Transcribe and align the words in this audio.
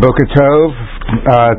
Boker 0.00 0.26
Tov, 0.34 0.70
uh, 1.28 1.54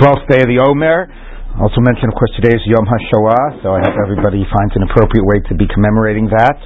12th 0.00 0.28
day 0.28 0.40
of 0.42 0.48
the 0.48 0.58
Omer. 0.60 1.08
Also 1.56 1.80
mentioned, 1.80 2.12
of 2.12 2.16
course, 2.20 2.28
today 2.36 2.52
is 2.52 2.60
Yom 2.68 2.84
HaShoah, 2.84 3.64
so 3.64 3.72
I 3.72 3.80
hope 3.80 3.96
everybody 3.96 4.44
finds 4.44 4.76
an 4.76 4.84
appropriate 4.84 5.24
way 5.24 5.40
to 5.48 5.56
be 5.56 5.64
commemorating 5.64 6.28
that. 6.28 6.60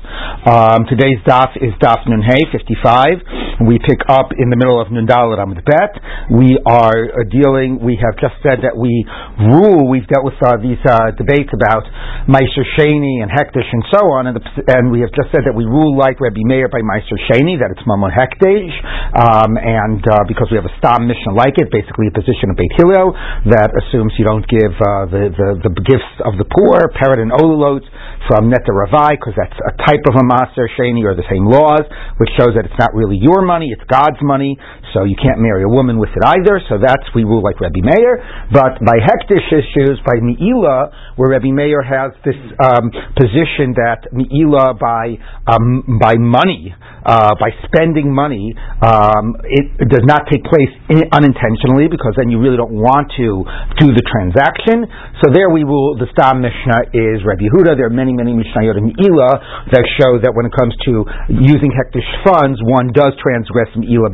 Um, 0.50 0.82
today's 0.90 1.22
daf 1.22 1.54
is 1.62 1.70
daf 1.78 2.02
Nun 2.10 2.18
Hey 2.26 2.42
55. 2.50 3.70
We 3.70 3.78
pick 3.86 4.02
up 4.10 4.34
in 4.34 4.50
the 4.50 4.58
middle 4.58 4.82
of 4.82 4.90
Nun 4.90 5.06
Dalet 5.06 5.38
Bet. 5.62 5.94
We 6.34 6.58
are 6.66 7.06
uh, 7.06 7.22
dealing. 7.30 7.78
We 7.78 8.02
have 8.02 8.18
just 8.18 8.34
said 8.42 8.66
that 8.66 8.74
we 8.74 9.06
rule. 9.38 9.86
We've 9.86 10.10
dealt 10.10 10.26
with 10.26 10.42
uh, 10.42 10.58
these 10.58 10.82
uh, 10.82 11.14
debates 11.14 11.54
about 11.54 11.86
Meiser 12.26 12.66
Sheni 12.74 13.22
and 13.22 13.30
Hektish 13.30 13.70
and 13.70 13.86
so 13.94 14.10
on, 14.10 14.26
and, 14.26 14.42
the, 14.42 14.42
and, 14.74 14.90
we 14.90 15.06
have 15.06 15.14
just 15.14 15.30
said 15.30 15.46
that 15.46 15.54
we 15.54 15.70
rule 15.70 15.94
like 15.94 16.18
Rabbi 16.18 16.42
Meir 16.42 16.66
by 16.66 16.82
Meiser 16.82 17.14
Sheni, 17.30 17.62
that 17.62 17.70
it's 17.70 17.84
Mamon 17.86 18.10
Hektish, 18.10 18.74
um, 19.14 19.54
and 19.54 20.02
uh, 20.02 20.26
because 20.26 20.50
we 20.50 20.58
have 20.58 20.66
a 20.66 20.74
Stam 20.82 21.06
Mishnah 21.06 21.38
like 21.38 21.54
it, 21.62 21.70
basically 21.70 22.10
a 22.10 22.14
position 22.14 22.50
of 22.50 22.58
Beit 22.58 22.74
Hillel 22.74 23.14
that 23.54 23.70
assumes 23.70 24.18
you 24.18 24.26
don't 24.26 24.46
give 24.50 24.79
uh, 24.80 25.06
the, 25.12 25.22
the, 25.30 25.48
the 25.68 25.72
gifts 25.84 26.12
of 26.24 26.40
the 26.40 26.48
poor, 26.48 26.88
peret 26.96 27.20
and 27.20 27.30
olelot 27.30 27.84
from 28.28 28.48
Neta 28.48 28.72
Ravai, 28.72 29.14
because 29.14 29.36
that's 29.36 29.56
a 29.60 29.74
type 29.84 30.02
of 30.08 30.16
a 30.16 30.24
Maser 30.24 30.66
Sheni 30.76 31.04
or 31.04 31.14
the 31.14 31.26
same 31.28 31.44
laws, 31.44 31.84
which 32.18 32.30
shows 32.40 32.56
that 32.56 32.64
it's 32.64 32.80
not 32.80 32.92
really 32.96 33.16
your 33.20 33.42
money, 33.42 33.68
it's 33.70 33.84
God's 33.88 34.20
money, 34.22 34.56
so 34.92 35.04
you 35.04 35.16
can't 35.16 35.38
marry 35.38 35.62
a 35.62 35.68
woman 35.68 35.98
with 35.98 36.10
it 36.10 36.22
either, 36.24 36.60
so 36.68 36.78
that's, 36.78 37.04
we 37.14 37.24
rule 37.24 37.42
like 37.42 37.60
Rabbi 37.60 37.80
Meir. 37.82 38.18
But 38.52 38.82
by 38.82 38.98
Hektish 38.98 39.46
issues, 39.52 39.98
by 40.04 40.18
Me'ila, 40.18 41.14
where 41.16 41.30
Rabbi 41.30 41.50
Meir 41.50 41.82
has 41.82 42.12
this 42.24 42.38
um, 42.58 42.90
position 43.14 43.74
that 43.78 44.10
Me'ila 44.12 44.74
by, 44.74 45.18
um, 45.46 45.98
by 46.00 46.14
money, 46.18 46.74
uh, 47.00 47.32
by 47.40 47.48
spending 47.64 48.12
money, 48.12 48.52
um, 48.84 49.36
it, 49.48 49.66
it, 49.80 49.88
does 49.88 50.04
not 50.04 50.28
take 50.28 50.44
place 50.44 50.68
in, 50.92 51.08
unintentionally 51.16 51.88
because 51.88 52.12
then 52.20 52.28
you 52.28 52.36
really 52.36 52.60
don't 52.60 52.76
want 52.76 53.08
to 53.16 53.40
do 53.80 53.88
the 53.96 54.04
transaction. 54.04 54.84
So 55.24 55.32
there 55.32 55.48
we 55.48 55.64
rule 55.64 55.96
the 55.96 56.08
Stam 56.12 56.44
Mishnah 56.44 56.92
is 56.92 57.24
Rabbi 57.24 57.48
Yehuda. 57.48 57.80
There 57.80 57.88
are 57.88 57.94
many, 57.94 58.12
many 58.12 58.36
Mishnayot 58.36 58.76
in 58.76 58.92
Ila 59.00 59.30
that 59.72 59.84
show 59.96 60.20
that 60.20 60.36
when 60.36 60.44
it 60.44 60.52
comes 60.52 60.76
to 60.86 61.08
using 61.40 61.72
hektish 61.72 62.08
funds, 62.20 62.60
one 62.68 62.92
does 62.92 63.16
transgress 63.16 63.72
in 63.76 63.88
Ila 63.88 64.12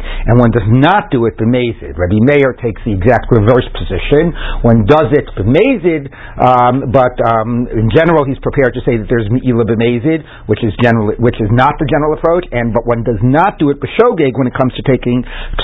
And 0.00 0.38
one 0.38 0.50
does 0.50 0.66
not 0.68 1.10
do 1.10 1.26
it 1.26 1.36
B'Mezid. 1.36 1.96
Rabbi 1.98 2.20
Meir 2.24 2.54
takes 2.58 2.80
the 2.86 2.94
exact 2.94 3.30
reverse 3.30 3.66
position. 3.74 4.32
One 4.62 4.86
does 4.86 5.10
it 5.14 5.26
B'Mezid, 5.34 6.08
um, 6.38 6.90
but 6.90 7.14
um, 7.22 7.66
in 7.70 7.90
general 7.92 8.24
he's 8.24 8.40
prepared 8.40 8.74
to 8.74 8.82
say 8.86 8.98
that 8.98 9.08
there's 9.10 9.28
Ila 9.30 9.64
B'Mezid, 9.68 10.48
which 10.48 10.62
is 10.64 10.72
generally, 10.82 11.18
which 11.20 11.38
is 11.38 11.50
not 11.52 11.76
the 11.78 11.86
general 11.86 12.14
approach, 12.16 12.46
and 12.50 12.70
but 12.72 12.86
one 12.86 13.02
does 13.02 13.20
not 13.22 13.58
do 13.58 13.70
it 13.70 13.78
b'shogeg 13.78 14.34
when 14.38 14.46
it 14.46 14.56
comes 14.56 14.74
to 14.78 14.82
taking, 14.86 15.22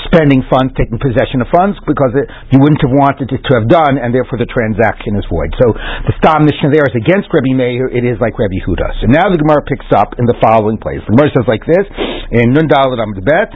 spending 0.09 0.43
funds, 0.47 0.73
taking 0.75 0.97
possession 0.99 1.41
of 1.41 1.47
funds, 1.51 1.77
because 1.87 2.13
it, 2.15 2.25
you 2.51 2.59
wouldn't 2.59 2.81
have 2.81 2.93
wanted 2.93 3.31
it 3.31 3.41
to 3.43 3.51
have 3.57 3.67
done, 3.67 3.99
and 3.99 4.11
therefore 4.13 4.39
the 4.39 4.49
transaction 4.49 5.15
is 5.15 5.25
void. 5.27 5.51
So 5.59 5.73
the 5.73 6.13
Stam 6.21 6.47
Mishnah 6.47 6.71
there 6.71 6.87
is 6.87 6.95
against 6.95 7.31
Rabbi 7.31 7.53
Meir, 7.53 7.87
it 7.91 8.03
is 8.03 8.17
like 8.19 8.37
Rabbi 8.37 8.59
Huda. 8.63 8.87
So 9.03 9.05
now 9.11 9.27
the 9.31 9.39
Gemara 9.39 9.63
picks 9.67 9.89
up 9.95 10.17
in 10.17 10.25
the 10.25 10.37
following 10.41 10.77
place. 10.79 11.01
The 11.05 11.13
Gemara 11.15 11.31
says 11.35 11.47
like 11.47 11.65
this, 11.67 11.85
in 12.31 12.53
Nun 12.55 12.67
Dalet 12.67 12.97
Bet, 13.21 13.49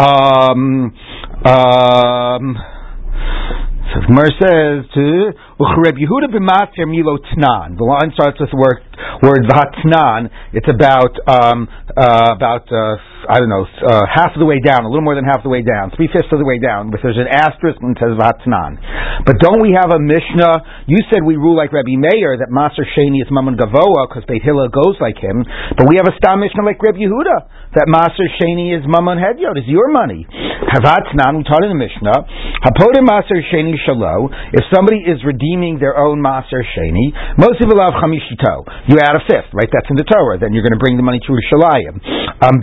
um, 0.00 0.96
um, 1.44 2.56
so 3.90 3.98
Gemara 4.06 4.30
says 4.38 4.86
to 4.94 5.32
Reb 5.58 5.98
Yehuda 5.98 6.30
b'Maser 6.30 6.86
Milo 6.86 7.18
Tnan. 7.18 7.76
The 7.76 7.84
line 7.84 8.14
starts 8.14 8.38
with 8.38 8.50
the 8.50 8.56
word 8.56 8.80
word 9.22 9.44
Vatnan. 9.50 10.30
It's 10.52 10.68
about 10.70 11.12
um, 11.26 11.68
uh, 11.90 12.32
about 12.32 12.70
uh, 12.70 12.96
I 13.28 13.42
don't 13.42 13.52
know, 13.52 13.66
uh, 13.66 14.06
half 14.08 14.32
of 14.32 14.40
the 14.40 14.48
way 14.48 14.62
down, 14.64 14.86
a 14.86 14.88
little 14.88 15.04
more 15.04 15.18
than 15.18 15.28
half 15.28 15.42
the 15.44 15.52
way 15.52 15.60
down, 15.60 15.92
three 15.92 16.08
fifths 16.08 16.32
of 16.32 16.40
the 16.40 16.48
way 16.48 16.56
down, 16.56 16.88
but 16.88 17.04
there's 17.04 17.20
an 17.20 17.28
asterisk 17.28 17.76
and 17.84 17.92
it 17.92 18.00
says 18.00 18.16
Vatnan. 18.16 18.80
But 19.28 19.42
don't 19.42 19.60
we 19.60 19.76
have 19.76 19.92
a 19.92 20.00
Mishnah? 20.00 20.86
You 20.88 21.02
said 21.12 21.20
we 21.26 21.36
rule 21.36 21.58
like 21.58 21.74
Rabbi 21.74 21.98
Meir 22.00 22.40
that 22.40 22.48
Maser 22.48 22.86
Sheni 22.96 23.20
is 23.20 23.28
Mammon 23.28 23.60
Gavoa 23.60 24.08
because 24.08 24.24
Beit 24.24 24.40
Hillel 24.40 24.72
goes 24.72 24.96
like 25.02 25.20
him, 25.20 25.44
but 25.76 25.84
we 25.90 26.00
have 26.00 26.08
a 26.08 26.16
Stam 26.16 26.40
Mishnah 26.40 26.64
like 26.64 26.80
Rabbi 26.80 27.04
Yehuda 27.04 27.59
that 27.74 27.86
Maser 27.86 28.26
Sheni 28.38 28.74
is 28.74 28.82
Mammon 28.82 29.18
Hedyot, 29.18 29.54
is 29.54 29.68
your 29.70 29.94
money. 29.94 30.26
Havatnan, 30.26 31.38
we 31.38 31.42
taught 31.46 31.62
in 31.62 31.70
the 31.70 31.78
Mishnah, 31.78 32.26
Hapodim 32.66 33.06
Maser 33.06 33.38
Sheni 33.46 33.78
Shalo, 33.86 34.26
if 34.50 34.66
somebody 34.74 35.06
is 35.06 35.22
redeeming 35.22 35.78
their 35.78 35.94
own 35.94 36.18
Maser 36.18 36.66
Sheni, 36.66 37.14
Mosiv 37.38 37.70
Alav 37.70 37.94
Chamishito, 38.02 38.66
you 38.90 38.98
add 38.98 39.14
a 39.14 39.22
fifth, 39.22 39.54
right? 39.54 39.70
That's 39.70 39.86
in 39.86 39.96
the 39.96 40.06
Torah, 40.06 40.38
then 40.38 40.50
you're 40.52 40.66
going 40.66 40.74
to 40.74 40.82
bring 40.82 40.98
the 40.98 41.06
money 41.06 41.22
to 41.22 41.30
Rishalayim. 41.30 42.02
Um, 42.42 42.58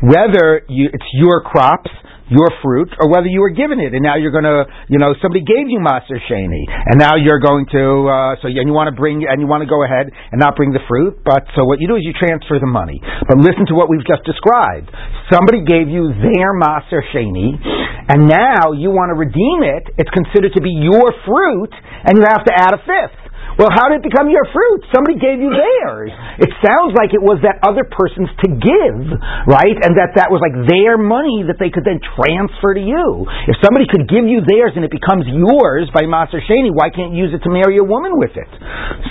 whether 0.00 0.62
you, 0.68 0.88
it's 0.92 1.10
your 1.12 1.42
crops, 1.42 1.90
your 2.32 2.48
fruit, 2.64 2.88
or 3.00 3.12
whether 3.12 3.28
you 3.28 3.40
were 3.40 3.52
given 3.52 3.80
it, 3.80 3.92
and 3.92 4.00
now 4.00 4.16
you're 4.16 4.32
going 4.32 4.48
to, 4.48 4.64
you 4.88 4.96
know, 4.96 5.12
somebody 5.20 5.44
gave 5.44 5.68
you 5.68 5.76
maser 5.80 6.16
sheni, 6.24 6.64
and 6.64 6.96
now 6.96 7.16
you're 7.20 7.40
going 7.40 7.68
to, 7.68 7.84
uh, 8.08 8.40
so 8.40 8.48
and 8.48 8.64
you 8.64 8.72
want 8.72 8.88
to 8.88 8.96
bring, 8.96 9.26
and 9.28 9.40
you 9.40 9.46
want 9.46 9.60
to 9.60 9.68
go 9.68 9.84
ahead 9.84 10.08
and 10.08 10.40
not 10.40 10.56
bring 10.56 10.72
the 10.72 10.80
fruit, 10.88 11.20
but 11.24 11.44
so 11.52 11.64
what 11.64 11.80
you 11.80 11.88
do 11.88 11.96
is 11.96 12.02
you 12.04 12.16
transfer 12.16 12.56
the 12.56 12.70
money. 12.70 13.00
But 13.28 13.36
listen 13.38 13.68
to 13.68 13.74
what 13.74 13.92
we've 13.92 14.06
just 14.08 14.24
described. 14.24 14.88
Somebody 15.28 15.64
gave 15.64 15.88
you 15.92 16.12
their 16.16 16.56
maser 16.56 17.04
sheni, 17.12 17.60
and 18.08 18.28
now 18.28 18.72
you 18.72 18.88
want 18.88 19.12
to 19.12 19.16
redeem 19.20 19.64
it. 19.64 19.92
It's 20.00 20.10
considered 20.12 20.52
to 20.56 20.62
be 20.64 20.72
your 20.72 21.12
fruit, 21.28 21.72
and 22.04 22.16
you 22.16 22.24
have 22.24 22.44
to 22.44 22.52
add 22.56 22.72
a 22.72 22.80
fifth. 22.84 23.23
Well, 23.54 23.70
how 23.70 23.86
did 23.86 24.02
it 24.02 24.06
become 24.10 24.26
your 24.26 24.42
fruit? 24.50 24.82
Somebody 24.90 25.14
gave 25.22 25.38
you 25.38 25.54
theirs. 25.54 26.10
It 26.42 26.50
sounds 26.58 26.90
like 26.98 27.14
it 27.14 27.22
was 27.22 27.38
that 27.46 27.62
other 27.62 27.86
person's 27.86 28.34
to 28.42 28.48
give, 28.50 29.14
right? 29.46 29.78
And 29.78 29.94
that 29.94 30.18
that 30.18 30.34
was 30.34 30.42
like 30.42 30.58
their 30.66 30.98
money 30.98 31.46
that 31.46 31.62
they 31.62 31.70
could 31.70 31.86
then 31.86 32.02
transfer 32.18 32.74
to 32.74 32.82
you. 32.82 33.22
If 33.46 33.54
somebody 33.62 33.86
could 33.86 34.10
give 34.10 34.26
you 34.26 34.42
theirs 34.42 34.74
and 34.74 34.82
it 34.82 34.90
becomes 34.90 35.30
yours 35.30 35.86
by 35.94 36.02
Maser 36.02 36.42
Sheni, 36.42 36.74
why 36.74 36.90
can't 36.90 37.14
you 37.14 37.30
use 37.30 37.32
it 37.32 37.46
to 37.46 37.50
marry 37.54 37.78
a 37.78 37.86
woman 37.86 38.18
with 38.18 38.34
it? 38.34 38.50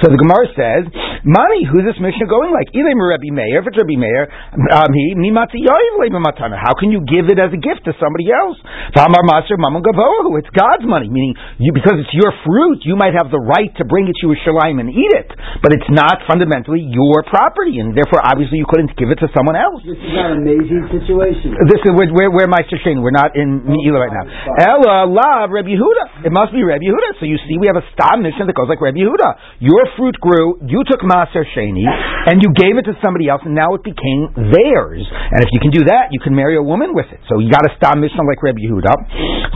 So 0.04 0.12
the 0.12 0.20
Gemara 0.20 0.52
says, 0.52 0.84
money, 1.24 1.64
who's 1.64 1.88
this 1.88 1.96
Mishnah 2.04 2.28
going 2.28 2.52
like? 2.52 2.68
Ilay 2.76 3.00
Rabbi 3.00 3.32
Meir, 3.32 3.64
if 3.64 3.72
it's 3.72 3.80
Rabbi 3.80 3.96
Meir, 3.96 4.28
um, 4.76 4.92
how 6.60 6.76
can 6.76 6.92
you 6.92 7.00
give 7.08 7.32
it 7.32 7.40
as 7.40 7.56
a 7.56 7.60
gift 7.64 7.88
to 7.88 7.96
somebody 7.96 8.28
else? 8.28 8.60
It's 8.92 10.52
God's 10.52 10.84
money, 10.84 11.08
meaning 11.08 11.40
you, 11.64 11.72
because 11.72 11.96
it's 11.96 12.12
your 12.12 12.36
fruit, 12.44 12.84
you 12.84 13.00
might 13.00 13.16
have 13.16 13.32
the 13.32 13.40
right 13.40 13.72
to 13.80 13.88
bring 13.88 14.12
it 14.12 14.20
to 14.20 14.33
Yerushalayim 14.34 14.82
and 14.82 14.90
eat 14.90 15.14
it, 15.14 15.30
but 15.62 15.70
it's 15.70 15.86
not 15.94 16.26
fundamentally 16.26 16.82
your 16.82 17.22
property, 17.30 17.78
and 17.78 17.94
therefore, 17.94 18.26
obviously, 18.26 18.58
you 18.58 18.66
couldn't 18.66 18.98
give 18.98 19.14
it 19.14 19.22
to 19.22 19.30
someone 19.38 19.54
else. 19.54 19.86
This 19.86 20.02
is 20.02 20.14
an 20.18 20.42
amazing 20.42 20.90
situation. 20.90 21.54
This 21.70 21.86
is 21.86 21.94
where, 21.94 22.10
where, 22.10 22.32
where 22.34 22.50
my 22.50 22.66
Shashin. 22.66 23.06
We're 23.06 23.14
not 23.14 23.38
in 23.38 23.62
Me'ila 23.62 24.00
right 24.02 24.16
now. 24.18 24.26
Ella 24.58 25.06
la 25.06 25.46
Reb 25.46 25.70
Yehuda. 25.70 26.26
It 26.26 26.34
must 26.34 26.50
be 26.50 26.66
Reb 26.66 26.82
Yehuda. 26.82 27.22
So 27.22 27.30
you 27.30 27.38
see, 27.46 27.62
we 27.62 27.70
have 27.70 27.78
a 27.78 27.86
stam 27.94 28.26
mishnah 28.26 28.50
that 28.50 28.58
goes 28.58 28.68
like 28.72 28.82
Reb 28.82 28.98
Yehuda. 28.98 29.62
Your 29.62 29.86
fruit 29.94 30.18
grew. 30.18 30.58
You 30.66 30.82
took 30.90 31.06
Maser 31.06 31.46
Sheni, 31.54 31.86
and 31.86 32.42
you 32.42 32.50
gave 32.58 32.82
it 32.82 32.90
to 32.90 32.98
somebody 33.04 33.30
else, 33.30 33.46
and 33.46 33.54
now 33.54 33.78
it 33.78 33.84
became 33.86 34.34
theirs. 34.34 35.06
And 35.06 35.46
if 35.46 35.50
you 35.54 35.60
can 35.62 35.70
do 35.70 35.86
that, 35.94 36.10
you 36.10 36.20
can 36.20 36.34
marry 36.34 36.58
a 36.58 36.64
woman 36.64 36.96
with 36.96 37.08
it. 37.12 37.22
So 37.30 37.38
you 37.38 37.52
got 37.52 37.66
a 37.68 37.72
stam 37.78 38.02
mishnah 38.02 38.26
like 38.26 38.42
Reb 38.42 38.58
Yehuda. 38.58 38.94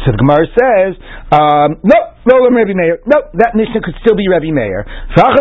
So 0.06 0.14
the 0.14 0.20
Gemara 0.22 0.46
says, 0.54 0.92
um, 1.32 1.82
no, 1.84 2.00
no, 2.28 2.44
Rebbe 2.52 2.76
Meir. 2.76 3.00
No, 3.08 3.24
that 3.40 3.56
mishnah 3.56 3.80
could 3.80 3.96
still 4.04 4.20
be 4.20 4.28
Rebbe 4.28 4.52
Meir. 4.52 4.84
How 5.16 5.32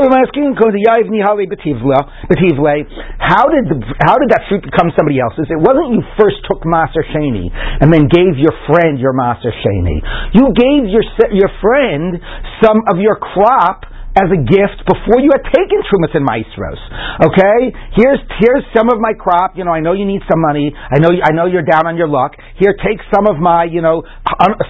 did 3.51 3.67
the, 3.67 3.79
how 4.07 4.17
did 4.23 4.31
that 4.31 4.47
fruit 4.47 4.63
become 4.63 4.95
somebody 4.95 5.19
else's? 5.19 5.51
It 5.51 5.59
wasn't 5.59 5.99
you 5.99 6.03
first 6.15 6.47
took 6.47 6.63
Maser 6.63 7.03
Sheni 7.11 7.51
and 7.51 7.91
then 7.91 8.07
gave 8.07 8.39
your 8.39 8.55
friend 8.71 9.03
your 9.03 9.13
Maser 9.13 9.51
Sheni. 9.51 9.99
You 10.31 10.55
gave 10.55 10.87
your 10.87 11.03
your 11.35 11.51
friend 11.59 12.23
some 12.63 12.87
of 12.87 13.03
your 13.03 13.19
crop 13.19 13.83
as 14.17 14.33
a 14.33 14.41
gift 14.41 14.81
before 14.89 15.21
you 15.21 15.29
had 15.29 15.45
taken 15.53 15.79
Trumas 15.93 16.17
and 16.17 16.25
Maasros. 16.25 16.81
Okay? 17.21 17.61
Here's, 17.93 18.21
here's 18.41 18.65
some 18.73 18.89
of 18.89 18.97
my 18.97 19.13
crop. 19.13 19.61
You 19.61 19.69
know, 19.69 19.77
I 19.77 19.85
know 19.85 19.93
you 19.93 20.09
need 20.09 20.25
some 20.25 20.41
money. 20.41 20.73
I 20.73 20.97
know, 20.97 21.13
I 21.13 21.37
know 21.37 21.45
you're 21.45 21.67
down 21.69 21.85
on 21.85 22.01
your 22.01 22.09
luck. 22.09 22.33
Here, 22.57 22.73
take 22.81 22.97
some 23.13 23.29
of 23.29 23.37
my, 23.37 23.69
you 23.69 23.85
know, 23.85 24.09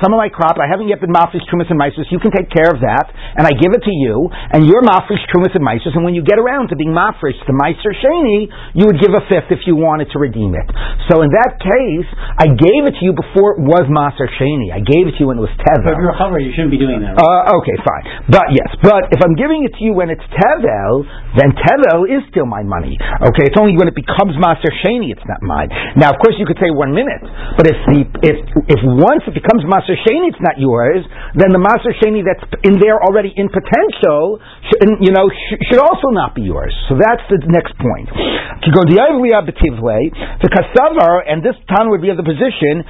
some 0.02 0.10
of 0.10 0.18
my 0.18 0.26
crop. 0.26 0.58
I 0.58 0.66
haven't 0.66 0.90
yet 0.90 0.98
been 0.98 1.14
Mafresh 1.14 1.46
Trumas 1.46 1.70
and 1.70 1.78
Maasros. 1.78 2.10
You 2.10 2.18
can 2.18 2.34
take 2.34 2.50
care 2.50 2.74
of 2.74 2.82
that. 2.82 3.06
And 3.38 3.46
I 3.46 3.54
give 3.54 3.70
it 3.70 3.86
to 3.86 3.94
you. 3.94 4.26
And 4.50 4.66
you're 4.66 4.82
Mafresh 4.82 5.22
Trumas 5.30 5.54
and 5.54 5.62
Maasros. 5.62 5.94
And 5.94 6.02
when 6.02 6.18
you 6.18 6.26
get 6.26 6.42
around 6.42 6.74
to 6.74 6.76
being 6.76 6.90
Mafresh 6.90 7.38
to 7.46 7.52
Maser 7.54 7.94
Sheni, 8.02 8.50
you 8.74 8.90
would 8.90 8.98
give 8.98 9.14
a 9.14 9.22
fifth 9.30 9.54
if 9.54 9.62
you 9.70 9.78
wanted 9.78 10.10
to 10.10 10.18
redeem 10.18 10.58
it. 10.58 10.66
So 11.06 11.22
in 11.22 11.30
that 11.30 11.62
case, 11.62 12.08
I 12.34 12.50
gave 12.50 12.82
it 12.90 12.98
to 12.98 13.02
you 13.06 13.14
before 13.14 13.54
it 13.54 13.62
was 13.62 13.86
Maser 13.86 14.26
Sheni. 14.26 14.74
I 14.74 14.82
gave 14.82 15.06
it 15.06 15.14
to 15.16 15.18
you 15.22 15.28
when 15.30 15.38
it 15.38 15.46
was 15.46 15.54
Tevel. 15.54 15.94
But 15.94 16.02
you're 16.02 16.10
a 16.10 16.42
you 16.42 16.50
shouldn't 16.50 16.74
be 16.74 16.82
doing 16.82 16.98
that. 17.06 17.14
Right? 17.14 17.46
Uh, 17.46 17.58
okay, 17.62 17.76
fine. 17.86 18.04
But 18.26 18.50
yes, 18.50 18.74
but 18.82 19.14
if 19.14 19.22
I'm 19.22 19.35
giving 19.36 19.64
it 19.68 19.76
to 19.76 19.82
you 19.84 19.92
when 19.92 20.10
it's 20.10 20.24
tevel, 20.32 21.04
then 21.38 21.52
tevel 21.54 22.08
is 22.08 22.24
still 22.32 22.48
my 22.48 22.64
money. 22.64 22.96
Okay, 22.98 23.46
it's 23.46 23.60
only 23.60 23.76
when 23.76 23.88
it 23.88 23.94
becomes 23.94 24.34
maser 24.40 24.72
sheni 24.82 25.12
it's 25.12 25.24
not 25.28 25.40
mine. 25.44 25.68
Now, 25.96 26.10
of 26.10 26.18
course, 26.20 26.34
you 26.40 26.48
could 26.48 26.58
say 26.58 26.72
one 26.72 26.96
minute, 26.96 27.22
but 27.56 27.68
if 27.68 27.78
the 27.86 28.00
if 28.24 28.36
if 28.72 28.80
once 28.82 29.22
it 29.28 29.34
becomes 29.36 29.62
Maser 29.68 29.94
Sheni, 30.06 30.32
it's 30.32 30.40
not 30.40 30.56
yours, 30.56 31.04
then 31.36 31.52
the 31.52 31.60
Maser 31.60 31.92
Sheni 32.00 32.24
that's 32.24 32.42
in 32.64 32.80
there 32.80 32.96
already 32.98 33.32
in 33.36 33.52
potential, 33.52 34.40
you 35.04 35.12
know, 35.12 35.28
should 35.68 35.82
also 35.82 36.08
not 36.10 36.34
be 36.34 36.42
yours. 36.42 36.72
So 36.88 36.96
that's 36.96 37.22
the 37.28 37.38
next 37.52 37.76
point. 37.76 38.08
To 38.08 38.68
go 38.72 38.82
the 38.88 38.98
other 38.98 39.20
way, 39.20 39.30
the 39.36 40.48
Kasavar, 40.48 41.28
and 41.28 41.44
this 41.44 41.54
town 41.68 41.90
would 41.92 42.00
be 42.00 42.08
of 42.10 42.16
the 42.16 42.26
position, 42.26 42.82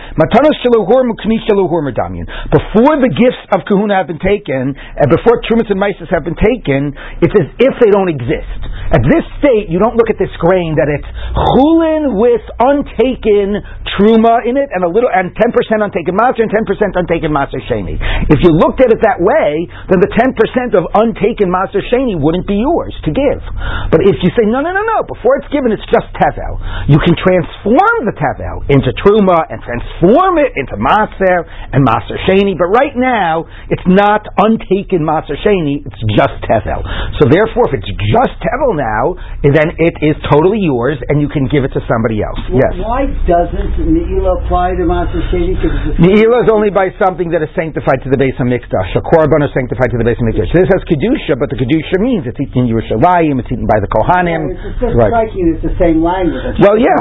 Before 2.47 2.95
the 3.03 3.11
gifts 3.13 3.43
of 3.53 3.67
Kahuna 3.67 3.99
have 3.99 4.07
been 4.07 4.23
taken, 4.23 4.73
and 4.77 5.09
before 5.11 5.43
Trumas 5.45 5.69
and 5.69 5.81
Mises 5.81 6.09
have 6.15 6.25
been 6.25 6.36
taken, 6.41 6.93
it's 7.21 7.35
as 7.37 7.49
if 7.59 7.75
they 7.81 7.91
don't 7.91 8.09
exist. 8.13 8.61
At 8.93 9.03
this 9.03 9.25
state, 9.43 9.67
you 9.69 9.83
don't 9.83 9.97
look 9.99 10.11
at 10.11 10.19
this 10.21 10.33
grain 10.39 10.79
that 10.79 10.87
it's 10.87 11.09
chulin 11.35 12.17
with 12.21 12.45
untaken 12.61 13.59
truma 13.97 14.45
in 14.45 14.61
it, 14.61 14.69
and 14.71 14.85
a 14.85 14.91
little, 14.91 15.09
and 15.09 15.33
10% 15.33 15.41
untaken 15.81 16.15
maser 16.15 16.45
and 16.45 16.53
10% 16.53 16.69
untaken 16.95 17.33
maser 17.33 17.61
sheni. 17.65 17.97
If 18.29 18.45
you 18.45 18.53
looked 18.53 18.85
at 18.85 18.93
it 18.93 19.01
that 19.03 19.19
way, 19.19 19.65
then 19.89 20.05
the 20.05 20.13
10% 20.13 20.77
of 20.77 20.85
untaken 20.93 21.49
maser 21.49 21.81
sheni 21.89 22.15
wouldn't 22.15 22.45
be 22.45 22.61
yours 22.61 22.93
to 23.09 23.11
give. 23.11 23.41
But 23.89 24.05
if 24.05 24.21
you 24.21 24.31
say, 24.37 24.45
no, 24.45 24.61
no, 24.61 24.77
no, 24.77 24.85
no, 24.85 25.03
before 25.09 25.41
it's 25.41 25.49
given, 25.49 25.73
it's 25.73 25.87
just 25.89 26.07
tevel, 26.15 26.61
you 26.93 27.01
can 27.01 27.17
transform 27.17 27.99
the 28.05 28.15
tevel 28.15 28.69
into 28.69 28.93
truma 29.01 29.49
and 29.49 29.59
transform 29.65 30.39
it 30.45 30.53
into 30.55 30.77
maser 30.77 31.49
and 31.73 31.81
maser 31.81 32.21
sheni, 32.29 32.53
but 32.53 32.69
right 32.69 32.95
now, 32.95 33.49
it's 33.73 33.87
not 33.89 34.29
untaken 34.45 35.01
maser 35.01 35.41
sheni, 35.41 35.81
it's 35.81 36.03
just 36.13 36.37
tevel. 36.45 36.85
So 37.17 37.29
therefore, 37.33 37.73
if 37.73 37.81
it's 37.81 37.89
just 37.89 38.35
tevel 38.45 38.77
now, 38.77 39.17
then 39.41 39.73
it 39.81 39.97
is 40.05 40.17
totally 40.29 40.61
yours, 40.61 41.01
and 41.09 41.23
you 41.23 41.29
can 41.33 41.49
give 41.49 41.65
it 41.65 41.73
to 41.73 41.81
somebody 41.89 42.21
else. 42.21 42.41
Well, 42.51 42.61
yes. 42.61 42.73
Why 42.77 43.03
doesn't 43.25 43.86
Me'ilah 43.87 44.43
apply 44.43 44.75
to 44.75 44.83
maser 44.83 45.23
sheni? 45.31 45.55
Me'ilah 46.03 46.43
is 46.43 46.51
only 46.51 46.75
by 46.75 46.91
something 46.99 47.31
that 47.31 47.39
is 47.39 47.51
sanctified 47.55 48.03
to 48.03 48.11
the 48.11 48.19
base 48.19 48.35
of 48.43 48.51
mikdash. 48.51 48.91
A 48.99 49.03
korban 49.03 49.47
is 49.47 49.55
sanctified 49.55 49.95
to 49.95 49.99
the 50.03 50.03
base 50.03 50.19
of 50.19 50.27
mikdash. 50.27 50.51
This 50.51 50.67
has 50.67 50.83
kedusha, 50.91 51.39
but 51.39 51.55
the 51.55 51.59
kedusha 51.59 52.03
means 52.03 52.27
it's 52.27 52.35
eaten 52.35 52.67
in 52.67 52.75
Yerushalayim, 52.75 53.39
it's 53.39 53.47
eaten 53.47 53.63
by 53.71 53.79
the 53.79 53.87
kohanim. 53.87 54.51
Yeah, 54.51 54.59
it's 54.59 54.83
just 54.83 54.95
right. 54.99 55.15
striking. 55.15 55.55
It's 55.55 55.63
the 55.63 55.77
same 55.79 56.03
language. 56.03 56.59
Well, 56.59 56.75
yeah. 56.83 56.99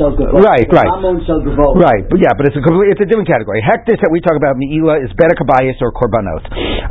So 0.00 0.12
good. 0.12 0.28
Right, 0.32 0.68
right. 0.72 0.88
So 1.24 1.40
right, 1.40 2.04
but 2.08 2.20
yeah, 2.20 2.32
but 2.36 2.48
it's 2.48 2.56
a 2.56 2.64
complete, 2.64 2.96
it's 2.96 3.00
a 3.00 3.08
different 3.08 3.28
category. 3.28 3.60
Hektish 3.64 4.00
that 4.00 4.12
we 4.12 4.20
talk 4.24 4.36
about 4.36 4.56
Meila 4.56 5.00
is 5.04 5.12
bedek 5.16 5.40
habayis 5.40 5.76
or 5.84 5.92
korbanot. 5.92 6.48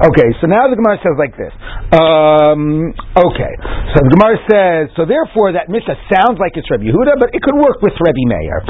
Okay, 0.09 0.29
so 0.41 0.49
now 0.49 0.69
the 0.69 0.77
Gemara 0.77 0.97
says 1.01 1.17
like 1.17 1.33
this. 1.37 1.53
Um, 1.93 2.93
okay, 3.13 3.53
so 3.93 3.97
the 4.05 4.11
Gemara 4.13 4.37
says 4.49 4.83
so. 4.97 5.05
Therefore, 5.05 5.53
that 5.53 5.69
Mishnah 5.69 5.97
sounds 6.13 6.41
like 6.41 6.57
it's 6.57 6.65
Rabbi 6.69 6.89
Yehuda, 6.89 7.21
but 7.21 7.29
it 7.33 7.41
could 7.45 7.57
work 7.57 7.77
with 7.85 7.93
Rabbi 7.97 8.25
Meir. 8.25 8.65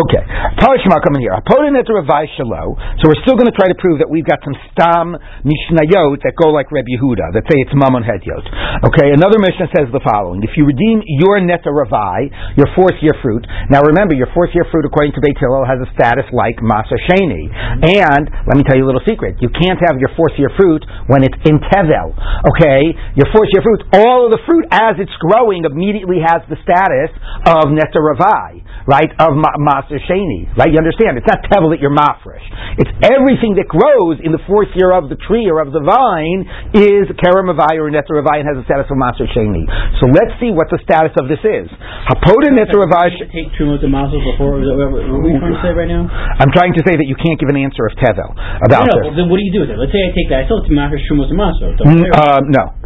Okay, 0.00 0.24
Talishma 0.56 0.96
coming 1.04 1.20
here. 1.20 1.36
Hapodim 1.36 1.76
et 1.76 1.84
Ravai 1.84 2.24
Shalo. 2.32 2.72
So 3.04 3.12
we're 3.12 3.20
still 3.20 3.36
going 3.36 3.52
to 3.52 3.56
try 3.56 3.68
to 3.68 3.76
prove 3.76 4.00
that 4.00 4.08
we've 4.08 4.24
got 4.24 4.40
some 4.40 4.56
stam 4.72 5.12
mishnayot 5.44 6.24
that 6.24 6.40
go 6.40 6.48
like 6.48 6.72
Rabbi 6.72 6.96
Yehuda 6.96 7.36
that 7.36 7.44
say 7.44 7.60
it's 7.60 7.76
mamon 7.76 8.00
hedyot. 8.00 8.40
Okay, 8.88 9.12
another 9.12 9.36
Mishnah 9.36 9.68
says 9.76 9.92
the 9.92 10.00
following: 10.00 10.40
If 10.40 10.56
you 10.56 10.64
redeem 10.64 11.04
your 11.04 11.44
neta 11.44 11.68
ravai, 11.68 12.32
your 12.56 12.72
fourth 12.72 12.96
year 13.04 13.12
fruit. 13.20 13.44
Now 13.68 13.84
remember, 13.84 14.16
your 14.16 14.32
fourth 14.32 14.56
year 14.56 14.64
fruit, 14.72 14.88
according 14.88 15.12
to 15.16 15.20
Beit 15.20 15.36
Hillel, 15.36 15.68
has 15.68 15.76
a 15.84 15.88
status 15.92 16.24
like 16.32 16.56
Maser 16.64 16.96
Sheni. 17.04 17.52
And, 17.84 18.24
let 18.48 18.56
me 18.56 18.64
tell 18.64 18.80
you 18.80 18.88
a 18.88 18.90
little 18.90 19.04
secret, 19.04 19.36
you 19.44 19.52
can't 19.52 19.78
have 19.84 20.00
your 20.00 20.10
fourth 20.16 20.32
year 20.40 20.48
fruit 20.56 20.80
when 21.12 21.28
it's 21.28 21.36
in 21.44 21.60
Tevel. 21.68 22.16
Okay? 22.56 22.96
Your 23.20 23.28
fourth 23.36 23.52
year 23.52 23.60
fruit, 23.60 23.84
all 24.00 24.24
of 24.24 24.32
the 24.32 24.40
fruit 24.48 24.64
as 24.72 24.96
it's 24.96 25.12
growing 25.20 25.68
immediately 25.68 26.24
has 26.24 26.40
the 26.48 26.56
status 26.64 27.12
of 27.44 27.68
Neta 27.68 28.00
Ravai, 28.00 28.64
right? 28.88 29.12
Of 29.20 29.36
ma- 29.36 29.60
Sheni, 30.06 30.46
right? 30.54 30.70
You 30.70 30.78
understand? 30.78 31.18
It's 31.18 31.26
not 31.26 31.42
Tevel 31.50 31.74
that 31.74 31.82
you're 31.82 31.94
Mafresh. 31.94 32.46
It's 32.78 32.92
everything 33.02 33.58
that 33.58 33.66
grows 33.66 34.22
in 34.22 34.30
the 34.30 34.42
fourth 34.46 34.70
year 34.78 34.94
of 34.94 35.10
the 35.10 35.18
tree 35.26 35.50
or 35.50 35.58
of 35.58 35.74
the 35.74 35.82
vine 35.82 36.46
is 36.78 37.10
Kerem 37.18 37.50
or 37.50 37.58
Ravai 37.58 38.38
and 38.38 38.46
has 38.46 38.56
the 38.60 38.66
status 38.68 38.86
of 38.86 38.96
Maser 39.00 39.26
Sheni. 39.34 39.66
So 39.98 40.06
let's 40.06 40.38
see 40.38 40.54
what 40.54 40.70
the 40.70 40.78
status 40.86 41.16
of 41.18 41.26
this 41.26 41.42
is. 41.42 41.66
Hapoda 42.06 42.54
Ravai 42.54 43.10
take 43.34 43.50
two 43.58 43.74
of 43.74 43.82
mazel 43.90 44.22
before? 44.22 44.62
Is 44.62 44.70
that 44.70 44.76
what, 44.76 45.02
we 45.22 45.34
trying 45.34 45.54
to 45.54 45.62
say 45.62 45.72
right 45.74 45.90
now? 45.90 46.06
I'm 46.10 46.52
trying 46.54 46.74
to 46.76 46.82
say 46.86 46.94
that 46.94 47.08
you 47.08 47.18
can't 47.18 47.38
give 47.38 47.50
an 47.50 47.58
answer 47.58 47.86
of 47.86 47.94
tevel 47.98 48.34
about 48.62 48.86
no, 48.86 48.94
no, 48.94 49.10
this. 49.10 49.18
then 49.18 49.26
what 49.30 49.38
do 49.38 49.44
you 49.46 49.54
do 49.54 49.66
with 49.66 49.72
it? 49.72 49.78
Let's 49.78 49.94
say 49.94 50.02
I 50.04 50.12
take 50.14 50.28
that. 50.30 50.44
I 50.44 50.44
still 50.46 50.62
have 50.62 50.68
to 50.68 50.74
and 50.74 51.38
mazel. 51.38 51.74
Mm, 51.86 52.06
uh, 52.12 52.40
no. 52.46 52.79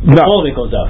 No. 0.00 0.22
All 0.24 0.40
of 0.40 0.46
it 0.48 0.56
goes 0.56 0.72
up. 0.72 0.88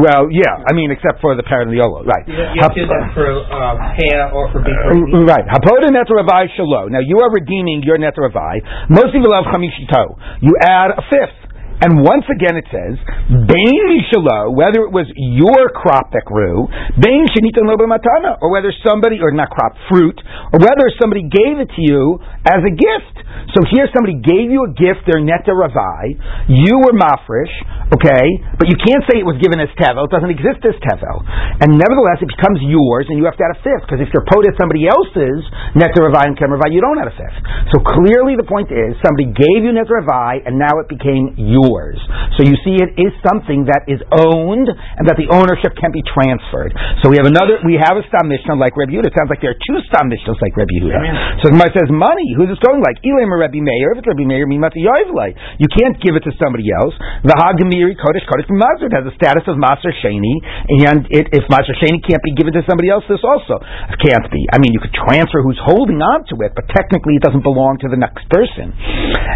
well, 0.00 0.28
yeah. 0.28 0.60
I 0.64 0.72
mean, 0.72 0.90
except 0.92 1.20
for 1.20 1.36
the 1.36 1.44
paraliolo, 1.44 2.04
right? 2.04 2.24
You, 2.28 2.36
you 2.36 2.60
have 2.60 2.74
to 2.74 2.80
do 2.80 2.88
that 2.88 3.12
for 3.16 3.24
uh, 3.28 3.76
hair 3.96 4.28
or 4.32 4.52
for 4.52 4.60
beef. 4.60 4.72
Uh, 4.72 5.24
right. 5.24 5.44
Hapoda 5.48 5.88
netravai 5.88 6.48
shalo. 6.56 6.88
Now 6.90 7.00
you 7.00 7.20
are 7.20 7.30
redeeming 7.32 7.82
your 7.84 7.96
netravai. 7.96 8.88
Most 8.88 9.12
people 9.12 9.32
have 9.32 9.44
chamishito. 9.48 10.16
You 10.40 10.52
add 10.60 10.92
a 10.96 11.02
fifth. 11.08 11.41
And 11.82 11.98
once 11.98 12.22
again 12.30 12.54
it 12.54 12.66
says, 12.70 12.94
Bain 13.26 13.82
Mishalo, 13.90 14.54
whether 14.54 14.86
it 14.86 14.94
was 14.94 15.10
your 15.18 15.66
crop 15.74 16.14
that 16.14 16.22
grew, 16.22 16.70
Bain 16.94 17.26
Shanitan 17.34 17.66
Matana, 17.66 18.38
or 18.38 18.54
whether 18.54 18.70
somebody, 18.86 19.18
or 19.18 19.34
not 19.34 19.50
crop, 19.50 19.74
fruit, 19.90 20.14
or 20.54 20.62
whether 20.62 20.86
somebody 21.02 21.26
gave 21.26 21.58
it 21.58 21.66
to 21.74 21.82
you 21.82 22.22
as 22.46 22.62
a 22.62 22.70
gift. 22.70 23.16
So 23.58 23.66
here 23.74 23.90
somebody 23.90 24.22
gave 24.22 24.54
you 24.54 24.62
a 24.62 24.72
gift, 24.78 25.10
their 25.10 25.18
neta 25.18 25.50
ravai, 25.50 26.14
you 26.46 26.78
were 26.86 26.94
mafresh, 26.94 27.50
okay, 27.90 28.26
but 28.60 28.70
you 28.70 28.78
can't 28.78 29.02
say 29.10 29.18
it 29.18 29.26
was 29.26 29.40
given 29.42 29.58
as 29.58 29.72
tevel, 29.74 30.06
it 30.06 30.14
doesn't 30.14 30.30
exist 30.30 30.62
as 30.62 30.78
tevel. 30.86 31.26
And 31.58 31.74
nevertheless, 31.74 32.22
it 32.22 32.30
becomes 32.30 32.62
yours, 32.62 33.10
and 33.10 33.18
you 33.18 33.26
have 33.26 33.34
to 33.40 33.44
add 33.48 33.58
a 33.58 33.60
fifth, 33.64 33.90
because 33.90 33.98
if 34.04 34.14
you're 34.14 34.22
pot 34.30 34.46
at 34.46 34.54
somebody 34.54 34.86
else's 34.86 35.42
neta 35.74 35.98
ravai 35.98 36.30
and 36.30 36.38
kem 36.38 36.54
ravai, 36.54 36.70
you 36.70 36.78
don't 36.78 37.00
add 37.02 37.10
a 37.10 37.16
fifth. 37.18 37.38
So 37.74 37.82
clearly 37.82 38.38
the 38.38 38.46
point 38.46 38.70
is, 38.70 38.94
somebody 39.02 39.34
gave 39.34 39.66
you 39.66 39.74
neta 39.74 39.90
ravai, 39.90 40.46
and 40.46 40.60
now 40.60 40.78
it 40.78 40.86
became 40.86 41.34
yours 41.40 41.71
yours. 41.72 41.98
So 42.36 42.44
you 42.44 42.56
see, 42.60 42.76
it 42.76 42.92
is 43.00 43.12
something 43.24 43.64
that 43.68 43.88
is 43.88 44.00
owned 44.12 44.68
and 44.68 45.04
that 45.08 45.16
the 45.16 45.28
ownership 45.32 45.72
can 45.80 45.92
be 45.92 46.04
transferred. 46.04 46.76
So 47.00 47.08
we 47.08 47.16
have 47.16 47.28
another, 47.28 47.64
we 47.64 47.80
have 47.80 47.96
a 47.96 48.04
Stam 48.12 48.28
Mishnah 48.28 48.60
like 48.60 48.76
Rebbe 48.76 48.92
Yehuda. 48.92 49.08
It 49.08 49.16
sounds 49.16 49.32
like 49.32 49.40
there 49.40 49.56
are 49.56 49.62
two 49.64 49.78
Stam 49.88 50.12
Mishnahs 50.12 50.38
like 50.44 50.52
Rebbe 50.56 50.72
Yehuda. 50.76 51.40
So 51.40 51.48
the 51.48 51.54
Gemara 51.56 51.72
says, 51.72 51.88
money, 51.88 52.36
who's 52.36 52.52
this 52.52 52.60
going 52.60 52.84
like? 52.84 53.00
Elam 53.04 53.32
or 53.32 53.40
Rebbe 53.40 53.60
Meir? 53.60 53.96
If 53.96 54.04
it's 54.04 54.08
Rebbe 54.08 54.24
Meir, 54.28 54.44
you 54.44 55.68
can't 55.68 55.96
give 56.02 56.14
it 56.16 56.24
to 56.24 56.32
somebody 56.40 56.68
else. 56.72 56.94
The 57.22 57.36
Hagamiri 57.36 57.94
Kodesh 57.98 58.24
Kodesh 58.26 58.48
Mazur 58.48 58.88
has 58.92 59.04
the 59.04 59.14
status 59.14 59.44
of 59.46 59.60
Maser 59.60 59.92
Sheni, 60.02 60.40
and 60.88 61.04
it, 61.12 61.28
if 61.36 61.44
Maser 61.52 61.76
Sheni 61.78 62.00
can't 62.00 62.22
be 62.24 62.32
given 62.34 62.56
to 62.56 62.62
somebody 62.64 62.88
else, 62.88 63.04
this 63.06 63.22
also 63.22 63.60
can't 64.00 64.26
be. 64.32 64.40
I 64.48 64.58
mean, 64.58 64.72
you 64.72 64.80
could 64.80 64.96
transfer 64.96 65.44
who's 65.44 65.60
holding 65.60 66.00
on 66.00 66.24
to 66.32 66.34
it, 66.46 66.56
but 66.56 66.64
technically 66.72 67.20
it 67.20 67.22
doesn't 67.22 67.44
belong 67.44 67.76
to 67.84 67.88
the 67.92 68.00
next 68.00 68.24
person. 68.32 68.72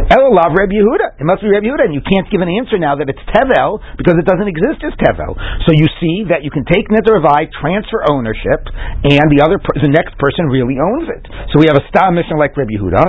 Elalav 0.09 0.57
Rebbe 0.57 0.73
Yehuda. 0.73 1.21
It 1.21 1.27
must 1.29 1.45
be 1.45 1.53
Rebbe 1.53 1.69
Yehuda, 1.69 1.93
and 1.93 1.95
you 1.95 2.01
can't 2.01 2.16
can't 2.17 2.33
give 2.33 2.41
an 2.41 2.49
answer 2.49 2.81
now 2.81 2.97
that 2.97 3.13
it's 3.13 3.21
tevel 3.29 3.77
because 4.01 4.17
it 4.17 4.25
doesn't 4.25 4.49
exist 4.49 4.81
as 4.81 4.97
tevel. 4.97 5.37
So 5.69 5.77
you 5.77 5.85
see 6.01 6.25
that 6.33 6.41
you 6.41 6.49
can 6.49 6.65
take 6.65 6.89
Nidravai, 6.89 7.53
transfer 7.53 8.01
ownership, 8.09 8.65
and 9.05 9.29
the 9.29 9.45
other 9.45 9.61
the 9.61 9.93
next 9.93 10.17
person 10.17 10.49
really 10.49 10.81
owns 10.81 11.13
it. 11.13 11.29
So 11.53 11.61
we 11.61 11.69
have 11.69 11.77
a 11.77 11.85
stam 11.93 12.17
mishnah 12.17 12.41
like 12.41 12.57
Rabbi 12.57 12.81
Yehuda. 12.81 13.05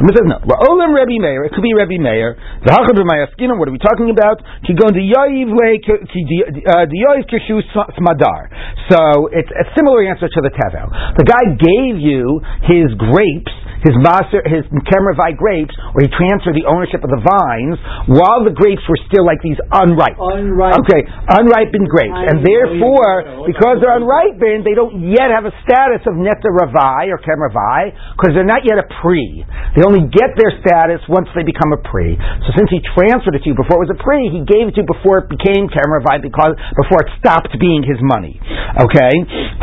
Someone 0.00 0.14
says 0.16 0.24
no. 0.24 0.40
Olam 0.40 0.96
Rabbi 0.96 1.20
Meir. 1.20 1.44
It 1.44 1.52
could 1.52 1.60
be 1.60 1.76
Rabbi 1.76 2.00
Meir. 2.00 2.40
The 2.64 2.72
What 2.72 3.68
are 3.68 3.76
we 3.76 3.82
talking 3.82 4.08
about? 4.08 4.40
Kigon 4.64 4.96
the 4.96 5.04
Yayiv 5.04 5.52
uh, 5.52 6.86
Kishu 7.28 7.60
Smadar. 8.00 8.48
So 8.88 9.28
it's 9.36 9.52
a 9.52 9.66
similar 9.76 10.00
answer 10.08 10.28
to 10.32 10.40
the 10.40 10.50
tevel. 10.56 10.88
The 11.20 11.26
guy 11.28 11.44
gave 11.60 12.00
you 12.00 12.40
his 12.64 12.94
grapes 12.96 13.52
his 13.84 13.96
master, 14.00 14.40
his 14.46 14.64
Kemravai 14.88 15.36
grapes, 15.36 15.74
or 15.92 16.04
he 16.04 16.08
transferred 16.12 16.56
the 16.56 16.64
ownership 16.68 17.02
of 17.04 17.10
the 17.10 17.20
vines 17.20 17.76
while 18.08 18.46
the 18.46 18.54
grapes 18.54 18.84
were 18.88 19.00
still 19.08 19.26
like 19.26 19.42
these 19.42 19.58
unripe. 19.72 20.16
Unripe. 20.16 20.80
Okay, 20.86 21.02
unripened 21.36 21.88
grapes. 21.90 22.16
I 22.16 22.30
and 22.32 22.40
therefore, 22.40 23.46
because 23.48 23.82
they're 23.82 23.96
unripened, 23.96 24.64
they 24.64 24.76
don't 24.76 25.10
yet 25.10 25.28
have 25.28 25.44
a 25.44 25.54
status 25.66 26.04
of 26.08 26.16
Neta 26.16 26.48
Ravai 26.48 27.12
or 27.12 27.18
Kemravai 27.20 27.92
because 28.16 28.32
they're 28.32 28.48
not 28.48 28.64
yet 28.64 28.80
a 28.80 28.86
pre. 29.02 29.44
They 29.76 29.82
only 29.84 30.08
get 30.08 30.32
their 30.38 30.52
status 30.62 31.04
once 31.10 31.28
they 31.36 31.44
become 31.44 31.72
a 31.74 31.80
pre. 31.80 32.16
So 32.46 32.56
since 32.56 32.70
he 32.72 32.80
transferred 32.96 33.36
it 33.36 33.44
to 33.44 33.48
you 33.52 33.56
before 33.58 33.82
it 33.82 33.90
was 33.90 33.94
a 33.94 34.00
pre, 34.00 34.32
he 34.32 34.42
gave 34.46 34.70
it 34.70 34.78
to 34.78 34.84
you 34.84 34.88
before 34.88 35.24
it 35.24 35.28
became 35.28 35.68
Kemravai 35.68 36.22
because 36.24 36.56
before 36.78 37.04
it 37.04 37.10
stopped 37.20 37.52
being 37.60 37.84
his 37.84 38.00
money. 38.00 38.38
Okay? 38.80 39.14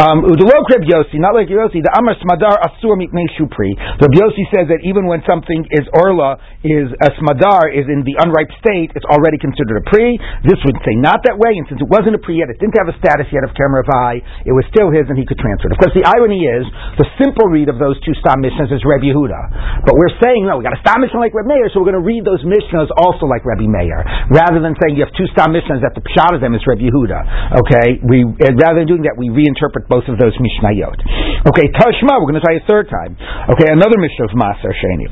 Um, 0.02 0.26
Udalok 0.26 0.70
Reb 0.74 0.86
Yossi, 0.86 1.18
not 1.22 1.34
like 1.38 1.50
Yossi, 1.50 1.82
the 1.82 1.94
Amar 1.98 2.16
Smadar 2.22 2.58
Asur 2.62 2.98
Miknei 2.98 3.28
Shupri. 3.38 3.74
Rabbi 4.04 4.20
Yossi 4.20 4.44
says 4.52 4.68
that 4.68 4.84
even 4.84 5.08
when 5.08 5.24
something 5.24 5.64
is 5.72 5.88
orla, 5.96 6.36
is 6.60 6.92
a 6.92 7.10
smadar, 7.16 7.72
is 7.72 7.88
in 7.88 8.04
the 8.04 8.20
unripe 8.20 8.52
state, 8.60 8.92
it's 9.00 9.08
already 9.08 9.40
considered 9.40 9.80
a 9.80 9.86
pre. 9.88 10.20
This 10.44 10.60
would 10.68 10.76
say 10.84 11.00
not 11.00 11.24
that 11.24 11.40
way, 11.40 11.56
and 11.56 11.64
since 11.72 11.80
it 11.80 11.88
wasn't 11.88 12.20
a 12.20 12.20
pre 12.20 12.44
yet, 12.44 12.52
it 12.52 12.60
didn't 12.60 12.76
have 12.76 12.92
a 12.92 12.96
status 13.00 13.32
yet 13.32 13.48
of 13.48 13.56
Kemeravai, 13.56 14.20
it 14.44 14.52
was 14.52 14.68
still 14.68 14.92
his 14.92 15.08
and 15.08 15.16
he 15.16 15.24
could 15.24 15.40
transfer 15.40 15.72
it. 15.72 15.76
Of 15.76 15.80
course, 15.80 15.96
the 15.96 16.04
irony 16.04 16.44
is, 16.44 16.68
the 17.00 17.08
simple 17.16 17.48
read 17.48 17.72
of 17.72 17.80
those 17.80 17.96
two 18.04 18.12
Stam 18.20 18.44
Mishnahs 18.44 18.76
is 18.76 18.84
Rebbe 18.84 19.08
Yehuda. 19.08 19.88
But 19.88 19.96
we're 19.96 20.12
saying, 20.20 20.52
no, 20.52 20.60
we 20.60 20.68
got 20.68 20.76
a 20.76 20.84
Stam 20.84 21.00
Mishnah 21.00 21.24
like 21.24 21.32
Rebbe 21.32 21.48
Meir, 21.48 21.72
so 21.72 21.80
we're 21.80 21.96
going 21.96 22.04
to 22.04 22.08
read 22.08 22.28
those 22.28 22.44
Mishnahs 22.44 22.92
also 23.00 23.24
like 23.24 23.48
Rebbe 23.48 23.72
Meir, 23.72 24.04
rather 24.36 24.60
than 24.60 24.76
saying 24.84 25.00
you 25.00 25.08
have 25.08 25.16
two 25.16 25.32
Stam 25.32 25.56
Mishnahs 25.56 25.80
that 25.80 25.96
the 25.96 26.04
pshat 26.04 26.36
of 26.36 26.44
them 26.44 26.52
is 26.60 26.64
Rebbe 26.68 26.92
Yehuda. 26.92 27.56
Okay, 27.64 28.04
we, 28.04 28.28
rather 28.60 28.84
than 28.84 28.88
doing 28.92 29.08
that, 29.08 29.16
we 29.16 29.32
reinterpret 29.32 29.88
both 29.88 30.12
of 30.12 30.20
those 30.20 30.36
Mishnayot. 30.44 31.00
Okay, 31.48 31.72
Tashma, 31.72 32.20
we're 32.20 32.28
going 32.28 32.40
to 32.40 32.44
try 32.44 32.60
a 32.60 32.66
third 32.68 32.92
time. 32.92 33.16
Okay, 33.48 33.72
another 33.72 33.93
another 33.94 34.02
mishnah 34.02 34.26
of 34.26 34.32
Maser 34.34 34.74
Sheni. 34.74 35.08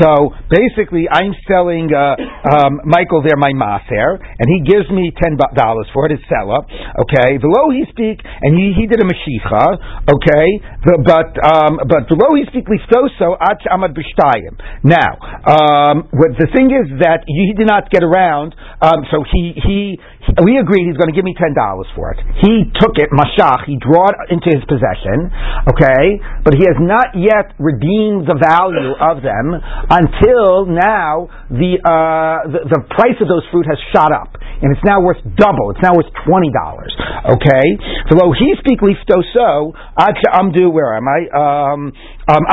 So 0.00 0.34
basically, 0.50 1.08
I'm 1.10 1.32
selling 1.48 1.88
uh, 1.90 2.14
um, 2.52 2.80
Michael 2.84 3.22
there 3.22 3.36
my 3.36 3.52
maser, 3.52 4.18
and 4.20 4.46
he 4.46 4.60
gives 4.70 4.90
me 4.90 5.12
ten 5.22 5.36
dollars 5.36 5.86
for 5.94 6.06
it. 6.06 6.12
His 6.12 6.20
seller, 6.28 6.60
okay. 7.00 7.38
Below 7.38 7.70
he 7.70 7.84
speak, 7.90 8.20
and 8.22 8.54
he, 8.54 8.74
he 8.76 8.86
did 8.86 9.00
a 9.00 9.04
mashicha, 9.04 9.64
okay. 10.12 10.46
The, 10.84 10.98
but 11.02 11.38
um, 11.40 11.78
but 11.88 12.08
below 12.08 12.34
he 12.36 12.44
speak 12.46 12.66
liftoso 12.68 13.36
ach 13.40 13.64
amad 13.72 13.96
b'shtayim. 13.96 14.54
Now, 14.84 15.16
um, 15.48 16.08
what 16.12 16.36
the 16.38 16.48
thing 16.54 16.70
is 16.70 17.00
that 17.00 17.24
he 17.26 17.54
did 17.56 17.66
not 17.66 17.90
get 17.90 18.04
around. 18.04 18.54
Um, 18.82 19.04
so 19.10 19.24
he 19.32 19.54
he 19.56 19.98
we 20.44 20.58
agreed 20.60 20.86
he's 20.86 20.98
going 21.00 21.08
to 21.08 21.16
give 21.16 21.24
me 21.24 21.34
ten 21.38 21.54
dollars 21.56 21.88
for 21.96 22.12
it. 22.12 22.20
He 22.44 22.68
took 22.78 22.96
it, 23.00 23.08
mashach, 23.10 23.64
he 23.64 23.80
drew 23.80 24.04
it 24.08 24.16
into 24.28 24.52
his 24.52 24.62
possession, 24.68 25.32
okay, 25.72 26.20
but 26.44 26.54
he 26.54 26.64
has 26.68 26.78
not 26.78 27.16
yet 27.16 27.56
redeemed 27.58 28.28
the 28.28 28.36
value 28.36 28.92
of 28.98 29.24
them 29.24 29.56
until 29.88 30.68
now 30.68 31.26
the, 31.48 31.80
uh, 31.80 32.44
the, 32.50 32.60
the 32.68 32.80
price 32.92 33.16
of 33.20 33.28
those 33.28 33.42
fruit 33.50 33.66
has 33.66 33.80
shot 33.90 34.12
up, 34.12 34.36
and 34.60 34.70
it's 34.74 34.84
now 34.84 35.00
worth 35.00 35.20
double. 35.36 35.72
It's 35.72 35.82
now 35.82 35.96
worth 35.96 36.10
twenty 36.28 36.52
dollars, 36.52 36.92
okay. 37.38 37.66
So 38.12 38.18
he 38.36 38.52
speak 38.60 38.84
lifto 38.84 39.24
so 39.32 39.72
amdu. 40.34 40.72
Where 40.72 40.96
am 40.96 41.06
I? 41.08 41.20
Um, 41.32 41.92
um, 42.28 42.44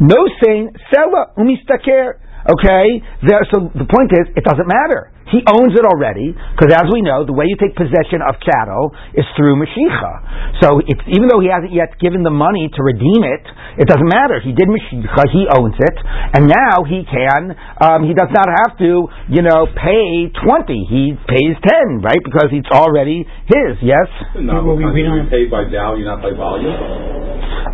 no 0.00 0.20
saying 0.42 0.70
sella 0.92 1.32
umistaker. 1.38 2.20
Okay, 2.46 3.02
there, 3.26 3.42
so 3.50 3.74
the 3.74 3.90
point 3.90 4.14
is, 4.14 4.30
it 4.38 4.44
doesn't 4.46 4.70
matter. 4.70 5.10
He 5.26 5.42
owns 5.50 5.74
it 5.74 5.82
already, 5.82 6.30
because 6.54 6.70
as 6.70 6.86
we 6.86 7.02
know, 7.02 7.26
the 7.26 7.34
way 7.34 7.50
you 7.50 7.58
take 7.58 7.74
possession 7.74 8.22
of 8.22 8.38
cattle 8.38 8.94
is 9.10 9.26
through 9.34 9.58
Mashicha. 9.58 10.62
So 10.62 10.78
even 10.86 11.26
though 11.26 11.42
he 11.42 11.50
hasn't 11.50 11.74
yet 11.74 11.98
given 11.98 12.22
the 12.22 12.30
money 12.30 12.70
to 12.70 12.80
redeem 12.82 13.26
it, 13.26 13.42
it 13.82 13.90
doesn't 13.90 14.06
matter. 14.06 14.38
He 14.38 14.54
did 14.54 14.70
Mashicha, 14.70 15.22
he 15.34 15.50
owns 15.50 15.74
it, 15.74 15.96
and 16.38 16.46
now 16.46 16.86
he 16.86 17.02
can, 17.02 17.58
um, 17.82 18.06
he 18.06 18.14
does 18.14 18.30
not 18.30 18.46
have 18.46 18.78
to, 18.78 19.10
you 19.26 19.42
know, 19.42 19.66
pay 19.74 20.30
20. 20.30 20.94
He 20.94 21.18
pays 21.26 21.54
10, 21.58 22.06
right? 22.06 22.22
Because 22.22 22.54
it's 22.54 22.70
already 22.70 23.26
his, 23.50 23.82
yes? 23.82 24.06
No, 24.38 24.62
well, 24.62 24.78
we, 24.78 24.86
we 24.94 25.02
don't 25.02 25.26
pay 25.26 25.50
by 25.50 25.66
value, 25.66 26.06
not 26.06 26.22
by 26.22 26.30
volume. 26.38 27.26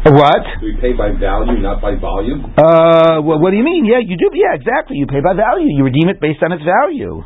What? 0.08 0.44
We 0.64 0.74
pay 0.80 0.96
by 0.96 1.12
value, 1.14 1.60
not 1.60 1.80
by 1.84 1.94
volume. 2.00 2.42
Uh, 2.56 3.22
well, 3.22 3.38
what 3.38 3.52
do 3.52 3.56
you 3.56 3.62
mean? 3.62 3.84
Yeah, 3.86 4.00
you 4.02 4.16
do. 4.16 4.32
Yeah, 4.34 4.56
exactly. 4.56 4.96
You 4.96 5.06
pay 5.06 5.20
by 5.20 5.34
value. 5.36 5.68
You 5.70 5.84
redeem 5.84 6.08
it 6.08 6.18
based 6.18 6.42
on 6.42 6.50
its 6.50 6.64
value. 6.64 7.22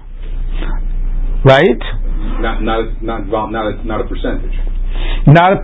Right? 1.44 1.82
Not 2.42 2.62
not 2.62 3.02
not 3.02 3.20
not 3.28 3.64
a, 3.70 3.86
not 3.86 4.00
a 4.00 4.06
percentage. 4.08 4.56
Not 5.26 5.52
a, 5.52 5.60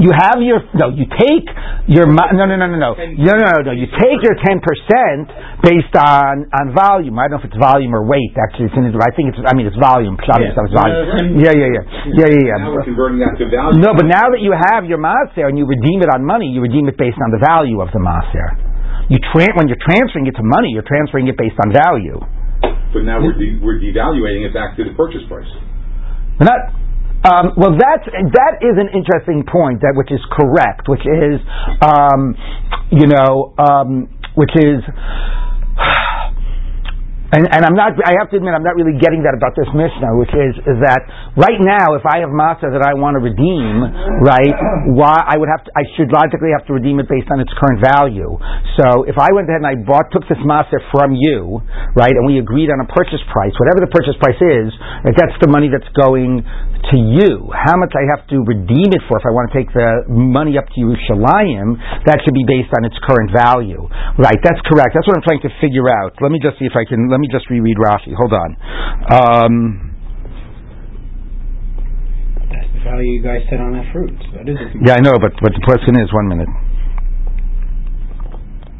you 0.00 0.10
have 0.16 0.40
your 0.40 0.64
no. 0.72 0.88
You 0.90 1.04
take 1.04 1.44
your 1.86 2.08
no 2.08 2.24
no 2.32 2.48
no 2.48 2.56
no 2.56 2.66
no 2.66 2.78
no 2.80 2.90
no 2.96 3.34
no 3.36 3.52
no. 3.68 3.72
You 3.76 3.84
take 3.84 4.18
your 4.24 4.34
ten 4.40 4.58
percent 4.64 5.28
based 5.60 5.92
on 5.92 6.48
on 6.48 6.72
volume. 6.72 7.14
I 7.20 7.28
don't 7.28 7.36
know 7.38 7.42
if 7.44 7.52
it's 7.52 7.60
volume 7.60 7.92
or 7.92 8.02
weight. 8.08 8.32
Actually, 8.34 8.72
it's 8.72 8.76
in, 8.80 8.88
I 8.96 9.12
think 9.12 9.36
it's. 9.36 9.40
I 9.44 9.52
mean, 9.52 9.68
it's 9.68 9.76
volume. 9.76 10.16
Yeah. 10.16 10.48
It's 10.48 10.56
volume. 10.72 11.36
Yeah, 11.36 11.52
yeah, 11.52 11.68
yeah, 11.68 11.84
yeah, 12.08 12.28
yeah, 12.32 12.48
yeah. 12.48 12.56
Now 12.64 12.72
we're 12.72 12.88
converting 12.88 13.20
that 13.20 13.36
to 13.36 13.44
value. 13.46 13.76
No, 13.78 13.92
but 13.92 14.08
now 14.08 14.32
that 14.32 14.40
you 14.40 14.56
have 14.56 14.88
your 14.88 14.98
maser 14.98 15.44
and 15.46 15.60
you 15.60 15.68
redeem 15.68 16.00
it 16.00 16.08
on 16.08 16.24
money, 16.24 16.48
you 16.48 16.64
redeem 16.64 16.88
it 16.88 16.96
based 16.96 17.20
on 17.20 17.28
the 17.30 17.40
value 17.44 17.84
of 17.84 17.92
the 17.92 18.00
maser. 18.00 18.48
You 19.12 19.20
tra- 19.20 19.52
when 19.52 19.68
you're 19.68 19.84
transferring 19.84 20.24
it 20.24 20.34
to 20.40 20.44
money, 20.44 20.72
you're 20.72 20.88
transferring 20.88 21.28
it 21.28 21.36
based 21.36 21.60
on 21.60 21.70
value 21.76 22.24
but 22.92 23.02
now 23.02 23.20
we're, 23.20 23.36
de- 23.36 23.58
we're 23.62 23.78
devaluating 23.80 24.46
it 24.46 24.54
back 24.54 24.76
to 24.76 24.84
the 24.84 24.94
purchase 24.94 25.22
price. 25.28 25.48
Not. 26.40 26.72
Um, 27.24 27.52
well, 27.56 27.72
that's 27.72 28.04
that 28.04 28.60
is 28.60 28.76
an 28.76 28.92
interesting 28.92 29.48
point. 29.48 29.80
That 29.80 29.96
which 29.96 30.12
is 30.12 30.20
correct, 30.28 30.88
which 30.92 31.00
is, 31.08 31.40
um, 31.80 32.36
you 32.92 33.06
know, 33.08 33.54
um, 33.56 34.12
which 34.36 34.52
is. 34.56 34.84
And, 37.34 37.50
and, 37.50 37.66
I'm 37.66 37.74
not, 37.74 37.98
I 37.98 38.14
have 38.22 38.30
to 38.30 38.38
admit, 38.38 38.54
I'm 38.54 38.62
not 38.62 38.78
really 38.78 38.94
getting 38.94 39.26
that 39.26 39.34
about 39.34 39.58
this 39.58 39.66
Mishnah, 39.74 40.14
which 40.22 40.30
is, 40.30 40.54
that 40.86 41.02
right 41.34 41.58
now, 41.58 41.98
if 41.98 42.06
I 42.06 42.22
have 42.22 42.30
maser 42.30 42.70
that 42.70 42.86
I 42.86 42.94
want 42.94 43.18
to 43.18 43.22
redeem, 43.22 43.82
right, 44.22 44.54
why 44.94 45.18
I 45.18 45.34
would 45.34 45.50
have 45.50 45.66
to, 45.66 45.70
I 45.74 45.82
should 45.98 46.14
logically 46.14 46.54
have 46.54 46.62
to 46.70 46.78
redeem 46.78 47.02
it 47.02 47.10
based 47.10 47.26
on 47.34 47.42
its 47.42 47.50
current 47.58 47.82
value. 47.82 48.38
So 48.78 49.02
if 49.10 49.18
I 49.18 49.34
went 49.34 49.50
ahead 49.50 49.66
and 49.66 49.70
I 49.70 49.74
bought, 49.82 50.14
took 50.14 50.22
this 50.30 50.38
maser 50.46 50.78
from 50.94 51.18
you, 51.18 51.58
right, 51.98 52.14
and 52.14 52.22
we 52.22 52.38
agreed 52.38 52.70
on 52.70 52.78
a 52.78 52.88
purchase 52.90 53.22
price, 53.34 53.54
whatever 53.58 53.82
the 53.82 53.90
purchase 53.90 54.14
price 54.22 54.38
is, 54.38 54.70
that's 55.18 55.34
the 55.42 55.50
money 55.50 55.66
that's 55.66 55.90
going 55.98 56.38
to 56.94 56.96
you. 57.00 57.50
How 57.50 57.74
much 57.74 57.98
I 57.98 58.06
have 58.14 58.22
to 58.30 58.46
redeem 58.46 58.94
it 58.94 59.02
for 59.10 59.18
if 59.18 59.26
I 59.26 59.32
want 59.34 59.50
to 59.50 59.54
take 59.58 59.74
the 59.74 60.06
money 60.06 60.54
up 60.54 60.70
to 60.70 60.78
Yerushalayim, 60.78 62.06
that 62.06 62.22
should 62.22 62.36
be 62.36 62.46
based 62.46 62.70
on 62.76 62.86
its 62.86 62.94
current 63.02 63.34
value. 63.34 63.82
Right, 64.20 64.38
that's 64.38 64.60
correct. 64.68 64.94
That's 64.94 65.08
what 65.08 65.18
I'm 65.18 65.26
trying 65.26 65.42
to 65.48 65.52
figure 65.58 65.90
out. 65.90 66.14
Let 66.22 66.30
me 66.30 66.38
just 66.38 66.60
see 66.62 66.68
if 66.68 66.76
I 66.76 66.84
can, 66.86 67.08
let 67.08 67.18
me 67.18 67.23
me 67.24 67.32
just 67.32 67.48
reread 67.48 67.76
Rashi. 67.80 68.12
Hold 68.12 68.32
on. 68.36 68.50
Um, 69.08 69.54
That's 72.52 72.68
the 72.76 72.80
value 72.84 73.16
you 73.16 73.22
guys 73.24 73.40
set 73.48 73.60
on 73.60 73.72
that 73.72 73.88
fruit. 73.92 74.12
That 74.36 74.44
is 74.48 74.60
yeah, 74.84 74.94
I 74.94 75.00
know, 75.00 75.16
but 75.16 75.32
but 75.40 75.52
the 75.56 75.64
question 75.64 75.96
is 75.96 76.12
one 76.12 76.28
minute. 76.28 76.48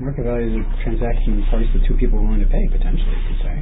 Market 0.01 0.25
value 0.29 0.53
is 0.53 0.57
a 0.61 0.65
transaction 0.85 1.41
price 1.49 1.67
the 1.73 1.81
two 1.89 1.97
people 1.97 2.19
are 2.21 2.23
willing 2.29 2.45
to 2.45 2.51
pay 2.51 2.65
potentially. 2.69 3.09
You 3.09 3.25
could 3.33 3.41
say. 3.41 3.57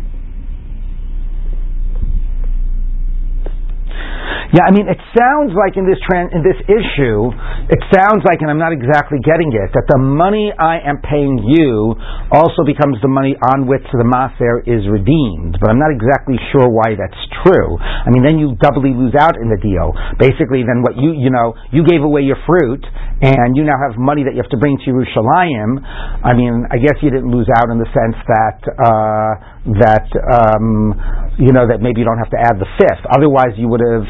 Yeah, 4.53 4.69
I 4.69 4.73
mean, 4.77 4.85
it 4.85 5.01
sounds 5.17 5.57
like 5.57 5.81
in 5.81 5.89
this 5.89 5.97
in 6.13 6.45
this 6.45 6.61
issue, 6.69 7.33
it 7.73 7.81
sounds 7.89 8.21
like, 8.29 8.45
and 8.45 8.53
I'm 8.53 8.61
not 8.61 8.77
exactly 8.77 9.17
getting 9.25 9.49
it, 9.49 9.73
that 9.73 9.89
the 9.89 9.97
money 9.97 10.53
I 10.53 10.77
am 10.85 11.01
paying 11.01 11.41
you 11.41 11.97
also 12.29 12.61
becomes 12.61 13.01
the 13.01 13.09
money 13.09 13.33
on 13.53 13.65
which 13.65 13.85
the 13.97 14.05
maser 14.05 14.61
is 14.69 14.85
redeemed. 14.93 15.57
But 15.57 15.73
I'm 15.73 15.81
not 15.81 15.89
exactly 15.89 16.37
sure 16.53 16.69
why 16.69 16.93
that's 17.01 17.17
true. 17.45 17.81
I 17.81 18.13
mean, 18.13 18.25
then 18.29 18.37
you 18.37 18.53
doubly 18.61 18.93
lose 18.93 19.17
out 19.17 19.41
in 19.41 19.49
the 19.49 19.57
deal. 19.57 19.97
Basically, 20.21 20.69
then 20.69 20.85
what 20.85 21.01
you 21.01 21.17
you 21.17 21.33
know 21.33 21.57
you 21.73 21.81
gave 21.89 22.05
away 22.05 22.21
your 22.29 22.41
fruit, 22.45 22.85
and 23.25 23.57
you 23.57 23.65
now 23.65 23.81
have 23.81 23.97
money 23.97 24.21
that 24.29 24.37
you 24.37 24.45
have 24.45 24.53
to 24.53 24.61
bring 24.61 24.77
to 24.85 24.89
Yerushalayim. 24.93 25.81
I 26.25 26.37
mean, 26.37 26.69
I 26.69 26.77
guess 26.77 27.01
you 27.01 27.09
didn't 27.09 27.33
lose 27.33 27.49
out 27.57 27.73
in 27.73 27.81
the 27.81 27.89
sense 27.89 28.21
that 28.29 28.59
uh, 28.69 29.33
that 29.81 30.09
um, 30.29 30.93
you 31.39 31.57
know 31.57 31.65
that 31.71 31.81
maybe 31.81 32.03
you 32.03 32.07
don't 32.07 32.21
have 32.21 32.33
to 32.35 32.41
add 32.41 32.61
the 32.61 32.69
fifth. 32.77 33.05
Otherwise, 33.09 33.55
you 33.57 33.69
would 33.73 33.82
صرف 33.83 34.09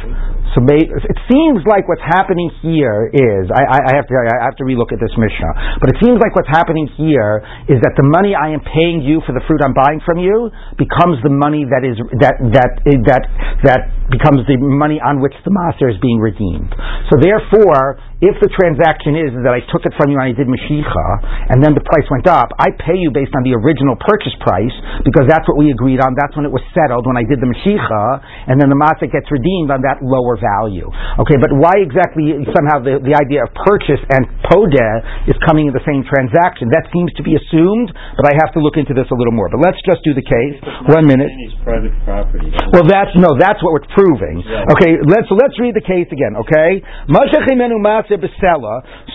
so 0.53 0.61
it 0.69 1.19
seems 1.33 1.65
like 1.65 1.89
what's 1.89 2.05
happening 2.05 2.53
here 2.61 3.09
is 3.09 3.49
I, 3.49 3.65
I, 3.65 3.93
have 3.97 4.05
to 4.05 4.15
I 4.15 4.45
have 4.45 4.57
to 4.61 4.69
relook 4.69 4.93
at 4.93 5.01
this 5.01 5.15
Mishnah, 5.17 5.81
but 5.81 5.89
it 5.89 5.97
seems 6.05 6.21
like 6.21 6.37
what's 6.37 6.51
happening 6.51 6.91
here 6.99 7.41
is 7.73 7.81
that 7.81 7.97
the 7.97 8.05
money 8.05 8.37
I 8.37 8.53
am 8.53 8.61
paying 8.61 9.01
you 9.01 9.25
for 9.25 9.33
the 9.33 9.41
fruit 9.49 9.65
I'm 9.65 9.73
buying 9.73 10.05
from 10.05 10.21
you 10.21 10.53
becomes 10.77 11.23
the 11.25 11.33
money 11.33 11.65
that 11.65 11.87
is 11.89 11.97
that 12.21 12.37
that 12.53 12.71
that 13.09 13.23
that 13.65 13.81
becomes 14.13 14.45
the 14.45 14.61
money 14.61 15.01
on 15.01 15.25
which 15.25 15.33
the 15.49 15.53
maser 15.55 15.89
is 15.89 15.97
being 16.05 16.21
redeemed. 16.21 16.69
So 17.09 17.17
therefore, 17.17 17.97
if 18.21 18.39
the 18.39 18.47
transaction 18.55 19.19
is 19.19 19.35
that 19.43 19.51
I 19.51 19.65
took 19.73 19.83
it 19.83 19.97
from 19.99 20.13
you 20.13 20.21
and 20.21 20.31
I 20.31 20.37
did 20.37 20.47
Mashicha, 20.47 21.07
and 21.51 21.59
then 21.59 21.75
the 21.75 21.83
price 21.83 22.07
went 22.13 22.29
up, 22.31 22.55
I 22.55 22.71
pay 22.77 22.95
you 22.95 23.11
based 23.11 23.35
on 23.35 23.43
the 23.43 23.57
original 23.57 23.99
purchase 23.99 24.37
price 24.39 24.71
because 25.03 25.27
that's 25.27 25.43
what 25.51 25.59
we 25.59 25.75
agreed 25.75 25.99
on. 25.99 26.15
That's 26.15 26.37
when 26.39 26.47
it 26.47 26.55
was 26.55 26.63
settled 26.71 27.09
when 27.09 27.19
I 27.19 27.27
did 27.27 27.43
the 27.43 27.51
Mashicha, 27.51 28.05
and 28.53 28.63
then 28.63 28.71
the 28.71 28.79
Maser 28.79 29.11
gets 29.11 29.27
redeemed 29.33 29.75
on 29.75 29.83
that 29.83 30.05
lower 30.05 30.32
value. 30.39 30.89
Okay, 31.21 31.37
but 31.37 31.51
why 31.53 31.77
exactly 31.83 32.33
somehow 32.55 32.81
the, 32.81 33.03
the 33.03 33.15
idea 33.17 33.45
of 33.45 33.51
purchase 33.67 34.01
and 34.13 34.29
Podeh 34.49 35.29
is 35.29 35.37
coming 35.45 35.69
in 35.69 35.75
the 35.75 35.85
same 35.85 36.07
transaction? 36.07 36.71
That 36.71 36.89
seems 36.95 37.11
to 37.19 37.23
be 37.27 37.35
assumed, 37.35 37.91
but 38.17 38.29
I 38.29 38.35
have 38.41 38.55
to 38.57 38.61
look 38.61 38.79
into 38.79 38.95
this 38.95 39.09
a 39.11 39.17
little 39.17 39.35
more. 39.35 39.51
But 39.51 39.61
let's 39.65 39.81
just 39.83 40.01
do 40.07 40.15
the 40.15 40.25
case. 40.25 40.57
One 40.89 41.05
minute. 41.05 41.29
private 41.67 41.93
property. 42.07 42.49
Well, 42.73 42.87
that's 42.87 43.13
no, 43.19 43.35
that's 43.37 43.61
what 43.61 43.75
we're 43.77 43.91
proving. 43.93 44.45
Okay, 44.45 45.03
let's 45.05 45.29
so 45.29 45.35
let's 45.35 45.57
read 45.61 45.75
the 45.75 45.85
case 45.85 46.09
again. 46.13 46.37
Okay, 46.41 46.83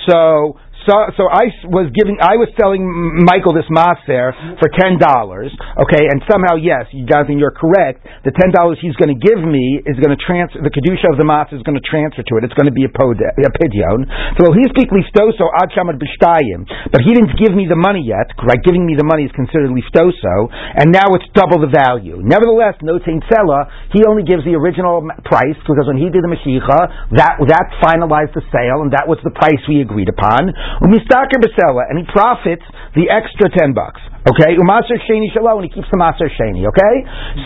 so 0.08 0.58
so, 0.88 0.96
so 1.20 1.24
I 1.28 1.52
was 1.68 1.92
giving, 1.92 2.16
I 2.24 2.40
was 2.40 2.48
selling 2.56 2.82
Michael 3.28 3.52
this 3.52 3.68
maser 3.68 4.32
for 4.58 4.72
ten 4.80 4.96
dollars. 4.96 5.52
Okay, 5.84 6.08
and 6.08 6.24
somehow, 6.32 6.56
yes, 6.56 6.88
Jonathan, 7.06 7.36
you're 7.36 7.54
correct. 7.54 8.08
The 8.24 8.32
ten 8.32 8.56
dollars 8.56 8.80
he's 8.80 8.96
going 8.96 9.12
to 9.12 9.20
give 9.20 9.44
me 9.44 9.84
is 9.84 10.00
going 10.00 10.16
to 10.16 10.22
transfer. 10.24 10.64
The 10.64 10.72
kedusha 10.72 11.12
of 11.12 11.20
the 11.20 11.28
maser 11.28 11.60
is 11.60 11.64
going 11.68 11.76
to 11.76 11.84
transfer 11.84 12.24
to 12.24 12.34
it. 12.40 12.48
It's 12.48 12.56
going 12.56 12.72
to 12.72 12.76
be 12.76 12.88
a, 12.88 12.92
pod, 12.92 13.20
a 13.20 13.52
pidyon. 13.60 14.08
So 14.40 14.56
he 14.56 14.64
speak 14.72 14.88
liftoso 14.88 15.52
ad 15.60 15.76
shamad 15.76 16.00
b'shtayim, 16.00 16.64
but 16.96 17.04
he 17.04 17.12
didn't 17.12 17.36
give 17.36 17.52
me 17.52 17.68
the 17.68 17.78
money 17.78 18.08
yet. 18.08 18.32
Right, 18.40 18.60
giving 18.64 18.88
me 18.88 18.96
the 18.96 19.04
money 19.04 19.28
is 19.28 19.34
considered 19.36 19.70
liftoso, 19.76 20.48
and 20.52 20.96
now 20.96 21.12
it's 21.20 21.28
double 21.36 21.60
the 21.60 21.72
value. 21.72 22.24
Nevertheless, 22.24 22.80
no 22.80 22.96
sella, 23.04 23.68
he 23.92 24.04
only 24.08 24.24
gives 24.24 24.44
the 24.46 24.56
original 24.56 25.04
price 25.26 25.58
because 25.66 25.88
when 25.88 25.98
he 26.00 26.08
did 26.08 26.24
the 26.24 26.32
mashicha, 26.32 26.80
that 27.18 27.40
that 27.48 27.68
finalized 27.84 28.36
the 28.36 28.44
sale, 28.54 28.84
and 28.86 28.92
that 28.94 29.08
was 29.08 29.20
the 29.24 29.34
price 29.34 29.60
we 29.68 29.82
agreed 29.82 30.10
upon. 30.10 30.52
And 30.82 31.98
he 32.00 32.06
profits 32.12 32.66
the 32.96 33.10
extra 33.10 33.50
ten 33.50 33.74
bucks. 33.74 34.02
Okay, 34.28 34.58
umaser 34.60 35.00
sheni 35.08 35.32
shalom, 35.34 35.64
and 35.64 35.70
he 35.70 35.74
keeps 35.74 35.88
the 35.90 35.98
maser 35.98 36.28
sheni. 36.28 36.68
Okay, 36.68 36.96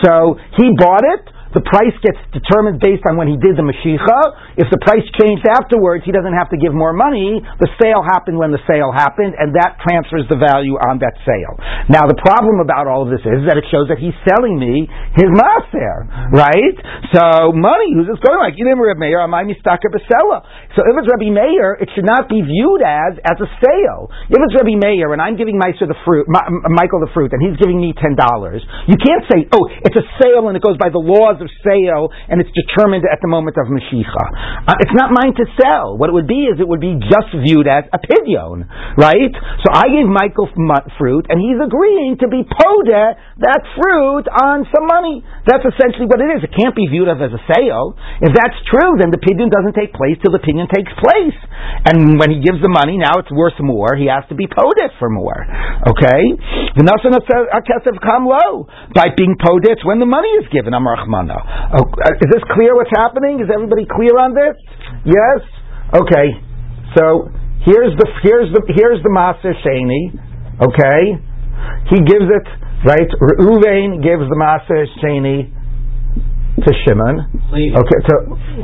so 0.02 0.36
he 0.58 0.70
bought 0.76 1.04
it 1.04 1.24
the 1.52 1.64
price 1.64 1.94
gets 2.00 2.18
determined 2.32 2.80
based 2.80 3.04
on 3.04 3.20
when 3.20 3.28
he 3.28 3.36
did 3.36 3.60
the 3.60 3.64
Mashicha. 3.64 4.56
If 4.56 4.72
the 4.72 4.80
price 4.80 5.04
changed 5.20 5.44
afterwards, 5.44 6.02
he 6.08 6.12
doesn't 6.12 6.32
have 6.32 6.48
to 6.50 6.58
give 6.58 6.72
more 6.72 6.96
money. 6.96 7.40
The 7.60 7.68
sale 7.76 8.00
happened 8.00 8.40
when 8.40 8.56
the 8.56 8.62
sale 8.64 8.88
happened, 8.88 9.36
and 9.36 9.52
that 9.54 9.76
transfers 9.84 10.24
the 10.32 10.40
value 10.40 10.80
on 10.80 11.04
that 11.04 11.12
sale. 11.28 11.60
Now, 11.92 12.08
the 12.08 12.16
problem 12.16 12.64
about 12.64 12.88
all 12.88 13.04
of 13.04 13.12
this 13.12 13.20
is 13.20 13.44
that 13.44 13.60
it 13.60 13.68
shows 13.68 13.92
that 13.92 14.00
he's 14.00 14.16
selling 14.24 14.56
me 14.56 14.88
his 15.12 15.28
maser, 15.28 16.08
right? 16.32 16.76
So, 17.12 17.52
money, 17.52 17.92
who's 17.92 18.08
this 18.08 18.20
going 18.24 18.40
like? 18.40 18.56
You 18.56 18.64
Reb 18.72 18.96
Meir, 18.96 19.20
am 19.20 19.36
I 19.36 19.44
mistaka 19.44 19.92
besela? 19.92 20.40
So, 20.72 20.80
if 20.88 20.94
it's 20.96 21.08
Rabbi 21.12 21.28
Meir, 21.28 21.76
it 21.76 21.92
should 21.92 22.08
not 22.08 22.32
be 22.32 22.40
viewed 22.40 22.80
as 22.80 23.20
as 23.20 23.36
a 23.36 23.48
sale. 23.60 24.08
If 24.32 24.40
it's 24.40 24.56
Rabbi 24.56 24.80
Meir 24.80 25.12
and 25.12 25.20
I'm 25.20 25.36
giving 25.36 25.60
Meiser 25.60 25.84
the 25.84 25.98
fruit, 26.08 26.24
Michael 26.32 27.04
the 27.04 27.12
fruit, 27.12 27.36
and 27.36 27.44
he's 27.44 27.60
giving 27.60 27.76
me 27.76 27.92
ten 27.92 28.16
dollars, 28.16 28.64
you 28.88 28.96
can't 28.96 29.28
say, 29.28 29.44
oh, 29.52 29.68
it's 29.84 29.96
a 29.98 30.06
sale 30.16 30.48
and 30.48 30.56
it 30.56 30.64
goes 30.64 30.80
by 30.80 30.88
the 30.88 31.02
laws 31.02 31.41
of 31.42 31.50
sale 31.66 32.14
and 32.30 32.38
it's 32.38 32.52
determined 32.54 33.04
at 33.04 33.18
the 33.20 33.28
moment 33.28 33.58
of 33.58 33.66
Mashicha. 33.66 34.24
Uh, 34.64 34.78
it's 34.78 34.94
not 34.94 35.10
mine 35.10 35.34
to 35.34 35.44
sell. 35.58 35.98
What 35.98 36.08
it 36.08 36.14
would 36.14 36.30
be 36.30 36.46
is 36.46 36.62
it 36.62 36.68
would 36.70 36.80
be 36.80 36.96
just 37.02 37.34
viewed 37.42 37.66
as 37.66 37.90
a 37.90 37.98
pidyon, 37.98 38.70
right? 38.96 39.34
So 39.66 39.68
I 39.74 39.90
gave 39.90 40.06
Michael 40.06 40.48
fruit 40.96 41.26
and 41.28 41.42
he's 41.42 41.58
agreeing 41.58 42.22
to 42.22 42.28
be 42.30 42.46
poda 42.46 43.18
that 43.42 43.60
fruit 43.74 44.30
on 44.30 44.64
some 44.70 44.86
money. 44.86 45.26
That's 45.44 45.66
essentially 45.66 46.06
what 46.06 46.22
it 46.22 46.30
is. 46.38 46.46
It 46.46 46.54
can't 46.54 46.76
be 46.78 46.86
viewed 46.86 47.10
as, 47.10 47.18
as 47.18 47.34
a 47.34 47.42
sale. 47.50 47.98
If 48.22 48.32
that's 48.32 48.58
true, 48.70 48.96
then 49.02 49.10
the 49.10 49.18
pidyon 49.18 49.50
doesn't 49.50 49.74
take 49.74 49.92
place 49.92 50.16
till 50.22 50.32
the 50.32 50.42
pidyon 50.42 50.70
takes 50.70 50.92
place. 51.02 51.38
And 51.90 52.18
when 52.18 52.30
he 52.30 52.38
gives 52.38 52.62
the 52.62 52.70
money, 52.70 52.96
now 52.98 53.18
it's 53.18 53.32
worth 53.32 53.58
more. 53.58 53.98
He 53.98 54.06
has 54.06 54.22
to 54.30 54.36
be 54.38 54.46
podit 54.46 54.94
for 54.98 55.10
more. 55.10 55.34
Okay? 55.90 56.22
By 58.94 59.08
being 59.16 59.34
podit 59.40 59.80
when 59.84 59.98
the 59.98 60.06
money 60.06 60.30
is 60.38 60.46
given. 60.52 60.74
Amar 60.74 60.96
Oh, 61.32 61.84
uh, 61.88 62.22
is 62.22 62.28
this 62.32 62.44
clear 62.52 62.74
what's 62.74 62.92
happening? 62.92 63.40
Is 63.40 63.48
everybody 63.52 63.86
clear 63.88 64.16
on 64.18 64.34
this? 64.34 64.56
Yes? 65.04 65.40
Okay. 65.94 66.36
So 66.96 67.28
here's 67.64 67.94
the 67.96 68.06
here's 68.22 68.52
the 68.52 68.60
here's 68.72 69.00
the 69.02 69.12
Maser 69.12 69.56
Sheni. 69.64 70.12
Okay? 70.60 71.16
He 71.90 71.98
gives 72.04 72.28
it 72.28 72.46
right. 72.84 73.08
Reuven 73.40 74.02
gives 74.02 74.28
the 74.28 74.36
Maser 74.36 74.84
Sheni 75.00 75.48
to 76.60 76.70
Shimon. 76.84 77.26
Okay, 77.76 78.00
so 78.08 78.14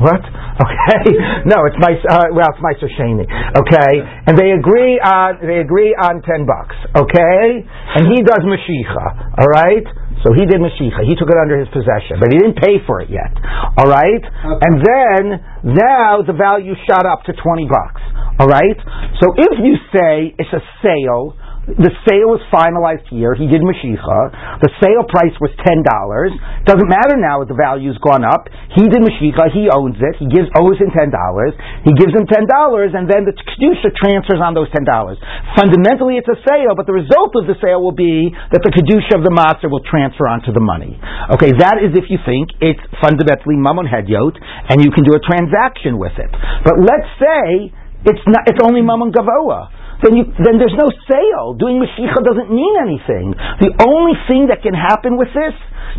what? 0.05 0.23
Okay, 0.59 1.15
no, 1.47 1.55
it's 1.71 1.79
my 1.79 1.95
uh, 1.95 2.35
well, 2.35 2.51
it's 2.51 2.59
my 2.59 2.75
Sheni. 2.83 3.23
Okay, 3.23 3.93
and 4.27 4.35
they 4.37 4.51
agree 4.59 4.99
on 4.99 5.39
they 5.39 5.63
agree 5.63 5.95
on 5.95 6.19
ten 6.27 6.43
bucks. 6.51 6.75
Okay, 6.99 7.63
and 7.95 8.11
he 8.11 8.19
does 8.27 8.43
Mashicha. 8.43 9.39
All 9.39 9.47
right. 9.47 9.87
So 10.27 10.35
he 10.35 10.47
did 10.47 10.59
Mashicha. 10.59 11.07
He 11.07 11.15
took 11.15 11.31
it 11.31 11.39
under 11.39 11.59
his 11.59 11.71
possession, 11.71 12.19
but 12.19 12.33
he 12.33 12.39
didn't 12.39 12.59
pay 12.59 12.83
for 12.87 13.01
it 13.01 13.11
yet. 13.11 13.31
All 13.79 13.87
right? 13.87 14.23
Okay. 14.23 14.59
And 14.67 14.75
then, 14.83 15.23
now 15.79 16.23
the 16.27 16.35
value 16.35 16.75
shot 16.91 17.07
up 17.07 17.23
to 17.31 17.33
20 17.33 17.69
bucks. 17.71 18.03
All 18.39 18.51
right? 18.51 18.79
So 19.23 19.35
if 19.39 19.55
you 19.63 19.75
say 19.95 20.35
it's 20.39 20.53
a 20.55 20.63
sale, 20.83 21.39
the 21.77 21.93
sale 22.09 22.33
was 22.33 22.41
finalized 22.49 23.05
here. 23.13 23.37
He 23.37 23.45
did 23.45 23.61
Mashicha. 23.61 24.21
The 24.65 24.73
sale 24.81 25.05
price 25.05 25.37
was 25.37 25.53
ten 25.61 25.85
dollars. 25.85 26.33
Doesn't 26.65 26.89
matter 26.89 27.21
now 27.21 27.45
if 27.45 27.53
the 27.53 27.59
value's 27.61 28.01
gone 28.01 28.25
up. 28.25 28.49
He 28.73 28.89
did 28.89 29.05
Mashicha. 29.05 29.53
He 29.53 29.69
owns 29.69 30.01
it. 30.01 30.17
He 30.17 30.33
gives 30.33 30.49
owes 30.57 30.81
him 30.81 30.89
ten 30.97 31.13
dollars. 31.13 31.53
He 31.85 31.93
gives 31.93 32.17
him 32.17 32.25
ten 32.25 32.49
dollars, 32.49 32.97
and 32.97 33.05
then 33.05 33.29
the 33.29 33.37
kedusha 33.37 33.93
transfers 34.01 34.41
on 34.41 34.57
those 34.57 34.73
ten 34.73 34.89
dollars. 34.89 35.21
Fundamentally, 35.61 36.17
it's 36.17 36.31
a 36.33 36.41
sale, 36.41 36.73
but 36.73 36.89
the 36.89 36.97
result 36.97 37.37
of 37.37 37.45
the 37.45 37.57
sale 37.61 37.85
will 37.85 37.97
be 37.97 38.33
that 38.33 38.65
the 38.65 38.73
kedusha 38.73 39.21
of 39.21 39.23
the 39.29 39.35
maser 39.35 39.69
will 39.69 39.85
transfer 39.85 40.25
onto 40.25 40.57
the 40.57 40.65
money. 40.65 40.97
Okay, 41.37 41.53
that 41.53 41.85
is 41.85 41.93
if 41.93 42.09
you 42.09 42.17
think 42.25 42.49
it's 42.65 42.81
fundamentally 43.05 43.61
mammon 43.61 43.85
hedyot, 43.85 44.41
and 44.73 44.81
you 44.81 44.89
can 44.89 45.05
do 45.05 45.13
a 45.13 45.21
transaction 45.21 46.01
with 46.01 46.17
it. 46.17 46.33
But 46.65 46.81
let's 46.81 47.13
say 47.21 47.77
it's 48.09 48.25
not. 48.25 48.49
It's 48.49 48.63
only 48.65 48.81
mammon 48.81 49.13
gavoa 49.13 49.69
then, 50.03 50.13
you, 50.15 50.25
then 50.39 50.63
there's 50.63 50.77
no 50.79 50.89
sale. 51.11 51.59
Doing 51.59 51.83
Mashicha 51.83 52.23
doesn't 52.23 52.51
mean 52.51 52.75
anything. 52.79 53.35
The 53.63 53.73
only 53.83 54.15
thing 54.31 54.47
that 54.51 54.63
can 54.63 54.75
happen 54.75 55.19
with 55.19 55.31
this 55.35 55.55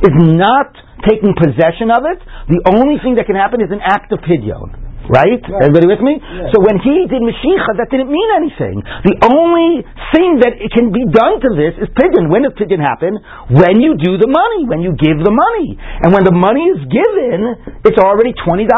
is 0.08 0.14
not 0.40 0.72
taking 1.08 1.36
possession 1.36 1.92
of 1.92 2.08
it. 2.08 2.20
The 2.48 2.62
only 2.76 3.00
thing 3.04 3.16
that 3.20 3.28
can 3.28 3.36
happen 3.36 3.60
is 3.60 3.72
an 3.72 3.84
act 3.84 4.12
of 4.16 4.20
pidyon. 4.24 4.88
Right? 5.10 5.42
Everybody 5.42 5.90
with 5.90 6.06
me? 6.06 6.22
So 6.54 6.62
when 6.62 6.78
he 6.86 7.10
did 7.10 7.26
Mashicha, 7.26 7.82
that 7.82 7.90
didn't 7.90 8.14
mean 8.14 8.30
anything. 8.38 8.78
The 9.10 9.18
only 9.26 9.82
thing 10.14 10.38
that 10.46 10.54
it 10.62 10.70
can 10.70 10.94
be 10.94 11.02
done 11.10 11.42
to 11.42 11.50
this 11.58 11.74
is 11.82 11.90
pidyon. 11.98 12.30
When 12.30 12.46
does 12.46 12.54
pidyon 12.54 12.78
happen? 12.78 13.18
When 13.50 13.82
you 13.82 13.98
do 13.98 14.22
the 14.22 14.30
money, 14.30 14.70
when 14.70 14.86
you 14.86 14.94
give 14.94 15.18
the 15.18 15.34
money. 15.34 15.82
And 16.06 16.14
when 16.14 16.30
the 16.30 16.36
money 16.36 16.62
is 16.70 16.86
given, 16.94 17.82
it's 17.90 17.98
already 17.98 18.38
$20. 18.38 18.70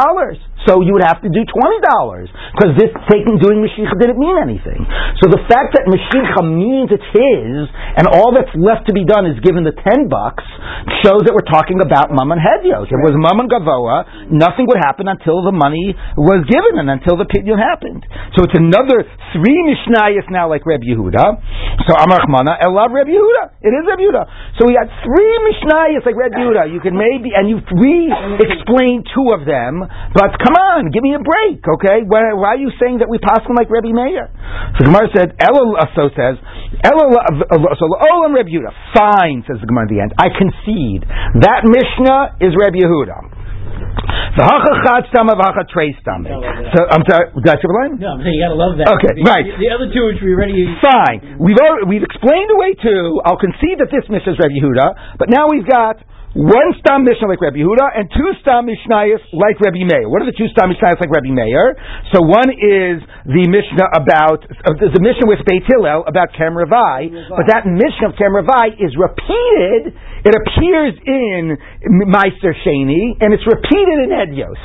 So 0.69 0.85
you 0.85 0.93
would 0.93 1.05
have 1.05 1.21
to 1.25 1.29
do 1.29 1.41
twenty 1.41 1.79
dollars 1.81 2.29
because 2.53 2.77
this 2.77 2.93
taking 3.09 3.41
doing 3.41 3.65
Mashicha 3.65 3.97
didn't 3.97 4.21
mean 4.21 4.37
anything. 4.37 4.85
So 5.23 5.29
the 5.29 5.41
fact 5.49 5.73
that 5.73 5.89
Mashicha 5.89 6.41
means 6.45 6.93
it's 6.93 7.09
his, 7.09 7.65
and 7.97 8.05
all 8.05 8.29
that's 8.35 8.51
left 8.53 8.85
to 8.89 8.93
be 8.93 9.01
done 9.01 9.25
is 9.25 9.41
given 9.41 9.65
the 9.65 9.73
ten 9.73 10.05
bucks, 10.05 10.45
shows 11.01 11.25
that 11.25 11.33
we're 11.33 11.49
talking 11.49 11.81
about 11.81 12.13
Mammon 12.13 12.37
Hedios. 12.37 12.89
It 12.93 13.01
was 13.01 13.17
Mammon 13.17 13.49
Gavoa, 13.49 14.29
nothing 14.29 14.69
would 14.69 14.81
happen 14.81 15.09
until 15.09 15.41
the 15.41 15.53
money 15.53 15.97
was 16.17 16.45
given 16.45 16.77
and 16.77 16.89
until 16.89 17.17
the 17.17 17.25
pidyon 17.25 17.57
happened. 17.57 18.05
So 18.37 18.45
it's 18.45 18.57
another 18.57 19.05
three 19.33 19.59
Mishnayos 19.65 20.29
now 20.29 20.49
like 20.49 20.65
Reb 20.65 20.85
Yehuda. 20.85 21.25
So 21.89 21.97
Amar 21.97 22.21
Chmana, 22.25 22.61
Elav 22.61 22.93
Reb 22.93 23.09
Yehuda. 23.09 23.65
It 23.65 23.73
is 23.73 23.83
Reb 23.89 23.97
Yehuda. 23.97 24.23
So 24.61 24.69
we 24.69 24.77
had 24.77 24.89
three 25.01 25.33
Mishnayos 25.49 26.05
like 26.05 26.17
Reb 26.17 26.37
Yehuda. 26.37 26.69
You 26.69 26.79
can 26.79 26.93
maybe 26.93 27.33
and 27.33 27.49
you 27.49 27.57
re-explain 27.73 29.03
two 29.09 29.33
of 29.33 29.45
them, 29.45 29.81
but 30.13 30.37
come 30.51 30.59
on, 30.59 30.91
give 30.91 31.03
me 31.03 31.15
a 31.15 31.23
break, 31.23 31.63
okay? 31.79 32.03
Why, 32.03 32.35
why 32.35 32.59
are 32.59 32.61
you 32.61 32.75
saying 32.75 32.99
that 32.99 33.07
we 33.07 33.17
pass 33.23 33.39
them 33.47 33.55
like 33.55 33.71
Rebbe 33.71 33.95
Meir? 33.95 34.27
So 34.75 34.83
Gemara 34.83 35.07
said, 35.15 35.39
Elo 35.39 35.79
so 35.95 36.11
says, 36.11 36.35
Elo 36.83 37.15
so 37.79 37.85
Olam 37.87 38.35
Rebbe 38.35 38.51
Yehuda. 38.51 38.71
Fine, 38.91 39.47
says 39.47 39.63
the 39.63 39.67
Gemara 39.67 39.87
at 39.87 39.91
the 39.91 39.99
end. 40.03 40.11
I 40.19 40.27
concede 40.27 41.07
that 41.47 41.63
Mishnah 41.63 42.43
is 42.43 42.51
Rebbe 42.59 42.83
Yehuda. 42.83 43.39
The 44.35 44.43
hachachad 44.47 45.11
stama 45.11 45.35
v'hacha 45.35 45.67
trey 45.67 45.91
stama. 45.99 46.31
So 46.71 46.79
I'm 46.87 47.03
sorry. 47.07 47.27
Got 47.43 47.59
your 47.59 47.75
line? 47.75 47.99
No, 47.99 48.15
I'm 48.15 48.23
saying 48.23 48.39
you 48.39 48.43
got 48.45 48.55
to 48.55 48.59
love 48.59 48.79
that. 48.79 48.87
Okay, 48.87 49.19
the, 49.19 49.27
right. 49.27 49.43
The, 49.43 49.67
the, 49.67 49.69
other 49.73 49.87
two, 49.91 50.07
which 50.07 50.23
we 50.23 50.31
already 50.31 50.63
fine. 50.79 51.35
We've 51.35 51.59
already, 51.59 51.91
we've 51.91 52.05
explained 52.05 52.47
away 52.55 52.77
two. 52.79 53.19
I'll 53.27 53.41
concede 53.41 53.83
that 53.83 53.91
this 53.91 54.07
mishnah 54.07 54.31
is 54.31 54.39
Rebbe 54.39 54.55
Yehuda, 54.55 55.19
but 55.19 55.27
now 55.27 55.51
we've 55.51 55.67
got 55.67 55.99
one 56.31 56.71
Stam 56.79 57.03
Mishnah 57.03 57.27
like 57.27 57.43
Rabbi 57.43 57.59
Huda 57.59 57.91
and 57.91 58.07
two 58.07 58.31
Stam 58.39 58.63
Mishnayos 58.63 59.19
like 59.35 59.59
Rabbi 59.59 59.83
Meir. 59.83 60.07
What 60.07 60.23
are 60.23 60.29
the 60.31 60.37
two 60.37 60.47
Stam 60.55 60.71
Mishnayos 60.71 60.95
like 61.03 61.11
Rabbi 61.11 61.27
Meir? 61.27 61.75
So 62.15 62.23
one 62.23 62.55
is 62.55 63.03
the 63.27 63.51
Mishnah 63.51 63.91
about 63.91 64.47
uh, 64.47 64.79
the 64.79 65.03
Mishnah 65.03 65.27
with 65.27 65.43
Beit 65.43 65.67
Hillel 65.67 66.07
about 66.07 66.31
Kem 66.31 66.55
Ravai, 66.55 67.11
but 67.35 67.51
that 67.51 67.67
Mishnah 67.67 68.11
of 68.11 68.13
Kem 68.15 68.31
Ravai 68.31 68.79
is 68.79 68.95
repeated. 68.95 69.91
It 70.23 70.31
appears 70.31 70.95
in 71.03 71.59
Maser 72.07 72.55
Sheni 72.63 73.19
and 73.19 73.35
it's 73.35 73.43
repeated 73.43 74.07
in 74.07 74.15
Edios. 74.15 74.61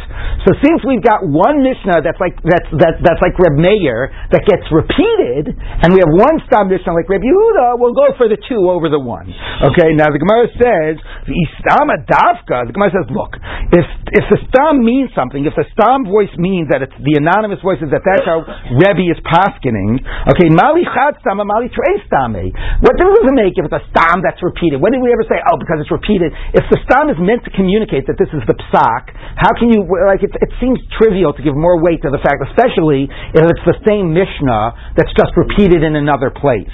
So 0.47 0.55
since 0.63 0.87
we've 0.87 1.03
got 1.03 1.27
one 1.27 1.67
Mishnah 1.67 1.99
that's 2.07 2.21
like 2.23 2.39
that's 2.47 2.71
that's, 2.79 2.99
that's 3.03 3.19
like 3.19 3.35
Rabbi 3.43 3.59
Meir 3.59 4.15
that 4.31 4.47
gets 4.47 4.71
repeated, 4.71 5.51
and 5.51 5.91
we 5.91 5.99
have 5.99 6.15
one 6.15 6.39
Stam 6.47 6.71
Mishnah 6.71 6.95
like 6.95 7.11
Rabbi 7.11 7.27
Huda, 7.27 7.75
we'll 7.75 7.97
go 7.97 8.15
for 8.15 8.31
the 8.31 8.39
two 8.39 8.71
over 8.71 8.87
the 8.87 9.03
one. 9.03 9.27
Okay. 9.75 9.99
Now 9.99 10.15
the 10.15 10.23
Gemara 10.23 10.47
says 10.55 10.95
the 11.27 11.35
stam 11.63 11.93
adavka, 11.93 12.67
the 12.67 12.73
Gemara 12.73 12.93
says, 12.93 13.09
look, 13.13 13.37
if 13.73 13.87
if 14.15 14.25
the 14.31 14.39
stam 14.49 14.87
means 14.87 15.11
something, 15.19 15.43
if 15.43 15.55
the 15.59 15.67
stam 15.75 16.07
voice 16.07 16.31
means 16.39 16.71
that 16.71 16.81
it's 16.81 16.95
the 17.03 17.19
anonymous 17.19 17.59
voice 17.59 17.83
is 17.83 17.91
that 17.91 18.07
that's 18.07 18.23
how 18.23 18.47
Rebbe 18.71 19.11
is 19.11 19.19
paskening, 19.27 19.99
okay, 20.31 20.49
mali 20.53 20.87
chad 20.87 21.19
stam, 21.23 21.43
mali 21.43 21.67
trei 21.73 21.99
stame. 22.07 22.55
What 22.85 22.95
difference 22.95 23.27
does 23.27 23.31
it 23.33 23.39
make 23.39 23.55
if 23.59 23.67
it's 23.67 23.79
a 23.79 23.85
stam 23.91 24.23
that's 24.23 24.39
repeated? 24.43 24.79
When 24.79 24.95
did 24.95 25.03
we 25.03 25.11
ever 25.11 25.27
say, 25.27 25.39
oh, 25.43 25.57
because 25.59 25.83
it's 25.83 25.91
repeated? 25.91 26.31
If 26.55 26.65
the 26.71 26.79
stam 26.87 27.11
is 27.11 27.19
meant 27.19 27.43
to 27.49 27.53
communicate 27.55 28.07
that 28.07 28.19
this 28.21 28.31
is 28.31 28.43
the 28.47 28.55
psak, 28.71 29.11
how 29.35 29.51
can 29.59 29.73
you, 29.73 29.83
like, 29.87 30.23
it, 30.23 30.31
it 30.39 30.53
seems 30.63 30.79
trivial 30.95 31.35
to 31.35 31.43
give 31.43 31.57
more 31.59 31.83
weight 31.83 32.03
to 32.07 32.11
the 32.15 32.23
fact, 32.23 32.43
especially 32.53 33.11
if 33.11 33.43
it's 33.43 33.67
the 33.67 33.79
same 33.87 34.15
Mishnah 34.15 34.95
that's 34.95 35.13
just 35.15 35.35
repeated 35.35 35.83
in 35.83 35.99
another 35.99 36.31
place. 36.31 36.73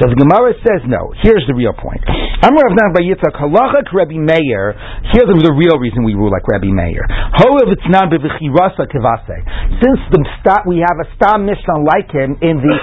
So 0.00 0.10
the 0.10 0.18
Gemara 0.18 0.54
says, 0.62 0.82
no, 0.86 1.14
here's 1.22 1.44
the 1.46 1.54
real 1.54 1.74
point. 1.74 2.02
I'm 2.42 2.54
Rav 2.54 2.74
Nachman 2.74 3.06
Yitzchak, 3.06 3.38
halachak 3.38 3.90
Rebbe 3.94 4.18
Meir, 4.22 4.78
here's 5.10 5.28
the 5.28 5.54
real 5.54 5.76
reason 5.82 6.06
we 6.06 6.14
rule 6.14 6.30
like 6.30 6.46
Rabbi 6.46 6.70
Meir. 6.70 7.02
However, 7.10 7.74
it's 7.74 7.90
not 7.90 8.08
b'v'chirasa 8.08 8.86
kivase. 8.88 9.38
Since 9.82 10.00
the 10.14 10.22
we 10.66 10.78
have 10.78 10.98
a 11.02 11.06
Stam 11.18 11.46
Mishnah 11.46 11.82
like 11.82 12.10
him 12.12 12.38
in 12.40 12.62
the 12.62 12.76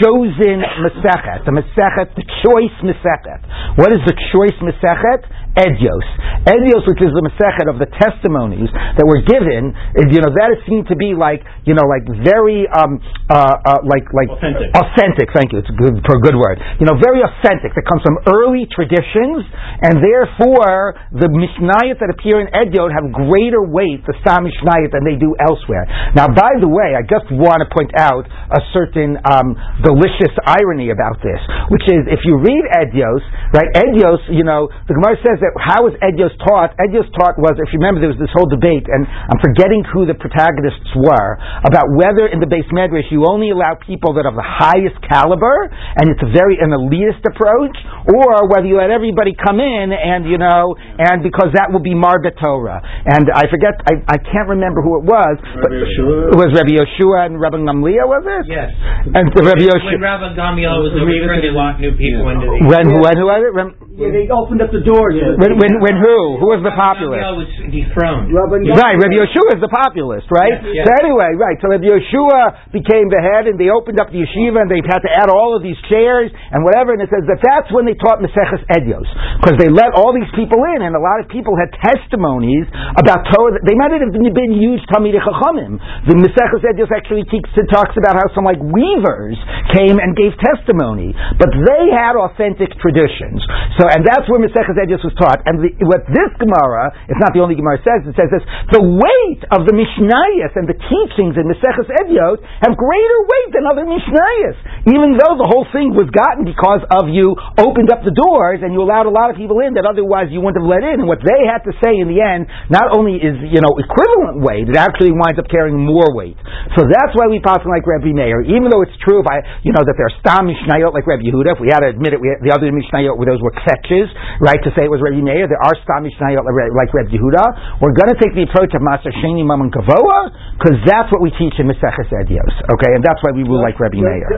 chosen 0.00 0.62
Masechet, 0.84 1.44
the 1.44 1.54
Masechet, 1.54 2.14
the 2.14 2.26
choice 2.44 2.76
Masechet. 2.84 3.40
What 3.76 3.92
is 3.92 4.00
the 4.06 4.14
choice 4.32 4.56
Masechet? 4.62 5.26
Edios. 5.56 6.06
Edios, 6.46 6.84
which 6.86 7.02
is 7.02 7.10
the 7.10 7.24
Masechet 7.26 7.66
of 7.66 7.80
the 7.82 7.88
testimonies 7.98 8.70
that 8.70 9.02
were 9.02 9.24
given, 9.24 9.74
is, 9.98 10.06
you 10.14 10.20
know, 10.22 10.30
that 10.30 10.54
is 10.54 10.60
seen 10.68 10.86
to 10.86 10.94
be 10.94 11.16
like, 11.16 11.42
you 11.66 11.74
know, 11.74 11.84
like 11.88 12.06
very, 12.22 12.68
um, 12.70 13.00
uh, 13.26 13.56
uh, 13.66 13.80
like, 13.82 14.06
like 14.14 14.30
Authentic. 14.30 14.70
authentic. 14.76 15.26
Thank 15.34 15.50
you. 15.50 15.58
It's 15.64 15.72
good 15.74 15.98
for 16.06 16.20
a 16.20 16.22
good 16.22 16.36
word. 16.38 16.60
You 16.78 16.86
know, 16.86 16.94
very 17.00 17.24
authentic. 17.24 17.74
That 17.74 17.84
comes 17.88 18.04
from 18.06 18.20
early 18.30 18.68
traditions, 18.70 19.42
and 19.82 19.98
therefore 19.98 20.94
the 21.10 21.26
Mishnayot 21.32 21.98
that 21.98 22.12
appear 22.14 22.38
in 22.38 22.48
Ediot 22.54 22.92
have 22.94 23.10
greater 23.10 23.64
weight, 23.64 24.06
the 24.06 24.14
Stam 24.22 24.46
Mishnayot, 24.46 24.92
than 24.94 25.02
they 25.02 25.18
do 25.18 25.34
elsewhere. 25.42 25.88
Now, 26.14 26.30
by 26.30 26.54
the 26.62 26.68
way, 26.70 26.94
I 26.94 27.02
just 27.02 27.26
want 27.32 27.64
to 27.64 27.68
point 27.72 27.90
out 27.98 28.28
a 28.28 28.60
certain 28.70 29.18
um, 29.26 29.56
delicious 29.82 30.32
irony 30.46 30.94
about 30.94 31.18
this, 31.24 31.40
which 31.74 31.86
is 31.90 32.06
if 32.06 32.22
you 32.22 32.38
read 32.38 32.64
Edios, 32.78 33.22
right? 33.50 33.70
Edios, 33.82 34.22
you 34.30 34.44
know, 34.46 34.70
the 34.86 34.94
Gemara 34.94 35.18
says 35.24 35.38
that 35.46 35.54
how 35.62 35.86
was 35.86 35.94
Edios 36.02 36.34
taught? 36.42 36.74
Edios 36.82 37.06
taught 37.14 37.38
was, 37.38 37.54
if 37.62 37.70
you 37.70 37.78
remember, 37.78 38.02
there 38.02 38.10
was 38.10 38.18
this 38.18 38.32
whole 38.34 38.50
debate, 38.50 38.82
and 38.90 39.06
I'm 39.06 39.38
forgetting 39.38 39.86
who 39.94 40.02
the 40.02 40.18
protagonists 40.18 40.90
were 40.98 41.38
about 41.62 41.86
whether 41.94 42.26
in 42.26 42.42
the 42.42 42.50
beis 42.50 42.66
medrash 42.74 43.06
you 43.14 43.22
only 43.30 43.54
allow 43.54 43.78
people 43.78 44.18
that 44.18 44.26
have 44.26 44.34
the 44.34 44.42
highest 44.42 44.98
caliber, 45.06 45.70
and 45.70 46.10
it's 46.10 46.22
a 46.26 46.30
very 46.34 46.58
an 46.58 46.74
elitist 46.74 47.22
approach, 47.22 47.76
or 48.10 48.50
whether 48.50 48.66
you 48.66 48.82
let 48.82 48.90
everybody 48.90 49.38
come 49.38 49.62
in 49.62 49.94
and 49.94 50.26
you 50.26 50.40
know, 50.42 50.74
and 50.98 51.22
because 51.22 51.54
that 51.54 51.70
will 51.70 51.84
be 51.84 51.94
Marbet 51.94 52.34
Torah. 52.42 52.82
And 53.06 53.30
I 53.30 53.46
forget, 53.46 53.78
I, 53.86 54.02
I 54.08 54.18
can't 54.18 54.50
remember 54.50 54.82
who 54.82 54.98
it 54.98 55.04
was, 55.06 55.36
but 55.62 55.70
Yeshua. 55.70 56.34
it 56.34 56.36
was 56.40 56.50
Rabbi 56.56 56.74
Yoshua 56.74 57.30
and 57.30 57.38
Rabbi 57.38 57.62
Gamliel, 57.62 58.08
was 58.10 58.24
it? 58.26 58.50
Yes. 58.50 58.72
And 59.14 59.30
Rabbi 59.30 59.62
When 59.68 60.00
Rabbi 60.02 60.32
Gamliel 60.34 60.82
was 60.82 60.92
over, 60.96 61.06
he 61.12 61.20
bring 61.22 61.44
a 61.46 61.54
lot 61.54 61.78
new 61.78 61.92
people 61.94 62.26
into 62.32 62.48
the. 62.48 62.58
When, 62.66 62.84
when, 62.98 63.14
who 63.20 63.28
was 63.28 63.42
it? 63.44 63.52
Rem- 63.52 63.76
Yeah, 63.94 64.10
they 64.10 64.26
opened 64.32 64.64
up 64.64 64.72
the 64.72 64.80
doors. 64.82 65.14
Yeah. 65.14 65.35
When, 65.36 65.52
when, 65.60 65.72
when 65.84 65.96
who? 66.00 66.40
Who 66.40 66.48
was 66.52 66.62
the 66.64 66.72
populist? 66.72 67.20
Was 67.20 67.48
dethroned. 67.68 68.32
Right, 68.32 68.96
Rabbi 68.96 69.16
Yeshua 69.16 69.56
is 69.56 69.62
the 69.62 69.72
populist, 69.72 70.28
right? 70.32 70.56
Yes, 70.60 70.82
yes. 70.82 70.84
So 70.88 70.90
anyway, 71.04 71.36
right, 71.36 71.56
so 71.60 71.68
Rabbi 71.72 71.88
Yeshua 71.88 72.72
became 72.72 73.08
the 73.12 73.20
head 73.20 73.48
and 73.48 73.58
they 73.58 73.68
opened 73.72 73.98
up 74.00 74.12
the 74.12 74.20
yeshiva 74.22 74.64
and 74.64 74.68
they 74.70 74.80
had 74.84 75.02
to 75.04 75.10
add 75.12 75.28
all 75.32 75.56
of 75.56 75.60
these 75.64 75.76
chairs 75.90 76.30
and 76.32 76.62
whatever, 76.62 76.94
and 76.94 77.00
it 77.02 77.10
says 77.10 77.24
that 77.28 77.40
that's 77.42 77.68
when 77.72 77.88
they 77.88 77.96
taught 77.98 78.20
Maseches 78.22 78.62
Edios. 78.76 79.08
Because 79.40 79.56
they 79.58 79.68
let 79.72 79.96
all 79.96 80.14
these 80.14 80.30
people 80.38 80.62
in 80.76 80.84
and 80.84 80.94
a 80.94 81.02
lot 81.02 81.18
of 81.20 81.26
people 81.28 81.56
had 81.58 81.72
testimonies 81.80 82.68
about 82.96 83.26
Torah. 83.32 83.58
They 83.64 83.76
might 83.76 83.92
have 83.92 84.02
been 84.12 84.52
huge 84.54 84.84
Talmidei 84.92 85.20
Chachamim. 85.20 85.80
The 86.06 86.16
Maseches 86.16 86.62
Edios 86.62 86.92
actually 86.92 87.24
teach, 87.32 87.48
talks 87.72 87.96
about 87.96 88.14
how 88.20 88.28
some 88.36 88.44
like 88.46 88.60
weavers 88.60 89.36
came 89.72 89.98
and 89.98 90.14
gave 90.14 90.36
testimony, 90.38 91.16
but 91.40 91.50
they 91.50 91.90
had 91.92 92.14
authentic 92.14 92.70
traditions. 92.78 93.42
So, 93.80 93.88
and 93.90 94.04
that's 94.06 94.28
where 94.30 94.38
Maseches 94.38 94.76
Edios 94.78 95.02
was 95.02 95.15
taught. 95.16 95.42
And 95.48 95.60
the, 95.60 95.70
what 95.84 96.04
this 96.08 96.30
Gemara, 96.38 96.92
it's 97.08 97.20
not 97.20 97.32
the 97.32 97.42
only 97.42 97.56
Gemara 97.56 97.80
says, 97.82 98.04
it 98.06 98.14
says 98.14 98.30
this, 98.30 98.44
the 98.72 98.84
weight 98.84 99.42
of 99.50 99.64
the 99.64 99.74
Mishnayos 99.74 100.52
and 100.54 100.68
the 100.68 100.76
teachings 100.76 101.34
in 101.36 101.44
Maseches 101.48 101.88
Ediot 101.88 102.40
have 102.62 102.76
greater 102.76 103.18
weight 103.26 103.50
than 103.56 103.64
other 103.66 103.84
Mishnayos, 103.88 104.56
even 104.88 105.16
though 105.18 105.36
the 105.40 105.48
whole 105.48 105.66
thing 105.72 105.96
was 105.96 106.08
gotten 106.12 106.46
because 106.46 106.84
of 106.92 107.10
you 107.10 107.34
opened 107.60 107.90
up 107.92 108.04
the 108.04 108.14
doors 108.14 108.60
and 108.62 108.72
you 108.72 108.80
allowed 108.80 109.08
a 109.08 109.14
lot 109.14 109.32
of 109.32 109.36
people 109.36 109.60
in 109.64 109.74
that 109.74 109.84
otherwise 109.88 110.28
you 110.30 110.40
wouldn't 110.40 110.60
have 110.60 110.68
let 110.68 110.84
in. 110.84 111.04
And 111.04 111.08
what 111.08 111.20
they 111.24 111.48
had 111.48 111.64
to 111.64 111.72
say 111.80 111.96
in 111.96 112.08
the 112.08 112.20
end 112.20 112.48
not 112.68 112.92
only 112.92 113.18
is, 113.18 113.36
you 113.48 113.60
know, 113.60 113.72
equivalent 113.76 114.44
weight, 114.44 114.68
it 114.68 114.76
actually 114.76 115.12
winds 115.12 115.40
up 115.40 115.48
carrying 115.48 115.80
more 115.80 116.12
weight. 116.12 116.36
So 116.76 116.84
that's 116.84 117.12
why 117.16 117.26
we 117.28 117.40
pass 117.40 117.64
like 117.66 117.84
Rabbi 117.86 118.12
Meir, 118.12 118.44
even 118.46 118.70
though 118.70 118.84
it's 118.86 118.96
true 119.02 119.20
if 119.22 119.28
I, 119.28 119.42
you 119.66 119.72
know, 119.72 119.82
that 119.82 119.96
there 119.96 120.06
are 120.06 120.16
Stam 120.22 120.46
Mishnayot 120.46 120.92
like 120.92 121.08
Rabbi 121.08 121.26
Yehuda, 121.26 121.56
if 121.56 121.60
we 121.62 121.72
had 121.72 121.82
to 121.82 121.90
admit 121.90 122.14
it, 122.14 122.20
we 122.20 122.30
the 122.42 122.52
other 122.52 122.68
Mishnayot, 122.70 123.16
those 123.26 123.42
were 123.42 123.54
fetches, 123.66 124.06
right, 124.38 124.60
to 124.62 124.70
say 124.78 124.86
it 124.86 124.92
was 124.92 125.02
There 125.14 125.62
are 125.62 125.74
Stam 125.86 126.02
Mishnayot 126.02 126.42
like, 126.42 126.90
Rabbi 126.90 127.14
Yehuda. 127.14 127.78
We're 127.78 127.94
going 127.94 128.10
to 128.10 128.18
take 128.18 128.34
the 128.34 128.42
approach 128.48 128.74
of 128.74 128.82
Maser 128.82 129.14
Sheni 129.22 129.46
Mammon 129.46 129.70
Gavoa, 129.70 130.32
because 130.58 130.82
that's 130.82 131.12
what 131.12 131.22
we 131.22 131.30
teach 131.38 131.54
in 131.58 131.70
Maseches 131.70 132.10
Edios, 132.10 132.54
okay, 132.74 132.90
and 132.94 133.04
that's 133.04 133.22
why 133.22 133.30
we 133.30 133.42
rule 133.44 133.62
like 133.62 133.78
Rabbi 133.78 134.02
Meir. 134.02 134.30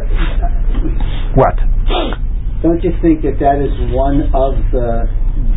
What? 1.35 1.57
Don't 2.61 2.83
you 2.83 2.93
think 3.01 3.23
that 3.23 3.39
that 3.39 3.63
is 3.63 3.73
one 3.95 4.29
of 4.35 4.59
the 4.75 5.07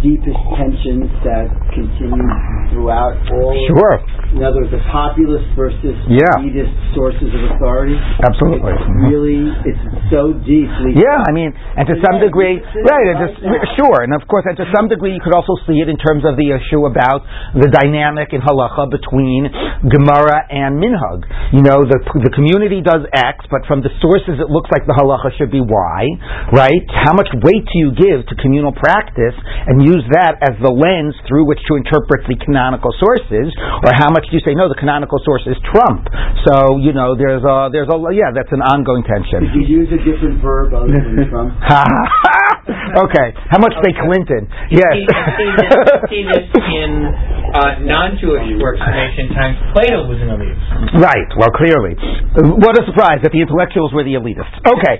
deepest 0.01 0.37
tensions 0.57 1.07
that 1.23 1.47
continue 1.73 2.27
throughout 2.73 3.15
all? 3.31 3.53
of- 3.53 4.03
In 4.35 4.43
other 4.43 4.63
words, 4.63 4.71
the 4.71 4.83
populist 4.91 5.45
versus 5.55 5.95
Yeah. 6.07 6.23
elitist 6.39 6.71
sources 6.95 7.29
of 7.33 7.41
authority. 7.55 7.97
absolutely. 8.23 8.71
It's 8.71 8.81
mm-hmm. 8.81 9.07
really, 9.11 9.41
it's 9.65 9.83
so 10.09 10.33
deeply. 10.33 10.95
Yeah, 10.95 11.23
I 11.27 11.31
mean, 11.31 11.51
and 11.75 11.85
to 11.87 11.95
some 12.03 12.19
degree, 12.19 12.59
you 12.63 12.83
right, 12.87 13.07
and 13.11 13.19
right 13.19 13.29
just, 13.29 13.43
now. 13.43 13.75
sure, 13.75 14.03
and 14.03 14.13
of 14.15 14.23
course, 14.27 14.45
and 14.47 14.55
to 14.57 14.65
some 14.75 14.87
degree, 14.87 15.13
you 15.13 15.19
could 15.19 15.35
also 15.35 15.53
see 15.67 15.79
it 15.83 15.89
in 15.89 15.97
terms 15.97 16.23
of 16.23 16.35
the 16.39 16.51
issue 16.51 16.85
about 16.87 17.23
the 17.55 17.67
dynamic 17.69 18.31
in 18.33 18.39
halacha 18.41 18.89
between 18.89 19.51
Gemara 19.87 20.47
and 20.49 20.79
Minhag. 20.79 21.27
You 21.51 21.61
know, 21.61 21.83
the 21.85 21.99
the 22.23 22.31
community 22.31 22.79
does 22.81 23.03
X, 23.13 23.45
but 23.51 23.65
from 23.67 23.81
the 23.83 23.91
sources, 23.99 24.39
it 24.39 24.49
looks 24.49 24.69
like 24.71 24.87
the 24.87 24.95
halacha 24.95 25.35
should 25.37 25.51
be 25.51 25.59
Y, 25.61 26.01
right? 26.55 26.83
How 27.03 27.13
much 27.13 27.27
weight 27.43 27.65
do 27.67 27.75
you 27.79 27.91
give 27.91 28.25
to 28.27 28.33
communal 28.39 28.71
practice 28.71 29.35
and 29.67 29.83
use 29.91 30.05
that 30.15 30.39
as 30.39 30.55
the 30.63 30.71
lens 30.71 31.13
through 31.27 31.43
which 31.43 31.59
to 31.67 31.75
interpret 31.75 32.23
the 32.27 32.39
canonical 32.39 32.95
sources, 32.95 33.51
or 33.83 33.91
how 33.91 34.07
much 34.07 34.23
do 34.31 34.39
you 34.39 34.43
say 34.47 34.55
no, 34.55 34.71
the 34.71 34.79
canonical 34.79 35.19
sources 35.27 35.59
trump? 35.67 36.07
So 36.47 36.79
you 36.79 36.95
know, 36.95 37.13
there's 37.19 37.43
a 37.43 37.67
there's 37.71 37.91
a 37.91 37.97
yeah, 38.15 38.31
that's 38.31 38.51
an 38.55 38.63
ongoing 38.63 39.03
tension. 39.03 39.51
Could 39.51 39.67
you 39.67 39.83
use 39.83 39.89
a 39.91 39.99
different 39.99 40.39
verb 40.39 40.71
other 40.71 40.91
than 40.95 41.27
Trump? 41.31 41.51
okay. 43.05 43.27
How 43.51 43.59
much 43.59 43.75
say 43.83 43.91
Clinton? 43.99 44.47
Yes. 44.71 44.95
You 44.95 45.07
see, 45.07 45.19
you 45.19 45.31
see 45.35 45.51
this, 45.59 45.71
you 45.75 45.99
see 46.07 46.23
this 46.31 46.45
in 46.55 46.91
uh, 47.51 47.83
non-Jewish 47.83 48.57
works 48.59 48.79
in 48.81 48.93
ancient 48.95 49.29
times. 49.35 49.55
Plato 49.75 50.07
was 50.07 50.19
an 50.23 50.31
elitist. 50.31 50.63
right. 50.99 51.29
Well, 51.37 51.51
clearly. 51.53 51.93
What 52.63 52.75
a 52.79 52.83
surprise 52.87 53.19
that 53.23 53.31
the 53.35 53.41
intellectuals 53.43 53.91
were 53.91 54.03
the 54.07 54.15
elitists. 54.15 54.55
Okay. 54.63 54.95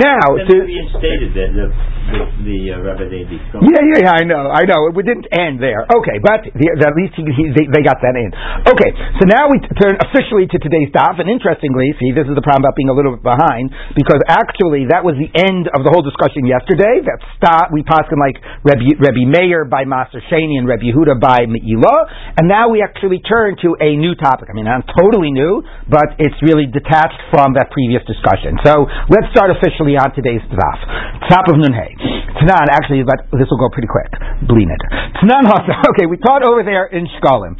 Now, 0.00 0.36
Then 0.36 0.46
to, 0.48 0.56
reinstated 0.64 1.32
the 1.32 1.44
the 1.54 1.66
the, 2.04 2.20
the 2.44 2.58
uh, 2.76 2.84
Rabbi 2.84 3.08
David. 3.08 3.40
yeah, 3.64 3.80
yeah, 3.80 4.00
yeah. 4.04 4.20
I 4.20 4.22
know. 4.28 4.52
I 4.52 4.68
know. 4.68 4.92
It 4.92 5.06
didn't 5.08 5.28
end 5.32 5.56
there. 5.56 5.88
Okay, 5.88 6.20
but 6.20 6.44
the, 6.52 6.66
at 6.76 6.92
least 7.00 7.16
he, 7.16 7.24
he, 7.32 7.44
they, 7.56 7.64
they 7.72 7.82
got 7.82 7.96
that 8.04 8.12
in. 8.12 8.28
Okay. 8.68 8.92
So 9.20 9.24
now 9.24 9.48
we 9.48 9.56
turn 9.80 9.96
officially 10.04 10.44
to 10.52 10.56
today's 10.60 10.92
daf, 10.92 11.16
and 11.16 11.32
interestingly, 11.32 11.96
see, 11.96 12.12
this 12.12 12.28
is 12.28 12.36
the 12.36 12.44
problem 12.44 12.68
about 12.68 12.76
being 12.76 12.92
a 12.92 12.96
little 12.96 13.16
bit 13.16 13.24
behind 13.24 13.72
because 13.96 14.20
actually 14.28 14.84
that 14.92 15.00
was 15.00 15.16
the 15.16 15.32
end 15.32 15.72
of 15.72 15.80
the 15.80 15.90
whole 15.90 16.04
discussion 16.04 16.44
yesterday. 16.44 17.00
That 17.08 17.18
stop 17.40 17.72
we 17.72 17.80
passed 17.82 18.12
in 18.12 18.20
like 18.20 18.36
Rebbe, 18.68 19.00
Rebbe 19.00 19.24
Meir 19.24 19.64
by 19.64 19.88
Maser 19.88 20.20
Shani 20.28 20.60
and 20.60 20.68
Rebbe 20.68 20.84
Yehuda 20.84 21.16
by 21.16 21.48
And 22.36 22.48
now 22.48 22.68
we 22.68 22.82
actually 22.82 23.20
turn 23.24 23.56
to 23.62 23.76
a 23.80 23.96
new 23.96 24.14
topic. 24.14 24.48
I 24.50 24.54
mean, 24.54 24.66
not 24.66 24.86
totally 24.94 25.30
new, 25.30 25.62
but 25.88 26.18
it's 26.18 26.36
really 26.42 26.66
detached 26.66 27.20
from 27.30 27.54
that 27.54 27.70
previous 27.70 28.02
discussion. 28.04 28.58
So 28.66 28.86
let's 29.10 29.28
start 29.32 29.54
officially 29.54 29.96
on 29.98 30.12
today's 30.14 30.44
daf. 30.50 30.78
Top 31.30 31.48
of 31.48 31.56
Nunhei. 31.56 31.94
Tanan, 32.40 32.66
actually, 32.74 33.06
but 33.06 33.30
this 33.32 33.46
will 33.46 33.62
go 33.62 33.70
pretty 33.70 33.88
quick. 33.88 34.10
Bleed 34.44 34.68
it. 34.68 34.82
Tanan 35.22 35.46
Hasa. 35.46 35.74
Okay, 35.94 36.10
we 36.10 36.18
taught 36.18 36.42
over 36.42 36.66
there 36.66 36.90
in 36.90 37.06
Shkolim. 37.06 37.54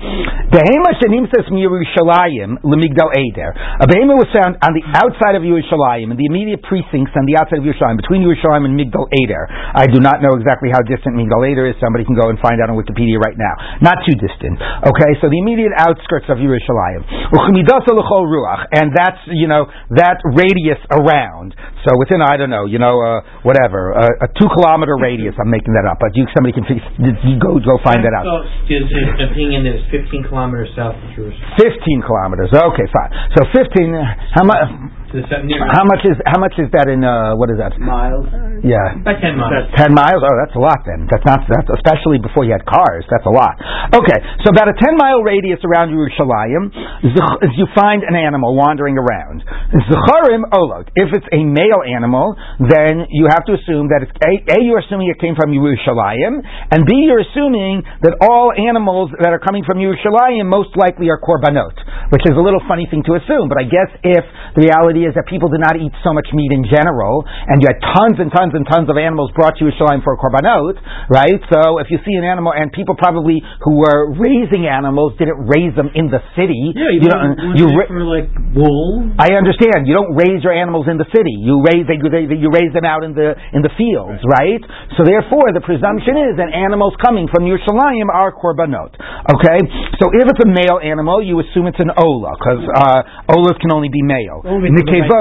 Behema 0.50 0.90
Shanim 0.98 1.30
says 1.30 1.46
from 1.46 1.54
Yerushalayim, 1.54 2.58
Lemigdal 2.66 3.14
Eder. 3.14 3.54
A 3.54 3.86
behema 3.86 4.18
was 4.18 4.26
found 4.34 4.58
on 4.58 4.74
the 4.74 4.82
outside 4.98 5.38
of 5.38 5.46
Yerushalayim, 5.46 6.10
in 6.10 6.18
the 6.18 6.26
immediate 6.26 6.66
precincts 6.66 7.14
on 7.14 7.22
the 7.30 7.38
outside 7.38 7.62
of 7.62 7.66
Yerushalayim, 7.66 7.94
between 8.02 8.26
Yerushalayim 8.26 8.66
and 8.66 8.74
Migdal 8.74 9.06
Eder. 9.06 9.46
I 9.50 9.86
do 9.86 10.02
not 10.02 10.18
know 10.18 10.34
exactly 10.34 10.74
how 10.74 10.82
distant 10.82 11.14
Migdal 11.14 11.46
Eder 11.46 11.70
is. 11.70 11.78
Somebody 11.78 12.02
can 12.02 12.18
go 12.18 12.26
and 12.26 12.38
find 12.42 12.58
out 12.58 12.74
on 12.74 12.76
Wikipedia 12.78 13.22
right 13.22 13.38
now. 13.38 13.54
Not 13.78 14.02
too 14.02 14.18
distant. 14.24 14.56
Okay, 14.88 15.12
so 15.20 15.28
the 15.28 15.36
immediate 15.36 15.76
outskirts 15.76 16.32
of 16.32 16.40
Yerushalayim. 16.40 17.04
Uchmidasa 17.28 17.92
l'chol 17.92 18.24
ruach, 18.24 18.64
and 18.72 18.88
that's 18.96 19.20
you 19.28 19.44
know 19.44 19.68
that 20.00 20.24
radius 20.32 20.80
around. 20.88 21.52
So 21.84 21.92
within 22.00 22.24
I 22.24 22.40
don't 22.40 22.48
know, 22.48 22.64
you 22.64 22.80
know, 22.80 22.96
uh, 22.96 23.20
whatever, 23.44 23.92
uh, 23.92 24.24
a 24.24 24.28
two 24.40 24.48
kilometer 24.56 24.96
radius. 24.96 25.36
I'm 25.36 25.52
making 25.52 25.76
that 25.76 25.84
up, 25.84 26.00
but 26.00 26.16
you 26.16 26.24
somebody 26.32 26.56
can 26.56 26.64
you 26.64 27.36
go 27.36 27.60
go 27.60 27.76
find 27.84 28.00
that 28.00 28.14
out. 28.16 28.24
So, 28.24 28.36
is 28.72 28.88
his 28.88 29.28
opinion 29.28 29.68
is 29.68 29.84
15 29.92 30.32
kilometers 30.32 30.72
south 30.72 30.96
of 30.96 31.08
Jerusalem. 31.12 31.44
15 31.60 32.08
kilometers. 32.08 32.48
Okay, 32.48 32.86
fine. 32.88 33.10
So 33.36 33.44
15. 33.52 33.92
How 34.32 34.44
much? 34.48 35.03
To 35.14 35.22
the 35.22 35.30
south, 35.30 35.46
near, 35.46 35.62
How 35.62 35.86
much 35.86 36.02
is 36.02 36.18
how 36.26 36.42
much 36.42 36.58
is 36.58 36.66
that 36.74 36.90
in 36.90 37.06
uh, 37.06 37.38
what 37.38 37.46
is 37.46 37.62
that? 37.62 37.78
Miles. 37.78 38.26
Yeah. 38.66 38.98
About 38.98 39.22
10 39.22 39.38
miles. 39.38 39.70
10 39.78 39.94
miles? 39.94 40.18
Oh, 40.24 40.34
that's 40.40 40.56
a 40.56 40.62
lot 40.62 40.82
then. 40.88 41.04
That's 41.06 41.22
not, 41.22 41.44
that's, 41.44 41.68
especially 41.68 42.16
before 42.16 42.48
you 42.48 42.56
had 42.56 42.64
cars, 42.64 43.04
that's 43.12 43.28
a 43.28 43.30
lot. 43.30 43.60
Okay, 43.92 44.18
so 44.40 44.50
about 44.50 44.72
a 44.72 44.76
10 44.80 44.96
mile 44.96 45.20
radius 45.20 45.60
around 45.68 45.92
Yerushalayim, 45.92 46.72
zech- 47.12 47.44
you 47.60 47.68
find 47.76 48.00
an 48.02 48.16
animal 48.16 48.56
wandering 48.56 48.96
around. 48.96 49.44
Zecharim 49.86 50.48
olog. 50.50 50.88
If 50.96 51.12
it's 51.12 51.28
a 51.28 51.44
male 51.44 51.84
animal, 51.84 52.34
then 52.58 53.04
you 53.12 53.28
have 53.28 53.44
to 53.46 53.54
assume 53.54 53.92
that 53.92 54.08
it's, 54.08 54.16
A, 54.24 54.32
a 54.56 54.58
you're 54.64 54.80
assuming 54.80 55.12
it 55.12 55.20
came 55.20 55.36
from 55.36 55.52
Yerushalayim, 55.52 56.40
and 56.72 56.88
B, 56.88 57.04
you're 57.04 57.20
assuming 57.20 57.84
that 58.00 58.16
all 58.24 58.48
animals 58.56 59.12
that 59.20 59.36
are 59.36 59.42
coming 59.44 59.62
from 59.68 59.76
Yerushalayim 59.76 60.48
most 60.48 60.72
likely 60.74 61.12
are 61.12 61.20
korbanot, 61.20 61.76
which 62.16 62.24
is 62.24 62.32
a 62.32 62.40
little 62.40 62.64
funny 62.64 62.88
thing 62.88 63.04
to 63.04 63.20
assume, 63.20 63.52
but 63.52 63.60
I 63.60 63.68
guess 63.68 63.92
if 64.02 64.24
The 64.56 64.72
reality 64.72 65.03
is 65.04 65.14
that 65.14 65.28
people 65.28 65.48
did 65.52 65.60
not 65.62 65.76
eat 65.76 65.92
so 66.02 66.12
much 66.12 66.26
meat 66.32 66.50
in 66.52 66.64
general, 66.66 67.22
and 67.28 67.60
you 67.62 67.68
had 67.70 67.80
tons 67.94 68.16
and 68.18 68.32
tons 68.32 68.52
and 68.56 68.64
tons 68.66 68.88
of 68.88 68.96
animals 68.96 69.30
brought 69.36 69.56
to 69.60 69.68
Yerushalayim 69.68 70.02
for 70.02 70.16
a 70.16 70.18
korbanot, 70.20 70.76
right? 71.12 71.40
So 71.52 71.78
if 71.78 71.88
you 71.92 72.00
see 72.02 72.16
an 72.16 72.24
animal, 72.24 72.52
and 72.56 72.72
people 72.72 72.96
probably 72.96 73.40
who 73.62 73.78
were 73.80 74.12
raising 74.16 74.66
animals 74.66 75.14
didn't 75.20 75.44
raise 75.46 75.72
them 75.76 75.92
in 75.94 76.08
the 76.10 76.20
city. 76.34 76.74
Yeah, 76.74 76.90
you, 76.90 77.04
you 77.04 77.08
don't 77.08 77.36
know, 77.36 77.54
you 77.54 77.64
ra- 77.76 77.88
for 77.88 78.04
like 78.04 78.28
wool. 78.56 79.14
I 79.20 79.36
understand. 79.36 79.86
You 79.86 79.94
don't 79.94 80.12
raise 80.16 80.42
your 80.42 80.52
animals 80.56 80.88
in 80.88 80.96
the 80.96 81.08
city. 81.12 81.34
You 81.38 81.62
raise 81.62 81.84
they, 81.86 82.00
they, 82.00 82.24
you 82.36 82.50
raise 82.50 82.72
them 82.72 82.84
out 82.84 83.04
in 83.04 83.12
the 83.12 83.36
in 83.52 83.62
the 83.62 83.72
fields, 83.76 84.20
right? 84.24 84.62
So 84.96 85.04
therefore, 85.04 85.52
the 85.52 85.62
presumption 85.62 86.16
is 86.30 86.40
that 86.40 86.50
animals 86.50 86.94
coming 87.02 87.28
from 87.30 87.44
Yerushalayim 87.44 88.08
are 88.10 88.32
korbanot. 88.32 88.94
Okay, 89.30 89.58
so 90.00 90.10
if 90.14 90.24
it's 90.28 90.42
a 90.44 90.50
male 90.50 90.80
animal, 90.80 91.22
you 91.22 91.40
assume 91.40 91.66
it's 91.66 91.80
an 91.80 91.92
ola 91.96 92.36
because 92.36 92.62
uh, 92.64 93.34
olas 93.34 93.56
can 93.60 93.72
only 93.72 93.88
be 93.88 94.02
male. 94.02 94.42
Only 94.44 94.70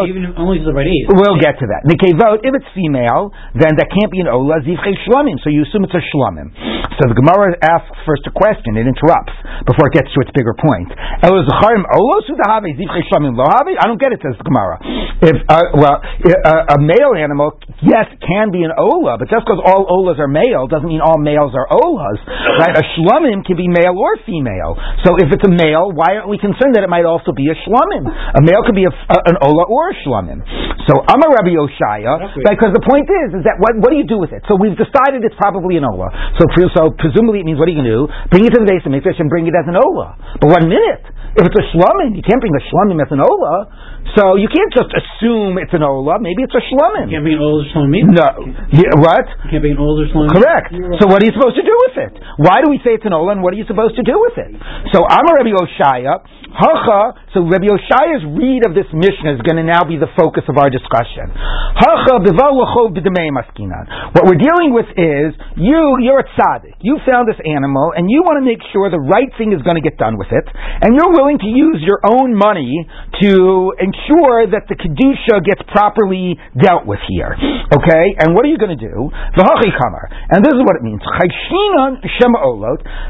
even 0.10 0.34
only 0.36 0.60
to 0.60 0.68
the 0.68 0.76
right 0.76 0.90
age. 0.90 1.06
We'll 1.08 1.40
get 1.40 1.62
to 1.62 1.66
that. 1.70 1.86
Nikevot, 1.86 2.44
if 2.44 2.52
it's 2.58 2.70
female, 2.74 3.32
then 3.54 3.78
that 3.78 3.88
can't 3.94 4.10
be 4.10 4.20
an 4.20 4.28
ola 4.28 4.60
zivchei 4.66 4.98
shlamim. 5.06 5.38
So 5.46 5.54
you 5.54 5.64
assume 5.64 5.86
it's 5.86 5.96
a 5.96 6.02
shlamim. 6.02 6.50
So 6.98 7.10
the 7.10 7.18
Gemara 7.18 7.54
asks 7.62 7.94
first 8.04 8.26
a 8.26 8.34
question. 8.34 8.76
It 8.82 8.90
interrupts 8.90 9.36
before 9.70 9.88
it 9.92 9.94
gets 9.94 10.10
to 10.16 10.20
its 10.26 10.32
bigger 10.34 10.58
point. 10.58 10.90
Elos 11.22 11.46
zacharim 11.46 11.86
olos 11.86 12.26
udahave 12.28 12.74
zivchei 12.76 13.06
shlamim 13.08 13.38
lohave. 13.38 13.78
I 13.78 13.86
don't 13.86 14.02
get 14.02 14.12
it. 14.12 14.20
Says 14.24 14.40
the 14.40 14.48
Gemara. 14.48 14.80
If 15.20 15.38
uh, 15.48 15.76
well, 15.78 16.00
uh, 16.00 16.76
a 16.76 16.78
male 16.80 17.14
animal, 17.16 17.60
yes, 17.84 18.08
can 18.24 18.50
be 18.50 18.64
an 18.64 18.74
ola, 18.74 19.20
but 19.20 19.28
just 19.30 19.44
because 19.44 19.60
all 19.60 19.84
olas 19.86 20.18
are 20.18 20.32
male 20.32 20.66
doesn't 20.66 20.88
mean 20.88 21.04
all 21.04 21.20
males 21.20 21.52
are 21.54 21.68
olas. 21.70 22.20
Right? 22.60 22.74
A 22.74 22.84
shlamim 22.98 23.46
can 23.46 23.60
be 23.60 23.68
male 23.70 23.94
or 23.94 24.18
female. 24.26 24.74
So 25.06 25.20
if 25.22 25.30
it's 25.30 25.44
a 25.44 25.54
male, 25.54 25.92
why 25.94 26.18
aren't 26.18 26.32
we 26.32 26.40
concerned 26.40 26.74
that 26.80 26.84
it 26.84 26.90
might 26.90 27.06
also 27.06 27.36
be 27.36 27.52
a 27.52 27.58
shlamim? 27.68 28.08
A 28.10 28.42
male 28.42 28.64
could 28.66 28.76
be 28.76 28.88
a, 28.88 28.94
a, 28.94 29.18
an 29.28 29.38
ola 29.44 29.53
or 29.62 29.94
a 29.94 29.96
shlamim. 30.02 30.42
So 30.90 31.00
Amar 31.00 31.32
Rabbi 31.38 31.54
Oshaya, 31.56 32.34
because 32.44 32.74
the 32.76 32.84
point 32.84 33.08
is, 33.08 33.40
is 33.40 33.44
that 33.48 33.56
what, 33.62 33.78
what 33.80 33.94
do 33.94 33.98
you 34.02 34.04
do 34.10 34.20
with 34.20 34.34
it? 34.36 34.44
So 34.50 34.60
we've 34.60 34.76
decided 34.76 35.24
it's 35.24 35.38
probably 35.40 35.78
an 35.80 35.86
ola. 35.88 36.10
So, 36.42 36.44
so 36.76 36.92
presumably 36.98 37.40
it 37.40 37.48
means 37.48 37.56
what 37.62 37.70
are 37.70 37.74
you 37.76 37.80
going 37.80 37.88
to 37.88 37.98
do? 38.04 38.12
Bring 38.34 38.44
it 38.44 38.52
to 38.58 38.60
the 38.60 38.68
base 38.68 38.84
of 38.84 38.92
Mikdash 38.92 39.22
and 39.22 39.32
bring 39.32 39.48
it 39.48 39.56
as 39.56 39.70
an 39.70 39.78
ola. 39.80 40.18
But 40.42 40.52
one 40.52 40.68
minute, 40.68 41.06
if 41.40 41.44
it's 41.48 41.56
a 41.56 41.66
shlamim, 41.72 42.18
you 42.18 42.26
can't 42.26 42.42
bring 42.44 42.52
a 42.52 42.64
shlamim 42.68 43.00
as 43.00 43.08
an 43.14 43.22
ola. 43.24 43.70
So 44.14 44.36
you 44.38 44.52
can't 44.52 44.70
just 44.70 44.92
assume 44.94 45.58
it's 45.58 45.74
an 45.74 45.82
ola. 45.82 46.20
Maybe 46.22 46.44
it's 46.44 46.54
a 46.54 46.62
shlamim. 46.62 47.10
Can't 47.10 47.26
be 47.26 47.34
an 47.34 47.42
older 47.42 47.66
slummy. 47.74 48.04
No. 48.06 48.30
Yeah, 48.70 48.94
what? 49.00 49.26
Can't 49.50 49.64
be 49.64 49.74
an 49.74 49.82
older 49.82 50.06
slummy. 50.12 50.30
Correct. 50.36 50.76
So 51.02 51.10
what 51.10 51.24
are 51.24 51.28
you 51.28 51.34
supposed 51.34 51.58
to 51.58 51.66
do 51.66 51.76
with 51.90 51.96
it? 51.98 52.14
Why 52.38 52.62
do 52.62 52.70
we 52.70 52.78
say 52.86 52.94
it's 52.94 53.08
an 53.08 53.16
ola, 53.16 53.34
and 53.34 53.42
what 53.42 53.56
are 53.56 53.60
you 53.60 53.66
supposed 53.66 53.96
to 53.98 54.06
do 54.06 54.14
with 54.14 54.38
it? 54.38 54.52
So 54.94 55.08
I'm 55.08 55.26
a 55.26 55.34
Rabbi 55.34 55.56
Oshaya. 55.56 56.22
Hacha. 56.54 57.18
So 57.34 57.42
Rabbi 57.42 57.66
Oshaya's 57.66 58.22
read 58.38 58.62
of 58.70 58.78
this 58.78 58.86
Mishnah 58.94 59.34
is 59.34 59.42
going 59.42 59.58
to 59.58 59.66
now 59.66 59.82
be 59.82 59.98
the 59.98 60.12
focus 60.14 60.46
of 60.46 60.62
our 60.62 60.70
discussion. 60.70 61.34
Hacha 61.34 62.22
bival 62.22 62.62
lachov 62.62 62.94
b'demei 62.94 63.34
maskinan. 63.34 64.14
What 64.14 64.30
we're 64.30 64.38
dealing 64.38 64.70
with 64.70 64.86
is 64.94 65.34
you. 65.58 65.98
You're 66.06 66.22
a 66.22 66.30
tzaddik. 66.38 66.78
You 66.86 67.02
found 67.02 67.26
this 67.26 67.42
animal, 67.42 67.98
and 67.98 68.06
you 68.06 68.22
want 68.22 68.38
to 68.38 68.46
make 68.46 68.62
sure 68.70 68.94
the 68.94 69.02
right 69.02 69.34
thing 69.42 69.50
is 69.58 69.66
going 69.66 69.82
to 69.82 69.86
get 69.86 69.98
done 69.98 70.22
with 70.22 70.30
it, 70.30 70.46
and 70.54 70.94
you're 70.94 71.10
willing 71.10 71.42
to 71.42 71.50
use 71.50 71.82
your 71.82 72.06
own 72.06 72.38
money 72.38 72.86
to 73.26 73.74
ensure 73.94 74.50
that 74.50 74.66
the 74.66 74.74
kedusha 74.74 75.46
gets 75.46 75.62
properly 75.70 76.34
dealt 76.58 76.90
with 76.90 77.00
here. 77.06 77.38
Okay. 77.38 78.06
And 78.18 78.34
what 78.34 78.42
are 78.46 78.52
you 78.52 78.58
going 78.58 78.74
to 78.74 78.82
do? 78.82 79.14
And 79.14 80.40
this 80.42 80.54
is 80.58 80.62
what 80.66 80.76
it 80.76 80.84
means. 80.84 81.02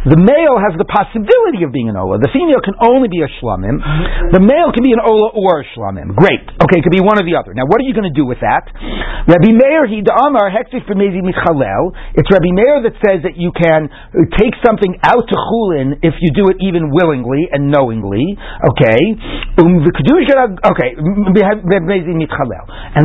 The 0.03 0.19
male 0.19 0.57
has 0.59 0.75
the 0.75 0.83
possibility 0.83 1.63
of 1.63 1.71
being 1.71 1.87
an 1.87 1.95
ola. 1.95 2.19
The 2.19 2.27
female 2.35 2.59
can 2.59 2.75
only 2.83 3.07
be 3.07 3.23
a 3.23 3.29
shlamim. 3.39 3.79
The 4.35 4.43
male 4.43 4.75
can 4.75 4.83
be 4.83 4.91
an 4.91 4.99
ola 4.99 5.31
or 5.31 5.63
a 5.63 5.65
shlamim. 5.71 6.11
Great. 6.19 6.43
Okay, 6.43 6.79
it 6.79 6.83
could 6.83 6.91
be 6.91 6.99
one 6.99 7.15
or 7.15 7.23
the 7.23 7.39
other. 7.39 7.55
Now, 7.55 7.63
what 7.63 7.79
are 7.79 7.87
you 7.87 7.95
going 7.95 8.11
to 8.11 8.15
do 8.15 8.27
with 8.27 8.43
that? 8.43 8.67
Rabbi 9.31 9.55
Meir 9.55 9.87
he 9.87 10.03
da'amar 10.03 10.51
hektif. 10.51 10.83
It's 10.83 12.29
Rabbi 12.29 12.51
Meir 12.51 12.83
that 12.83 12.95
says 12.99 13.23
that 13.23 13.39
you 13.39 13.51
can 13.55 13.87
take 14.35 14.53
something 14.65 14.99
out 15.03 15.23
to 15.23 15.35
chulin 15.35 16.03
if 16.03 16.13
you 16.19 16.31
do 16.35 16.51
it 16.51 16.57
even 16.59 16.91
willingly 16.91 17.47
and 17.51 17.71
knowingly. 17.71 18.35
Okay. 18.75 19.01
Um, 19.63 19.83
the 19.85 19.93
kedusha. 19.95 20.72
Okay. 20.73 20.97
And 20.97 21.37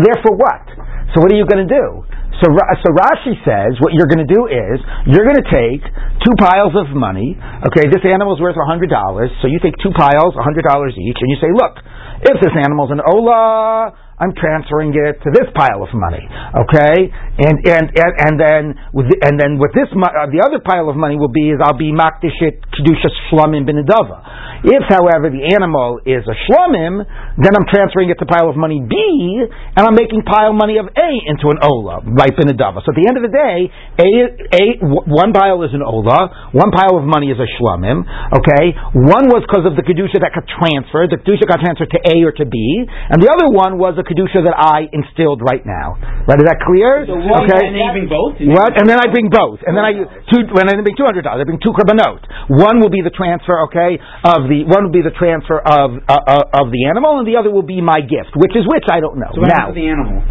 therefore, 0.01 0.41
what? 0.41 0.65
So, 1.13 1.21
what 1.25 1.33
are 1.33 1.39
you 1.39 1.47
going 1.49 1.69
to 1.69 1.73
do? 1.73 2.05
So, 2.39 2.47
so 2.55 2.89
Rashi 2.95 3.35
says 3.43 3.75
what 3.83 3.91
you're 3.99 4.07
going 4.07 4.23
to 4.23 4.31
do 4.31 4.47
is 4.47 4.79
you're 5.11 5.27
going 5.27 5.43
to 5.43 5.51
take 5.51 5.83
two 6.23 6.35
piles 6.39 6.71
of 6.79 6.95
money. 6.95 7.35
Okay, 7.67 7.91
this 7.91 8.07
animal's 8.07 8.39
worth 8.39 8.55
hundred 8.63 8.95
dollars, 8.95 9.27
so 9.43 9.51
you 9.51 9.59
take 9.59 9.75
two 9.83 9.91
piles, 9.91 10.39
hundred 10.39 10.63
dollars 10.71 10.95
each, 10.95 11.19
and 11.19 11.29
you 11.35 11.39
say, 11.43 11.51
look, 11.51 11.83
if 12.23 12.39
this 12.39 12.55
animal's 12.55 12.95
an 12.95 13.03
ola, 13.03 13.91
I'm 14.19 14.35
transferring 14.35 14.91
it 14.95 15.23
to 15.23 15.29
this 15.31 15.47
pile 15.55 15.83
of 15.83 15.91
money. 15.95 16.23
Okay, 16.67 17.11
and 17.39 17.57
and 17.63 17.87
and, 17.95 18.13
and 18.19 18.35
then 18.35 18.63
with 18.91 19.07
the, 19.11 19.17
and 19.23 19.39
then 19.39 19.63
with 19.63 19.71
this 19.75 19.87
uh, 19.95 20.27
the 20.31 20.43
other 20.43 20.59
pile 20.59 20.91
of 20.91 20.97
money 20.99 21.15
will 21.15 21.33
be 21.33 21.55
is 21.55 21.63
I'll 21.63 21.79
be 21.79 21.95
makdishit 21.95 22.63
kedushas 22.75 23.15
shlamim 23.31 23.63
benedava. 23.63 24.49
If, 24.59 24.91
however, 24.91 25.31
the 25.31 25.55
animal 25.55 26.03
is 26.03 26.27
a 26.27 26.35
shlamim, 26.35 27.07
then 27.39 27.53
I'm 27.55 27.67
transferring 27.71 28.11
it 28.11 28.19
to 28.19 28.27
pile 28.27 28.51
of 28.51 28.59
money 28.59 28.83
B, 28.83 28.99
and 28.99 29.83
I'm 29.87 29.95
making 29.95 30.27
pile 30.27 30.51
money 30.51 30.83
of 30.83 30.91
A 30.91 31.11
into 31.31 31.55
an 31.55 31.63
ola, 31.63 32.03
right 32.03 32.35
benedava. 32.35 32.83
So 32.83 32.91
at 32.91 32.99
the 32.99 33.07
end 33.07 33.23
of 33.23 33.23
the 33.23 33.31
day, 33.31 33.71
A, 34.03 34.83
one 34.83 35.31
pile 35.31 35.63
is 35.63 35.71
an 35.79 35.87
ola, 35.87 36.51
one 36.51 36.75
pile 36.75 36.99
of 36.99 37.07
money 37.07 37.31
is 37.31 37.39
a 37.39 37.47
shlamim. 37.55 38.03
Okay, 38.35 38.75
one 38.99 39.31
was 39.31 39.47
because 39.47 39.63
of 39.63 39.79
the 39.79 39.87
kedusha 39.87 40.19
that 40.27 40.35
got 40.35 40.43
transferred. 40.51 41.15
The 41.15 41.23
kedusha 41.23 41.47
got 41.47 41.63
transferred 41.63 41.95
to 41.95 42.01
A 42.03 42.27
or 42.27 42.35
to 42.35 42.45
B, 42.45 42.59
and 43.15 43.23
the 43.23 43.31
other 43.31 43.47
one 43.55 43.79
was 43.79 43.95
a 43.95 44.03
kedusha 44.09 44.41
that 44.49 44.57
I 44.57 44.89
instilled 44.91 45.45
right 45.45 45.63
now. 45.63 46.01
Right? 46.25 46.41
Is 46.41 46.49
that 46.49 46.65
clear? 46.65 47.05
one- 47.05 47.45
okay. 47.45 47.69
and 47.69 47.77
then 47.77 47.85
you 47.85 47.93
bring 47.93 48.09
both? 48.09 48.35
What? 48.41 48.73
And 48.81 48.89
then 48.89 48.99
I 48.99 49.07
bring 49.13 49.29
both, 49.29 49.61
and 49.63 49.77
then 49.77 49.85
I 49.85 49.93
two. 50.33 50.49
When 50.57 50.67
I 50.67 50.75
bring 50.81 50.97
two 50.97 51.05
hundred 51.05 51.29
dollars, 51.29 51.45
I 51.45 51.47
bring 51.47 51.61
two 51.61 51.77
korbanot. 51.77 52.25
One 52.49 52.81
will 52.81 52.91
be 52.91 53.05
the 53.05 53.13
transfer, 53.13 53.69
okay, 53.69 54.01
of 54.25 54.49
the 54.49 54.65
one 54.65 54.89
will 54.89 54.97
be 54.97 55.05
the 55.05 55.15
transfer 55.15 55.61
of 55.61 56.01
uh, 56.09 56.13
uh, 56.17 56.61
of 56.65 56.73
the 56.73 56.89
animal, 56.89 57.21
and 57.21 57.29
the 57.29 57.37
other 57.37 57.53
will 57.53 57.67
be 57.67 57.85
my 57.85 58.01
gift. 58.01 58.33
Which 58.35 58.57
is 58.57 58.65
which? 58.65 58.89
I 58.89 59.05
don't 59.05 59.21
know. 59.21 59.31
So 59.37 59.45
now, 59.45 59.71
the 59.71 59.85
animal? 59.85 60.25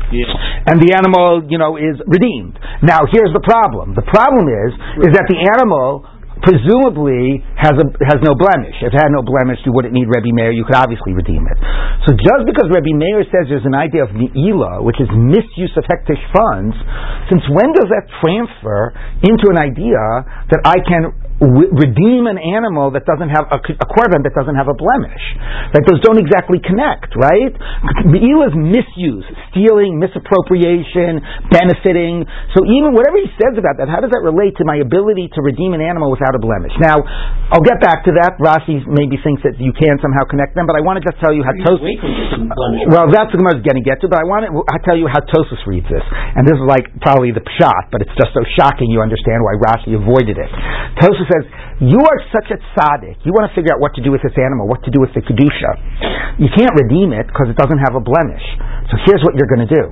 and 0.66 0.82
the 0.82 0.92
animal, 0.98 1.46
you 1.46 1.62
know, 1.62 1.78
is 1.78 2.02
redeemed. 2.10 2.58
Now, 2.82 3.06
here's 3.08 3.32
the 3.32 3.44
problem. 3.46 3.94
The 3.94 4.06
problem 4.10 4.50
is, 4.50 4.72
is 5.06 5.12
that 5.13 5.30
the 5.30 5.38
animal 5.38 6.16
presumably 6.43 7.41
has 7.58 7.73
a 7.78 7.86
has 8.06 8.19
no 8.21 8.38
blemish. 8.38 8.76
If 8.82 8.93
it 8.93 9.00
had 9.00 9.12
no 9.13 9.26
blemish, 9.26 9.62
you 9.65 9.73
wouldn't 9.73 9.93
need 9.93 10.08
Rebbe 10.10 10.34
Meir. 10.34 10.52
You 10.52 10.65
could 10.65 10.78
obviously 10.78 11.13
redeem 11.13 11.45
it. 11.45 11.58
So 12.06 12.13
just 12.13 12.43
because 12.45 12.69
Rebbe 12.69 12.93
Meir 12.93 13.26
says 13.30 13.50
there's 13.50 13.65
an 13.65 13.78
idea 13.78 14.06
of 14.06 14.13
me'ila, 14.13 14.82
which 14.86 14.97
is 15.02 15.10
misuse 15.13 15.73
of 15.76 15.84
hektish 15.89 16.21
funds, 16.32 16.76
since 17.30 17.43
when 17.50 17.73
does 17.73 17.89
that 17.89 18.06
transfer 18.21 18.93
into 19.26 19.50
an 19.50 19.60
idea 19.60 20.02
that 20.54 20.62
I 20.63 20.78
can 20.84 21.12
w- 21.39 21.71
redeem 21.73 22.26
an 22.26 22.38
animal 22.41 22.91
that 22.93 23.06
doesn't 23.06 23.30
have 23.30 23.45
a, 23.50 23.60
a 23.62 23.88
korban 23.88 24.26
that 24.26 24.34
doesn't 24.34 24.58
have 24.58 24.69
a 24.69 24.78
blemish? 24.78 25.23
Like 25.73 25.86
those 25.86 26.02
don't 26.02 26.17
exactly 26.17 26.60
connect, 26.63 27.13
right? 27.17 27.54
Me'ila 28.08 28.52
is 28.52 28.56
misuse, 28.56 29.28
stealing, 29.54 30.02
misappropriation, 30.02 31.21
benefiting. 31.54 32.26
So 32.58 32.65
even 32.65 32.93
whatever 32.97 33.21
he 33.21 33.30
says 33.38 33.58
about 33.58 33.78
that, 33.78 33.89
how 33.89 34.02
does 34.02 34.12
that 34.13 34.23
relate 34.26 34.58
to 34.62 34.65
my 34.65 34.82
ability 34.82 35.30
to 35.38 35.39
redeem 35.45 35.78
an 35.78 35.82
animal 35.84 36.10
without 36.10 36.34
a 36.34 36.41
blemish? 36.41 36.73
Now, 36.82 37.02
I'll 37.54 37.63
get 37.63 37.80
back 37.80 38.04
to 38.08 38.12
that. 38.19 38.39
Rashi 38.41 38.84
maybe 38.88 39.19
thinks 39.21 39.41
that 39.45 39.60
you 39.62 39.71
can 39.71 40.00
somehow 40.02 40.26
connect 40.28 40.58
them, 40.58 40.67
but 40.67 40.76
I 40.76 40.82
want 40.84 41.00
to 41.00 41.04
just 41.06 41.21
tell 41.21 41.32
you 41.32 41.45
how 41.45 41.54
Tos. 41.63 41.80
Wait 41.80 42.00
till 42.02 42.12
you 42.12 42.17
get 42.17 42.34
some 42.36 42.50
blemish. 42.52 42.89
Well, 42.91 43.08
that's 43.08 43.32
what 43.32 43.39
Gemara's 43.39 43.63
going 43.63 43.80
to 43.80 43.86
get 43.86 44.02
to, 44.04 44.10
but 44.10 44.19
I 44.19 44.26
want 44.26 44.47
to 44.47 44.52
I 44.67 44.78
tell 44.84 44.97
you 44.97 45.08
how 45.08 45.21
Tosfos 45.23 45.62
reads 45.67 45.88
this, 45.88 46.04
and 46.36 46.43
this 46.47 46.58
is 46.58 46.65
like 46.67 46.89
probably 47.00 47.32
the 47.32 47.43
pshat, 47.43 47.91
but 47.91 48.02
it's 48.04 48.13
just 48.19 48.36
so 48.36 48.43
shocking 48.60 48.91
you 48.91 49.00
understand 49.04 49.43
why 49.45 49.56
Rashi 49.60 49.95
avoided 49.95 50.36
it. 50.39 50.50
Tosfos 51.00 51.27
says, 51.30 51.44
"You 51.84 52.00
are 52.00 52.20
such 52.34 52.50
a 52.52 52.58
tzaddik. 52.74 53.22
You 53.24 53.32
want 53.36 53.52
to 53.52 53.54
figure 53.54 53.72
out 53.76 53.80
what 53.80 53.94
to 53.96 54.02
do 54.02 54.12
with 54.12 54.24
this 54.24 54.36
animal, 54.36 54.68
what 54.68 54.84
to 54.88 54.92
do 54.92 55.00
with 55.00 55.13
the 55.13 55.22
kedusha. 55.22 55.72
You 56.42 56.50
can't 56.56 56.74
redeem 56.76 57.13
it 57.13 57.28
because 57.28 57.52
it 57.52 57.58
doesn't 57.60 57.80
have 57.84 57.96
a 57.96 58.04
blemish. 58.04 58.46
So 58.90 58.96
here's 59.04 59.22
what 59.22 59.36
you're 59.36 59.50
going 59.52 59.68
to 59.68 59.72
do: 59.72 59.86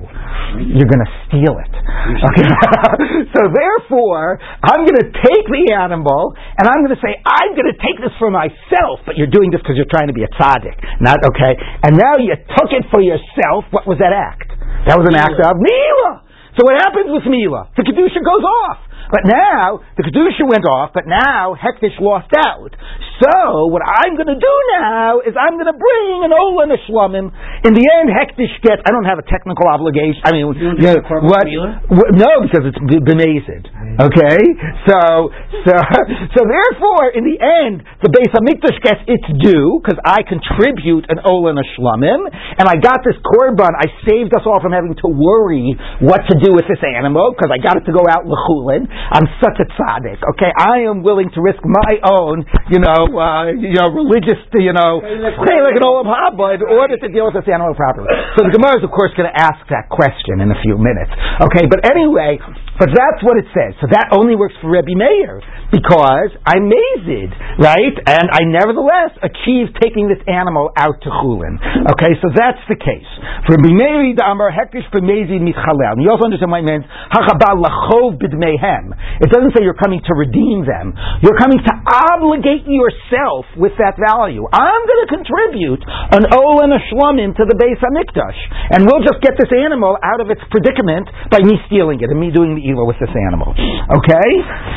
you're 0.64 0.88
going 0.88 1.04
to 1.04 1.12
steal 1.28 1.54
it. 1.60 1.72
Okay. 2.16 2.46
so 3.34 3.40
therefore, 3.50 4.38
I'm 4.62 4.86
going 4.86 5.00
to 5.04 5.10
take 5.12 5.44
the 5.50 5.74
animal 5.74 6.32
and 6.56 6.64
I'm 6.70 6.80
going 6.86 6.94
to 6.94 7.02
say, 7.02 7.12
I'm 7.20 7.52
going 7.52 7.68
to 7.68 7.78
take 7.82 7.98
this 8.00 8.14
for 8.16 8.30
myself, 8.30 9.04
but 9.04 9.18
you're 9.18 9.30
doing 9.30 9.50
this 9.52 9.60
because 9.60 9.76
you're 9.76 9.90
trying 9.90 10.08
to 10.08 10.16
be 10.16 10.24
a 10.24 10.32
tzaddik, 10.38 10.78
not 11.02 11.20
okay. 11.34 11.52
And 11.84 11.98
now 11.98 12.16
you 12.22 12.32
took 12.56 12.70
it 12.72 12.86
for 12.88 13.02
yourself. 13.02 13.68
What 13.74 13.84
was 13.84 13.98
that 13.98 14.14
act? 14.14 14.48
That 14.86 14.96
was 14.96 15.08
an 15.10 15.18
act 15.18 15.36
of 15.36 15.58
Mila. 15.58 16.25
So 16.56 16.64
what 16.64 16.80
happens 16.80 17.12
with 17.12 17.28
Mila? 17.28 17.68
The 17.76 17.84
Kedusha 17.84 18.24
goes 18.24 18.44
off. 18.44 18.80
But 19.10 19.22
now 19.22 19.80
the 19.96 20.02
kedusha 20.02 20.42
went 20.42 20.66
off, 20.66 20.90
but 20.92 21.06
now 21.06 21.54
hektish 21.54 21.94
lost 22.00 22.32
out. 22.34 22.74
So 23.16 23.72
what 23.72 23.80
I'm 23.80 24.12
going 24.12 24.28
to 24.28 24.36
do 24.36 24.54
now 24.76 25.24
is 25.24 25.32
I'm 25.32 25.56
going 25.56 25.72
to 25.72 25.78
bring 25.78 26.28
an 26.28 26.36
ola 26.36 26.68
and 26.68 26.72
a 26.76 26.80
shlomim. 26.84 27.32
In 27.64 27.72
the 27.72 27.84
end, 27.96 28.12
hektish 28.12 28.52
gets. 28.60 28.84
I 28.84 28.92
don't 28.92 29.08
have 29.08 29.16
a 29.16 29.24
technical 29.24 29.64
obligation. 29.72 30.20
I 30.20 30.36
mean, 30.36 30.52
You 30.52 30.76
know, 30.92 31.00
what, 31.24 31.48
what- 31.88 32.12
No, 32.12 32.44
because 32.44 32.68
it's 32.68 32.76
bemazed. 32.84 33.64
Okay, 33.96 34.40
so 34.84 35.32
so 35.64 35.72
so 36.36 36.40
therefore, 36.44 37.16
in 37.16 37.24
the 37.24 37.40
end, 37.40 37.80
the 38.04 38.12
Beis 38.12 38.28
HaMikdash 38.36 38.76
gets 38.84 39.00
its 39.08 39.24
due 39.40 39.80
because 39.80 39.96
I 40.04 40.20
contribute 40.20 41.08
an 41.08 41.24
ola 41.24 41.56
and 41.56 41.60
a 41.60 41.66
shlomim, 41.72 42.28
and 42.28 42.68
I 42.68 42.76
got 42.76 43.00
this 43.00 43.16
korban. 43.24 43.72
I 43.72 43.88
saved 44.04 44.36
us 44.36 44.44
all 44.44 44.60
from 44.60 44.76
having 44.76 44.92
to 45.00 45.08
worry 45.08 45.72
what 46.04 46.20
to 46.28 46.34
do 46.44 46.52
with 46.52 46.68
this 46.68 46.84
animal 46.84 47.32
because 47.32 47.48
I 47.48 47.56
got 47.64 47.80
it 47.80 47.88
to 47.88 47.94
go 47.96 48.04
out 48.04 48.28
lechulin. 48.28 48.84
I'm 48.92 49.24
such 49.40 49.56
a 49.56 49.66
tzaddik. 49.72 50.20
Okay, 50.36 50.52
I 50.52 50.84
am 50.84 51.00
willing 51.00 51.32
to 51.32 51.40
risk 51.40 51.64
my 51.64 51.96
own, 52.04 52.44
you 52.68 52.84
know, 52.84 53.05
uh, 53.14 53.52
you 53.54 53.78
know, 53.78 53.88
religious, 53.92 54.40
you 54.56 54.72
know, 54.72 55.00
like 55.02 55.76
an 55.78 55.84
olam 55.86 56.08
in 56.54 56.62
order 56.66 56.96
to 56.98 57.08
deal 57.08 57.30
with 57.30 57.38
this 57.38 57.48
animal 57.48 57.74
properly. 57.74 58.08
So 58.34 58.44
the 58.44 58.52
Gemara 58.52 58.80
is, 58.80 58.84
of 58.84 58.90
course, 58.90 59.14
going 59.16 59.30
to 59.30 59.36
ask 59.36 59.62
that 59.70 59.88
question 59.92 60.42
in 60.42 60.50
a 60.50 60.58
few 60.62 60.76
minutes. 60.78 61.12
Okay, 61.46 61.66
but 61.70 61.84
anyway, 61.86 62.38
but 62.78 62.92
that's 62.92 63.24
what 63.24 63.40
it 63.40 63.48
says. 63.56 63.72
So 63.80 63.88
that 63.88 64.12
only 64.12 64.36
works 64.36 64.54
for 64.60 64.68
Rebbe 64.70 64.92
Meir 64.92 65.40
because 65.72 66.30
I'm 66.44 66.68
mazed, 66.68 67.32
right? 67.58 67.96
And 68.06 68.28
I 68.30 68.44
nevertheless 68.44 69.16
achieved 69.24 69.74
taking 69.80 70.06
this 70.06 70.20
animal 70.28 70.70
out 70.76 71.00
to 71.02 71.08
chulin. 71.10 71.56
Okay, 71.96 72.14
so 72.20 72.30
that's 72.30 72.60
the 72.68 72.76
case. 72.76 73.08
For 73.48 73.56
Rebbe 73.56 73.72
Meir, 73.72 74.14
the 74.14 74.22
Amar 74.22 74.52
Hekish 74.52 74.86
b'mezid 74.92 75.40
mitchalel. 75.42 75.98
And 75.98 76.04
you 76.04 76.12
also 76.12 76.28
understand 76.28 76.52
what 76.52 76.62
it 76.62 76.68
means. 76.68 76.84
Hachabal 77.10 77.64
lachov 77.64 78.20
b'dmeihem. 78.20 78.92
It 79.24 79.32
doesn't 79.32 79.56
say 79.56 79.64
you're 79.64 79.78
coming 79.78 80.04
to 80.04 80.12
redeem 80.14 80.68
them. 80.68 80.92
You're 81.24 81.40
coming 81.40 81.58
to 81.58 81.72
obligate 81.88 82.68
yourself 82.68 83.48
with 83.56 83.72
that 83.80 83.96
value. 83.96 84.44
I'm 84.52 84.82
going 84.84 85.02
to 85.02 85.10
contribute 85.10 85.82
an 86.12 86.28
ol 86.36 86.60
and 86.60 86.76
a 86.76 86.80
shlomim 86.92 87.32
to 87.40 87.44
the 87.48 87.56
base 87.56 87.80
of 87.80 87.88
hamikdash, 87.88 88.38
and 88.76 88.84
we'll 88.84 89.04
just 89.06 89.22
get 89.22 89.38
this 89.38 89.48
animal 89.54 89.96
out 90.02 90.20
of 90.20 90.28
its 90.28 90.42
predicament 90.50 91.08
by 91.30 91.40
me 91.40 91.56
stealing 91.66 92.02
it 92.02 92.10
and 92.10 92.18
me 92.20 92.30
doing 92.34 92.58
the 92.58 92.65
evil 92.66 92.86
with 92.86 92.98
this 92.98 93.10
animal. 93.14 93.54
Okay, 93.54 94.28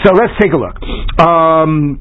so 0.06 0.14
let's 0.14 0.34
take 0.40 0.54
a 0.54 0.60
look. 0.62 0.78
Um, 1.18 2.00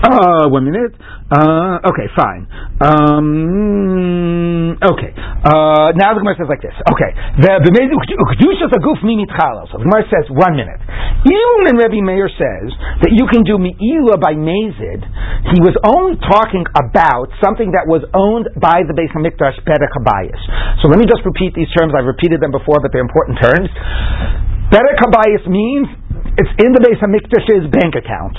uh, 0.00 0.48
one 0.48 0.64
minute. 0.64 0.96
Uh, 1.28 1.76
okay, 1.92 2.08
fine. 2.16 2.48
Um, 2.80 4.72
okay. 4.80 5.12
Uh, 5.14 5.92
now 5.92 6.16
the 6.16 6.24
Gemara 6.24 6.40
says 6.40 6.48
like 6.48 6.64
this. 6.64 6.72
Okay. 6.88 7.12
The 7.36 7.60
Kedushas 7.60 8.72
Haguf 8.72 9.04
Mimit. 9.04 9.28
So 9.68 9.76
the 9.76 9.84
Gemara 9.84 10.08
says, 10.08 10.24
one 10.32 10.56
minute. 10.56 10.80
Even 11.28 11.68
when 11.68 11.76
Rebbe 11.76 12.00
Meir 12.00 12.32
says 12.32 12.72
that 13.04 13.12
you 13.12 13.28
can 13.28 13.44
do 13.44 13.60
Me'ila 13.60 14.16
by 14.16 14.32
Mazid, 14.32 15.04
he 15.52 15.60
was 15.60 15.76
only 15.84 16.16
talking 16.24 16.64
about 16.72 17.28
something 17.44 17.76
that 17.76 17.84
was 17.84 18.00
owned 18.16 18.48
by 18.56 18.80
the 18.88 18.96
Beis 18.96 19.12
HaMikdash 19.12 19.60
Habayis. 19.68 20.40
So 20.80 20.88
let 20.88 20.96
me 20.96 21.04
just 21.04 21.20
repeat 21.28 21.52
these 21.52 21.68
terms. 21.76 21.92
I've 21.92 22.08
repeated 22.08 22.40
them 22.40 22.56
before, 22.56 22.80
but 22.80 22.88
they're 22.90 23.04
important 23.04 23.36
terms. 23.36 23.68
Bedek 24.70 25.02
Habayis 25.02 25.44
means 25.50 25.90
it's 26.38 26.54
in 26.62 26.70
the 26.70 26.78
base 26.78 27.02
of 27.02 27.10
Hamikdash's 27.10 27.66
bank 27.74 27.98
account. 27.98 28.38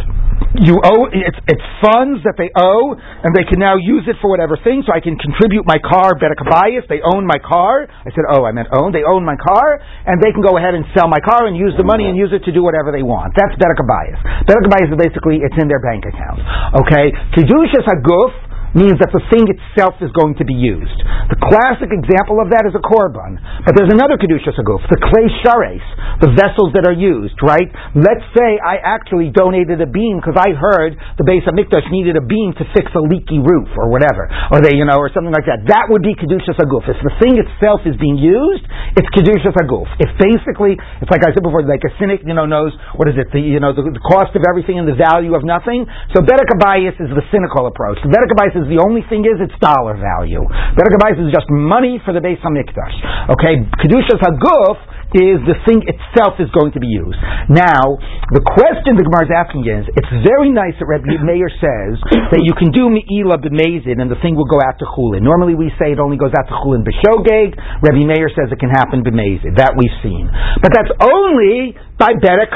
You 0.63 0.79
owe 0.79 1.11
it's 1.11 1.39
it's 1.47 1.67
funds 1.83 2.23
that 2.23 2.39
they 2.39 2.51
owe, 2.55 2.95
and 2.95 3.31
they 3.35 3.43
can 3.47 3.59
now 3.59 3.75
use 3.75 4.07
it 4.07 4.15
for 4.23 4.31
whatever 4.31 4.55
thing. 4.59 4.83
So 4.87 4.95
I 4.95 5.03
can 5.03 5.19
contribute 5.19 5.67
my 5.67 5.75
car, 5.79 6.15
Habayis. 6.15 6.87
They 6.87 7.03
own 7.03 7.27
my 7.27 7.39
car. 7.39 7.87
I 7.87 8.09
said, 8.15 8.27
oh, 8.31 8.47
I 8.47 8.55
meant 8.55 8.71
own. 8.71 8.95
They 8.95 9.03
own 9.03 9.27
my 9.27 9.35
car, 9.35 9.79
and 10.07 10.23
they 10.23 10.31
can 10.31 10.39
go 10.39 10.55
ahead 10.55 10.71
and 10.71 10.87
sell 10.95 11.11
my 11.11 11.19
car 11.19 11.47
and 11.51 11.55
use 11.55 11.75
the 11.75 11.87
money 11.87 12.07
and 12.07 12.15
use 12.15 12.31
it 12.31 12.43
to 12.47 12.51
do 12.51 12.63
whatever 12.63 12.95
they 12.95 13.03
want. 13.03 13.35
That's. 13.35 13.55
Bedek 13.59 13.79
Habayis 13.83 14.87
is 14.87 14.97
basically 14.99 15.43
it's 15.43 15.55
in 15.59 15.67
their 15.67 15.83
bank 15.83 16.07
account. 16.07 16.39
Okay, 16.83 17.11
Kedushas 17.35 17.83
Haguf 17.87 18.50
means 18.73 18.97
that 19.03 19.11
the 19.11 19.23
thing 19.27 19.45
itself 19.51 19.99
is 19.99 20.11
going 20.15 20.39
to 20.39 20.45
be 20.47 20.55
used. 20.55 20.99
The 21.27 21.39
classic 21.39 21.91
example 21.91 22.39
of 22.39 22.51
that 22.55 22.63
is 22.67 22.73
a 22.75 22.83
korban. 22.83 23.39
But 23.67 23.75
there's 23.75 23.91
another 23.91 24.15
kedushas 24.15 24.55
haguf, 24.55 24.81
the 24.87 24.99
klei 24.99 25.27
sharis, 25.43 25.83
the 26.23 26.31
vessels 26.33 26.71
that 26.73 26.87
are 26.87 26.95
used, 26.95 27.35
right? 27.43 27.67
Let's 27.93 28.23
say 28.31 28.59
I 28.61 28.79
actually 28.79 29.33
donated 29.33 29.83
a 29.83 29.89
beam 29.89 30.23
because 30.23 30.39
I 30.39 30.55
heard 30.55 30.95
the 31.19 31.27
base 31.27 31.43
of 31.47 31.53
Mikdash 31.57 31.87
needed 31.91 32.15
a 32.15 32.23
beam 32.23 32.55
to 32.57 32.63
fix 32.71 32.91
a 32.95 33.03
leaky 33.03 33.43
roof 33.43 33.69
or 33.75 33.91
whatever, 33.91 34.31
or 34.51 34.63
they, 34.63 34.79
you 34.79 34.87
know, 34.87 34.99
or 34.99 35.11
something 35.11 35.33
like 35.33 35.47
that. 35.51 35.67
That 35.67 35.91
would 35.91 36.03
be 36.03 36.15
kedushas 36.15 36.55
haguf. 36.55 36.87
If 36.87 36.99
the 37.03 37.15
thing 37.19 37.35
itself 37.41 37.83
is 37.83 37.99
being 37.99 38.15
used, 38.15 38.63
it's 38.95 39.07
kedushas 39.11 39.55
haguf. 39.57 39.89
If 39.99 40.15
basically, 40.15 40.79
it's 41.03 41.11
like 41.11 41.27
I 41.27 41.35
said 41.35 41.43
before, 41.43 41.63
like 41.67 41.83
a 41.83 41.91
cynic, 41.99 42.23
you 42.23 42.35
know, 42.37 42.47
knows 42.47 42.71
what 42.95 43.11
is 43.11 43.19
it, 43.19 43.27
the 43.35 43.41
you 43.41 43.59
know, 43.59 43.75
the, 43.75 43.83
the 43.83 44.03
cost 44.03 44.31
of 44.37 44.43
everything 44.47 44.79
and 44.79 44.87
the 44.87 44.95
value 44.95 45.35
of 45.35 45.43
nothing. 45.43 45.83
So 46.15 46.23
Bedek 46.23 46.47
is 46.47 47.09
the 47.11 47.25
cynical 47.33 47.67
approach. 47.67 47.99
The 48.05 48.09
Abayis 48.11 48.60
the 48.67 48.81
only 48.81 49.01
thing 49.07 49.25
is 49.25 49.39
it's 49.39 49.55
dollar 49.61 49.97
value. 49.97 50.43
Bedek 50.75 50.93
Habayis 50.97 51.21
is 51.21 51.31
just 51.33 51.47
money 51.49 52.01
for 52.03 52.13
the 52.13 52.21
Beis 52.21 52.41
Hamikdash. 52.41 52.97
Okay, 53.33 53.63
Kedushas 53.81 54.21
Haguf 54.21 54.77
is 55.11 55.43
the 55.43 55.59
thing 55.67 55.83
itself 55.83 56.39
is 56.39 56.47
going 56.55 56.71
to 56.71 56.79
be 56.79 56.87
used. 56.87 57.19
Now, 57.51 57.99
the 58.31 58.39
question 58.39 58.95
the 58.95 59.03
Gemara 59.03 59.27
is 59.27 59.33
asking 59.35 59.67
is, 59.67 59.83
it's 59.91 60.11
very 60.23 60.47
nice 60.47 60.71
that 60.79 60.87
Rabbi 60.87 61.19
Meir 61.27 61.51
says 61.51 61.99
that 62.31 62.39
you 62.39 62.55
can 62.55 62.71
do 62.71 62.87
Me'ila 62.87 63.43
b'mezid 63.43 63.99
and 63.99 64.07
the 64.07 64.19
thing 64.23 64.39
will 64.39 64.47
go 64.47 64.63
out 64.63 64.79
to 64.79 64.87
Chulin. 64.95 65.19
Normally 65.19 65.59
we 65.59 65.67
say 65.75 65.91
it 65.91 65.99
only 65.99 66.15
goes 66.15 66.31
out 66.31 66.47
to 66.47 66.55
Chulin 66.63 66.87
b'shogeg. 66.87 67.59
Rabbi 67.83 68.07
Meir 68.07 68.31
says 68.31 68.55
it 68.55 68.59
can 68.63 68.71
happen 68.71 69.03
b'mezid. 69.03 69.59
That 69.59 69.75
we've 69.75 69.97
seen. 69.99 70.31
But 70.63 70.71
that's 70.71 70.95
only 71.03 71.75
by 71.99 72.15
Bedek. 72.15 72.55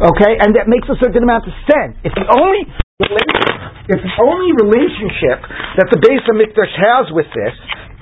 Okay, 0.00 0.32
and 0.40 0.56
that 0.56 0.64
makes 0.64 0.88
a 0.88 0.96
certain 0.96 1.22
amount 1.22 1.44
of 1.44 1.52
sense. 1.68 2.00
If 2.00 2.16
the 2.16 2.24
only 2.24 2.64
if 3.00 3.98
the 4.02 4.14
only 4.20 4.52
relationship 4.60 5.40
that 5.80 5.88
the 5.90 5.98
base 5.98 6.22
of 6.28 6.36
Mikdash 6.36 6.74
has 6.76 7.04
with 7.12 7.26
this 7.32 7.54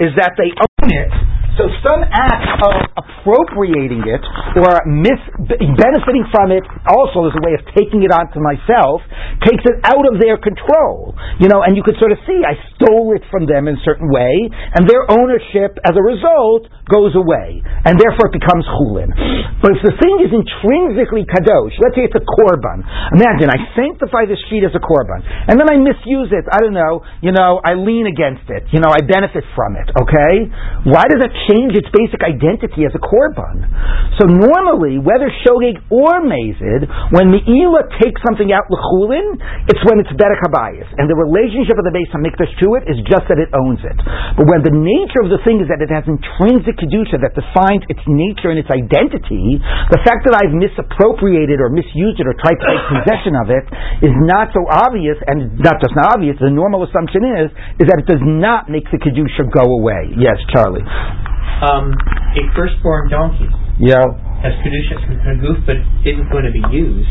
is 0.02 0.10
that 0.18 0.34
they 0.36 0.50
own 0.52 0.88
it, 0.90 1.12
so 1.58 1.66
some 1.82 2.06
act 2.06 2.62
of 2.62 2.74
appropriating 2.96 4.06
it 4.06 4.22
or 4.56 4.72
mis- 4.86 5.30
benefiting 5.50 6.24
from 6.30 6.54
it 6.54 6.62
also 6.86 7.26
as 7.26 7.34
a 7.34 7.42
way 7.42 7.58
of 7.58 7.62
taking 7.74 8.06
it 8.06 8.14
onto 8.14 8.38
myself 8.38 9.02
takes 9.42 9.66
it 9.66 9.82
out 9.82 10.06
of 10.06 10.22
their 10.22 10.38
control. 10.38 11.18
You 11.42 11.50
know, 11.50 11.66
and 11.66 11.74
you 11.74 11.82
could 11.82 11.98
sort 11.98 12.14
of 12.14 12.18
see 12.24 12.38
I 12.46 12.54
stole 12.78 13.12
it 13.18 13.26
from 13.28 13.50
them 13.50 13.66
in 13.66 13.74
a 13.74 13.82
certain 13.82 14.08
way, 14.08 14.48
and 14.78 14.86
their 14.86 15.04
ownership 15.10 15.76
as 15.82 15.98
a 15.98 16.04
result 16.04 16.70
goes 16.88 17.12
away, 17.18 17.60
and 17.84 18.00
therefore 18.00 18.32
it 18.32 18.34
becomes 18.38 18.64
chulin. 18.78 19.10
But 19.60 19.76
if 19.76 19.80
the 19.84 19.94
thing 20.00 20.24
is 20.24 20.30
intrinsically 20.32 21.28
kadosh, 21.28 21.74
let's 21.82 21.94
say 21.98 22.08
it's 22.08 22.16
a 22.16 22.24
korban. 22.24 22.80
Imagine 23.18 23.52
I 23.52 23.58
sanctify 23.76 24.24
this 24.30 24.40
sheet 24.48 24.64
as 24.64 24.72
a 24.72 24.82
korban, 24.82 25.20
and 25.26 25.60
then 25.60 25.68
I 25.68 25.76
misuse 25.76 26.32
it. 26.32 26.46
I 26.48 26.62
don't 26.62 26.76
know. 26.76 27.04
You 27.20 27.34
know, 27.34 27.60
I 27.60 27.74
lean 27.76 28.08
against 28.08 28.46
it. 28.48 28.70
You 28.72 28.80
know, 28.80 28.88
I 28.88 29.04
benefit 29.04 29.44
from 29.52 29.76
it. 29.76 29.90
Okay, 30.00 30.34
why 30.88 31.04
does 31.10 31.20
that 31.20 31.32
change 31.48 31.74
its 31.74 31.88
basic 31.90 32.20
identity 32.22 32.84
as 32.84 32.92
a 32.94 33.02
korban? 33.02 33.64
So 34.20 34.28
normally, 34.28 35.00
whether 35.00 35.32
shogeg 35.42 35.80
or 35.90 36.20
mazid, 36.22 36.84
when 37.16 37.32
Me'ila 37.32 37.88
takes 37.98 38.20
something 38.22 38.52
out 38.52 38.68
l'chulin, 38.68 39.40
it's 39.66 39.82
when 39.88 39.98
it's 39.98 40.12
bedek 40.14 40.38
habayis, 40.44 40.86
and 41.00 41.08
the 41.08 41.16
relationship 41.16 41.80
of 41.80 41.84
the 41.88 41.94
Beis 41.94 42.10
hamikdash 42.12 42.52
to 42.60 42.68
it 42.78 42.84
is 42.90 42.98
just 43.08 43.24
that 43.32 43.40
it 43.40 43.48
owns 43.56 43.80
it. 43.82 43.98
But 44.36 44.46
when 44.46 44.62
the 44.62 44.74
nature 44.74 45.24
of 45.24 45.32
the 45.32 45.40
thing 45.42 45.64
is 45.64 45.66
that 45.72 45.80
it 45.80 45.88
has 45.88 46.04
intrinsic 46.04 46.76
kedusha 46.76 47.18
that 47.24 47.32
defines 47.32 47.82
its 47.88 48.02
nature 48.04 48.52
and 48.52 48.60
its 48.60 48.70
identity, 48.70 49.58
the 49.88 50.00
fact 50.04 50.28
that 50.28 50.36
I've 50.36 50.54
misappropriated 50.54 51.62
or 51.62 51.72
misused 51.72 52.20
it 52.20 52.26
or 52.28 52.36
tried 52.36 52.58
to 52.60 52.66
take 52.66 52.84
possession 53.00 53.34
of 53.38 53.48
it 53.48 53.64
is 54.04 54.14
not 54.28 54.52
so 54.52 54.66
obvious, 54.68 55.16
and 55.26 55.56
not 55.62 55.80
just 55.80 55.94
not 55.96 56.18
obvious. 56.18 56.36
The 56.38 56.52
normal 56.52 56.84
assumption 56.84 57.24
is 57.38 57.48
is 57.80 57.86
that 57.88 58.02
it 58.02 58.08
does 58.10 58.22
not 58.22 58.68
make 58.68 58.86
the 58.90 58.98
kedusha 58.98 59.46
go 59.48 59.64
away. 59.80 60.12
Yes, 60.18 60.36
Charlie. 60.52 60.84
Um, 61.58 61.90
a 62.38 62.42
firstborn 62.54 63.10
donkey 63.10 63.48
Yeah. 63.82 64.04
has 64.46 64.54
Kedushas 64.62 65.02
Haguf, 65.26 65.66
but 65.66 65.76
isn't 66.06 66.28
going 66.30 66.46
to 66.46 66.54
be 66.54 66.62
used. 66.70 67.10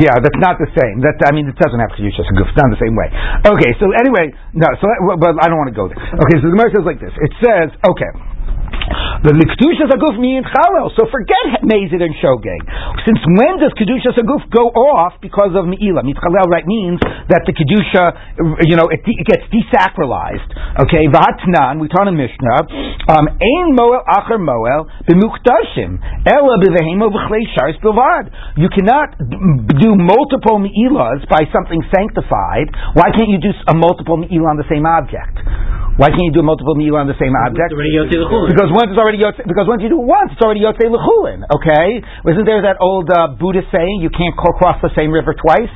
Yeah, 0.00 0.16
that's 0.18 0.40
not 0.42 0.58
the 0.58 0.66
same. 0.74 1.00
That 1.06 1.16
I 1.28 1.32
mean, 1.36 1.46
it 1.46 1.54
doesn't 1.56 1.78
have 1.78 1.94
to 1.96 2.02
use 2.02 2.12
just 2.16 2.28
a 2.28 2.34
goof. 2.34 2.48
It's 2.50 2.58
not 2.58 2.68
the 2.72 2.80
same 2.82 2.96
way. 2.98 3.08
Okay, 3.46 3.70
so 3.78 3.88
anyway, 3.94 4.34
no. 4.52 4.66
So, 4.82 4.84
that, 4.90 4.98
but 5.22 5.38
I 5.38 5.46
don't 5.48 5.56
want 5.60 5.70
to 5.70 5.78
go 5.78 5.86
there. 5.86 5.96
Okay, 6.00 6.36
so 6.42 6.50
the 6.50 6.54
Gemara 6.56 6.68
says 6.74 6.84
like 6.88 6.98
this. 7.00 7.14
It 7.14 7.32
says, 7.40 7.68
okay. 7.86 8.10
The 9.18 9.34
Kedushas 9.34 9.90
Haguf 9.90 10.14
mean 10.14 10.46
Chalel. 10.46 10.94
So 10.94 11.10
forget 11.10 11.60
Mazid 11.66 11.98
and 11.98 12.14
Shogeg. 12.22 12.62
Since 13.02 13.18
when 13.26 13.58
does 13.58 13.74
Kedushas 13.74 14.14
Haguf 14.14 14.46
go 14.54 14.70
off 14.70 15.18
because 15.18 15.58
of 15.58 15.66
Me'ila? 15.66 16.06
Mitchalel, 16.06 16.46
right, 16.46 16.62
means 16.62 17.02
that 17.26 17.42
the 17.42 17.50
Kedusha, 17.50 18.14
you 18.62 18.78
know, 18.78 18.86
it, 18.94 19.02
it 19.02 19.26
gets 19.26 19.42
desacralized. 19.50 20.46
Okay, 20.86 21.10
Vatnan, 21.10 21.82
we 21.82 21.90
taught 21.90 22.06
in 22.06 22.14
Mishnah, 22.14 22.70
um, 23.10 23.26
Ein 23.26 23.74
Moel 23.74 24.06
Acher 24.06 24.38
Moel 24.38 24.86
b'mukdashim, 25.10 25.98
Ela 26.22 26.54
b'vehemo 26.62 27.10
b'chlei 27.10 27.42
sharis 27.58 27.78
bilvad. 27.82 28.30
You 28.54 28.70
cannot 28.70 29.18
do 29.18 29.98
multiple 29.98 30.62
Me'ilas 30.62 31.26
by 31.26 31.42
something 31.50 31.82
sanctified. 31.90 32.70
Why 32.94 33.10
can't 33.10 33.28
you 33.28 33.42
do 33.42 33.50
a 33.66 33.74
multiple 33.74 34.16
Me'ilah 34.16 34.54
on 34.54 34.58
the 34.62 34.68
same 34.70 34.86
object? 34.86 35.42
Why 35.98 36.14
can't 36.14 36.30
you 36.30 36.34
do 36.34 36.46
multiple 36.46 36.78
Mi'ilah 36.78 37.02
on 37.02 37.10
the 37.10 37.18
same 37.18 37.34
object? 37.34 37.74
It's 37.74 37.74
already 37.74 37.90
Yotzei 37.98 38.22
L'chulin. 38.22 38.54
Because 38.54 38.70
once 38.70 38.88
it's 38.94 39.00
already 39.02 39.18
Yotze, 39.18 39.42
because 39.42 39.66
once 39.66 39.82
you 39.82 39.90
do 39.90 39.98
it 39.98 40.06
once, 40.06 40.30
it's 40.30 40.38
already 40.38 40.62
Yotzei 40.62 40.86
L'chulin, 40.86 41.42
okay? 41.58 41.98
Isn't 42.22 42.46
there 42.46 42.62
that 42.62 42.78
old 42.78 43.10
uh, 43.10 43.34
Buddhist 43.34 43.66
saying, 43.74 43.98
you 43.98 44.06
can't 44.06 44.38
cross 44.38 44.78
the 44.78 44.94
same 44.94 45.10
river 45.10 45.34
twice? 45.34 45.74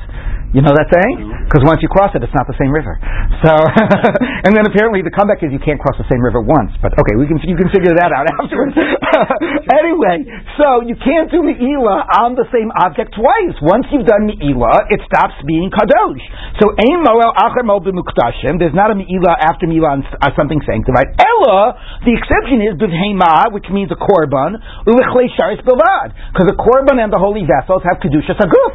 You 0.53 0.61
know 0.61 0.69
that 0.69 0.85
saying? 0.93 1.49
Because 1.49 1.65
once 1.65 1.81
you 1.81 1.89
cross 1.89 2.13
it, 2.13 2.21
it's 2.21 2.33
not 2.37 2.45
the 2.45 2.53
same 2.61 2.69
river. 2.69 2.93
So, 3.41 3.51
and 4.45 4.53
then 4.53 4.69
apparently 4.69 5.01
the 5.01 5.09
comeback 5.09 5.41
is 5.41 5.49
you 5.49 5.57
can't 5.57 5.81
cross 5.81 5.97
the 5.97 6.05
same 6.13 6.21
river 6.21 6.45
once. 6.45 6.77
But 6.77 6.93
okay, 6.93 7.17
we 7.17 7.25
can 7.25 7.41
you 7.41 7.57
can 7.57 7.73
figure 7.73 7.97
that 7.97 8.13
out 8.13 8.29
afterwards. 8.37 8.77
anyway, 9.81 10.21
so 10.61 10.85
you 10.85 10.93
can't 10.93 11.33
do 11.33 11.41
Me'ilah 11.41 12.05
on 12.21 12.37
the 12.37 12.45
same 12.53 12.69
object 12.77 13.17
twice. 13.17 13.57
Once 13.65 13.89
you've 13.89 14.05
done 14.05 14.29
Me'ilah, 14.29 14.93
it 14.93 15.01
stops 15.09 15.33
being 15.49 15.73
kadosh. 15.73 16.21
So 16.61 16.69
ein 16.77 17.01
moel 17.01 17.33
acher 17.33 17.65
mo 17.65 17.81
b'muktashim. 17.81 18.61
There's 18.61 18.77
not 18.77 18.93
a 18.93 18.95
Me'ilah 18.95 19.33
after 19.33 19.65
Me'ilah 19.65 19.97
on 19.97 20.01
uh, 20.05 20.37
something 20.37 20.61
sanctified. 20.69 21.17
Ella, 21.17 21.81
the 22.05 22.13
exception 22.13 22.61
is 22.61 22.77
b'vhema, 22.77 23.49
which 23.49 23.65
means 23.73 23.89
a 23.89 23.97
korban, 23.97 24.61
u'lechlei 24.85 25.33
sharis 25.33 25.65
because 25.65 26.47
the 26.47 26.57
korban 26.59 27.01
and 27.01 27.11
the 27.11 27.17
holy 27.17 27.41
vessels 27.41 27.81
have 27.81 27.97
kedushas 27.97 28.37
haguf. 28.37 28.73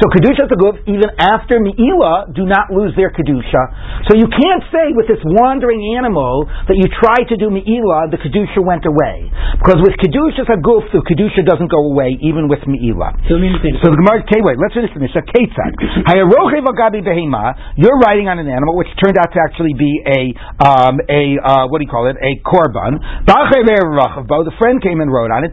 So 0.00 0.08
kedushas 0.16 0.48
haguf, 0.48 0.80
even 0.88 1.12
after 1.20 1.60
Me'ilah, 1.60 2.32
do 2.32 2.48
not 2.48 2.72
lose 2.72 2.96
their 2.96 3.12
kedusha. 3.12 3.62
So 4.08 4.16
you 4.16 4.26
can't 4.32 4.64
say 4.72 4.96
with 4.96 5.06
this 5.06 5.20
wandering 5.22 5.94
animal 6.00 6.48
that 6.66 6.74
you 6.80 6.88
tried 6.88 7.28
to 7.28 7.36
do 7.36 7.52
Me'ilah, 7.52 8.08
the 8.08 8.16
kedusha 8.16 8.64
went 8.64 8.88
away, 8.88 9.28
because 9.60 9.76
with 9.84 9.92
kedushas 10.00 10.48
haguf, 10.48 10.88
the 10.90 11.04
kedusha 11.04 11.44
doesn't 11.44 11.68
go 11.68 11.92
away 11.92 12.16
even 12.24 12.48
with 12.48 12.64
Me'ilah. 12.64 13.12
So, 13.28 13.36
the- 13.36 13.60
So 13.84 13.92
the 13.92 13.98
Gemara, 14.00 14.24
okay, 14.24 14.40
wait, 14.40 14.56
let's 14.56 14.72
finish 14.72 14.90
this. 14.96 15.12
So, 15.12 15.20
Ketzad. 15.20 15.72
Hayarochev 16.08 16.64
agabi 16.64 17.04
behema, 17.04 17.52
you're 17.76 17.98
riding 18.00 18.28
on 18.28 18.38
an 18.38 18.48
animal 18.48 18.76
which 18.76 18.88
turned 18.96 19.18
out 19.20 19.32
to 19.32 19.40
actually 19.44 19.74
be 19.76 20.00
a, 20.06 20.32
um, 20.64 20.96
a, 21.08 21.36
uh, 21.44 21.66
what 21.68 21.78
do 21.78 21.84
you 21.84 21.90
call 21.92 22.06
it, 22.08 22.16
a 22.16 22.40
korban. 22.40 22.96
The 23.26 24.52
friend 24.58 24.80
came 24.80 25.00
and 25.00 25.12
rode 25.12 25.30
on 25.30 25.44
it. 25.44 25.52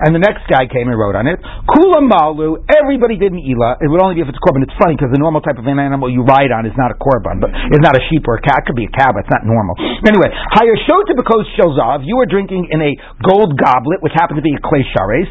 And 0.00 0.14
the 0.14 0.18
next 0.18 0.46
guy 0.48 0.66
came 0.66 0.88
and 0.88 0.98
rode 0.98 1.16
on 1.16 1.26
it. 1.26 1.38
Kula 1.68 2.00
malu, 2.00 2.56
everybody 2.86 3.18
did 3.18 3.34
Me'ilah. 3.34 3.82
It 3.82 3.90
would 3.90 3.98
only 3.98 4.14
be 4.14 4.22
if 4.22 4.30
it's 4.30 4.38
korban. 4.38 4.62
It's 4.62 4.78
funny 4.78 4.94
because 4.94 5.10
the 5.10 5.18
normal 5.18 5.42
type 5.42 5.58
of 5.58 5.66
an 5.66 5.82
animal 5.82 6.06
you 6.06 6.22
ride 6.22 6.54
on 6.54 6.62
is 6.62 6.76
not 6.78 6.94
a 6.94 6.98
korban, 7.02 7.42
but 7.42 7.50
it's 7.50 7.82
not 7.82 7.98
a 7.98 8.02
sheep 8.06 8.22
or 8.30 8.38
a 8.38 8.42
cat. 8.46 8.62
It 8.62 8.70
could 8.70 8.78
be 8.78 8.86
a 8.86 8.94
cow, 8.94 9.10
but 9.10 9.26
it's 9.26 9.34
not 9.34 9.42
normal. 9.42 9.74
Anyway, 10.06 10.30
Hayashota 10.54 11.18
because 11.18 11.42
Shelzav, 11.58 12.06
you 12.06 12.14
were 12.14 12.30
drinking 12.30 12.70
in 12.70 12.78
a 12.78 12.94
gold 13.26 13.58
goblet, 13.58 13.98
which 14.06 14.14
happened 14.14 14.38
to 14.38 14.46
be 14.46 14.54
a 14.54 14.62
klei 14.62 14.86
sharis. 14.94 15.26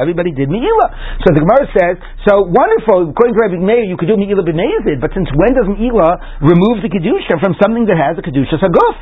Everybody 0.00 0.30
did 0.32 0.48
Me'ilah. 0.48 0.88
So 1.26 1.34
the 1.34 1.42
Gemara 1.42 1.66
says, 1.74 1.98
so 2.28 2.46
wonderful, 2.46 3.10
according 3.10 3.34
to 3.34 3.40
Rabbi 3.42 3.58
Meir, 3.58 3.82
you 3.88 3.98
could 3.98 4.06
do 4.06 4.14
Me'ilah 4.14 4.46
b'mezid, 4.46 5.02
but 5.02 5.10
since 5.16 5.26
when 5.34 5.50
does 5.58 5.66
Me'ilah 5.66 6.44
remove 6.46 6.84
the 6.84 6.90
Kedusha 6.92 7.42
from 7.42 7.58
something 7.58 7.90
that 7.90 7.98
has 7.98 8.14
a 8.20 8.22
Kedushas 8.22 8.62
haguf? 8.62 8.96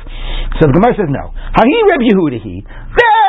So 0.57 0.65
the 0.65 0.73
Gemara 0.73 0.97
says 0.97 1.11
no. 1.13 1.29
Hahi 1.53 1.77
Reb 1.85 2.01
Yehuda 2.01 2.39
he. 2.41 2.65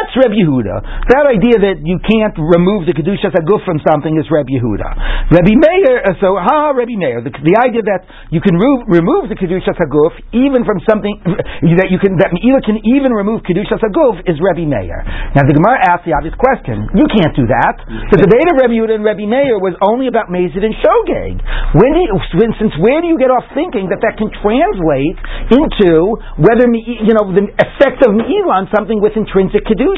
That's 0.01 0.17
Reb 0.17 0.33
Yehuda. 0.33 1.13
That 1.13 1.29
idea 1.29 1.61
that 1.61 1.85
you 1.85 2.01
can't 2.01 2.33
remove 2.41 2.89
the 2.89 2.97
Kedushas 2.97 3.37
haguf 3.37 3.61
from 3.69 3.85
something 3.85 4.17
is 4.17 4.25
Reb 4.33 4.49
Yehuda. 4.49 4.89
Rabbi 5.29 5.53
Meir, 5.61 6.01
uh, 6.01 6.17
so 6.17 6.41
ha 6.41 6.73
Rabbi 6.73 6.97
Meir, 6.97 7.21
the, 7.21 7.29
the 7.29 7.53
idea 7.61 7.85
that 7.85 8.09
you 8.33 8.41
can 8.41 8.57
ru- 8.57 8.89
remove 8.89 9.29
the 9.29 9.37
Kedushas 9.37 9.77
haguf 9.77 10.17
even 10.33 10.65
from 10.65 10.81
something, 10.89 11.13
that 11.77 11.93
you 11.93 12.01
can, 12.01 12.17
that 12.17 12.33
Me'ilah 12.33 12.65
can 12.65 12.81
even 12.81 13.13
remove 13.13 13.45
Kedushas 13.45 13.85
haguf 13.85 14.25
is 14.25 14.41
Rabbi 14.41 14.65
Meir. 14.65 15.05
Now 15.37 15.45
the 15.45 15.53
Gemara 15.53 15.85
asks 15.85 16.09
the 16.09 16.17
obvious 16.17 16.33
question. 16.41 16.89
You 16.97 17.05
can't 17.13 17.37
do 17.37 17.45
that. 17.53 17.85
The 17.85 18.25
debate 18.25 18.49
of 18.49 18.57
Rabbi 18.57 18.81
Yehuda 18.81 18.97
and 18.97 19.05
Rabbi 19.05 19.29
Meir 19.29 19.61
was 19.61 19.77
only 19.85 20.09
about 20.09 20.33
Mazid 20.33 20.65
and 20.65 20.73
Shogeg. 20.81 21.37
When 21.77 21.93
do 21.93 22.01
you, 22.09 22.17
since 22.57 22.73
where 22.81 23.05
do 23.05 23.07
you 23.13 23.21
get 23.21 23.29
off 23.29 23.45
thinking 23.53 23.93
that 23.93 24.01
that 24.01 24.17
can 24.17 24.33
translate 24.41 25.21
into 25.61 26.17
whether 26.41 26.65
you 26.73 27.13
know 27.13 27.37
the 27.37 27.53
effect 27.53 28.01
of 28.01 28.17
Me'ilah 28.17 28.65
on 28.65 28.67
something 28.73 28.97
with 28.97 29.13
intrinsic 29.13 29.69
kedusha? 29.69 29.90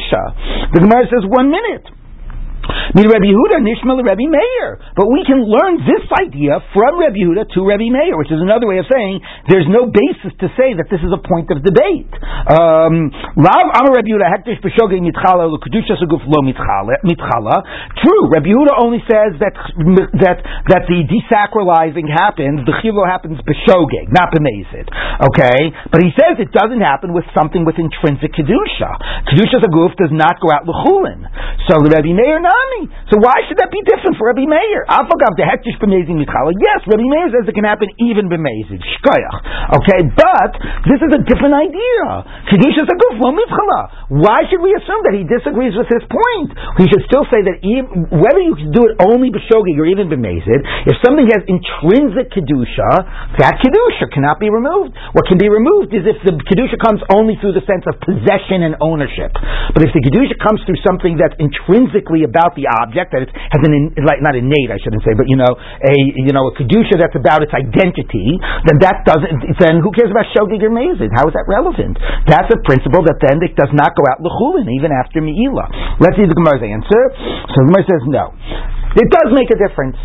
The 0.73 0.81
Gemara 0.81 1.05
says 1.11 1.25
one 1.29 1.51
minute. 1.51 1.87
Rabbi 2.93 3.29
Yehuda, 3.33 3.65
Nishma 3.65 3.97
Rabbi 3.97 4.29
Meir. 4.29 4.79
But 4.95 5.09
we 5.09 5.25
can 5.25 5.43
learn 5.43 5.81
this 5.83 6.05
idea 6.13 6.61
from 6.77 7.01
Rabbi 7.01 7.25
Yehuda 7.25 7.49
to 7.57 7.59
Rabbi 7.65 7.89
Meir, 7.89 8.21
which 8.21 8.29
is 8.29 8.37
another 8.37 8.69
way 8.69 8.79
of 8.79 8.87
saying 8.93 9.21
there's 9.49 9.67
no 9.69 9.89
basis 9.89 10.37
to 10.45 10.53
say 10.61 10.77
that 10.77 10.93
this 10.93 11.01
is 11.01 11.09
a 11.09 11.21
point 11.21 11.49
of 11.49 11.65
debate. 11.65 12.13
Um, 12.53 13.09
Rav 13.41 13.67
Amar 13.73 13.97
Rabbi 13.97 14.13
Yehuda, 14.13 14.29
Hektish 14.29 14.61
B'shogeg 14.61 15.01
Mitchala, 15.01 15.49
L'Kedushas 15.49 16.05
Haguf 16.05 16.21
Lo. 16.29 16.41
True, 16.45 18.25
Rabbi 18.29 18.49
Yehuda 18.53 18.75
only 18.77 19.01
says 19.09 19.41
that 19.41 19.57
that 20.21 20.39
that 20.69 20.83
the 20.87 21.01
desacralizing 21.09 22.07
happens, 22.13 22.63
the 22.69 22.77
chilo 22.85 23.09
happens 23.09 23.41
B'shogeg, 23.41 24.13
not 24.13 24.29
B'mezid. 24.37 24.87
Okay? 25.33 25.73
But 25.89 26.05
he 26.05 26.13
says 26.13 26.37
it 26.39 26.53
doesn't 26.53 26.85
happen 26.85 27.17
with 27.17 27.25
something 27.33 27.65
with 27.65 27.81
intrinsic 27.81 28.37
Kedusha. 28.37 28.91
Kedushas 29.33 29.65
Haguf 29.65 29.97
does 29.97 30.13
not 30.13 30.37
go 30.45 30.53
out 30.53 30.69
L'chulin. 30.69 31.25
So 31.69 31.81
Rabbi 31.81 32.13
Meir 32.13 32.41
So 33.13 33.21
why 33.21 33.45
should 33.47 33.61
that 33.61 33.69
be 33.69 33.85
different 33.85 34.17
for 34.17 34.33
Rabbi 34.33 34.49
Meir? 34.49 34.89
Afagav 34.89 35.37
the 35.37 35.45
hektish 35.45 35.77
b'mezid 35.77 36.17
mitchala. 36.17 36.57
Yes, 36.57 36.81
Rabbi 36.89 37.05
Meir 37.05 37.29
says 37.29 37.45
it 37.45 37.55
can 37.55 37.69
happen 37.69 37.93
even 38.01 38.33
b'mezid. 38.33 38.81
Shkoyach. 38.81 39.37
Okay, 39.83 40.01
but 40.17 40.53
this 40.89 41.01
is 41.05 41.11
a 41.13 41.21
different 41.29 41.55
idea. 41.55 42.05
Kedushas 42.49 42.89
Haguf 42.89 43.21
lo 43.21 43.37
mitchala. 43.37 44.09
Why 44.25 44.49
should 44.49 44.65
we 44.65 44.73
assume 44.73 45.05
that 45.07 45.15
he 45.15 45.29
disagrees 45.29 45.77
with 45.77 45.89
this 45.93 46.05
point? 46.09 46.57
We 46.81 46.89
should 46.89 47.05
still 47.07 47.29
say 47.29 47.45
that 47.45 47.61
even, 47.61 48.09
whether 48.11 48.43
you 48.43 48.57
can 48.59 48.73
do 48.73 48.83
it 48.89 48.99
only 49.05 49.31
b'shogig 49.31 49.77
or 49.79 49.87
even 49.87 50.09
b'mezid, 50.09 50.61
if 50.89 50.97
something 51.05 51.29
has 51.31 51.45
intrinsic 51.47 52.33
kedusha, 52.33 52.91
that 53.39 53.61
kedusha 53.61 54.09
cannot 54.11 54.41
be 54.43 54.51
removed. 54.51 54.97
What 55.15 55.29
can 55.31 55.39
be 55.39 55.53
removed 55.53 55.95
is 55.95 56.09
if 56.09 56.19
the 56.25 56.35
kedusha 56.49 56.81
comes 56.81 57.05
only 57.13 57.39
through 57.39 57.55
the 57.55 57.65
sense 57.69 57.87
of 57.87 58.01
possession 58.03 58.67
and 58.67 58.75
ownership. 58.83 59.31
But 59.77 59.85
if 59.87 59.95
the 59.95 60.03
kedusha 60.03 60.37
comes 60.43 60.65
through 60.67 60.81
something 60.83 61.21
that's 61.21 61.39
intrinsically 61.39 62.27
about 62.27 62.42
the 62.59 62.67
object, 62.67 63.15
that 63.15 63.23
it 63.23 63.31
has 63.31 63.63
an 63.63 63.71
in, 63.71 63.85
like 64.03 64.19
not 64.19 64.35
innate, 64.35 64.75
I 64.75 64.79
shouldn't 64.83 65.07
say, 65.07 65.15
but 65.15 65.31
you 65.31 65.39
know, 65.39 65.55
a 65.55 65.95
you 66.19 66.35
know 66.35 66.51
a 66.51 66.53
kedusha 66.59 66.99
that's 66.99 67.15
about 67.15 67.47
its 67.47 67.55
identity, 67.55 68.43
then 68.67 68.83
that 68.83 69.07
doesn't. 69.07 69.55
Then 69.63 69.79
who 69.79 69.95
cares 69.95 70.11
about 70.11 70.27
shogig 70.35 70.59
or 70.67 70.75
mezid? 70.75 71.15
How 71.15 71.31
is 71.31 71.35
that 71.39 71.47
relevant? 71.47 72.03
That's 72.27 72.51
a 72.51 72.59
principle 72.67 73.07
that 73.07 73.23
then 73.23 73.39
it 73.47 73.55
does 73.55 73.71
not 73.71 73.95
go 73.95 74.03
out 74.11 74.19
l'chulin 74.19 74.67
even 74.75 74.91
after 74.91 75.23
me'ilah. 75.23 76.03
Let's 76.03 76.19
see 76.19 76.27
the 76.27 76.35
Gemara's 76.35 76.67
answer. 76.67 77.03
So 77.55 77.57
the 77.63 77.69
Gemara 77.71 77.85
says 77.87 78.03
no. 78.11 78.25
It 78.99 79.09
does 79.09 79.31
make 79.31 79.49
a 79.55 79.59
difference. 79.63 79.97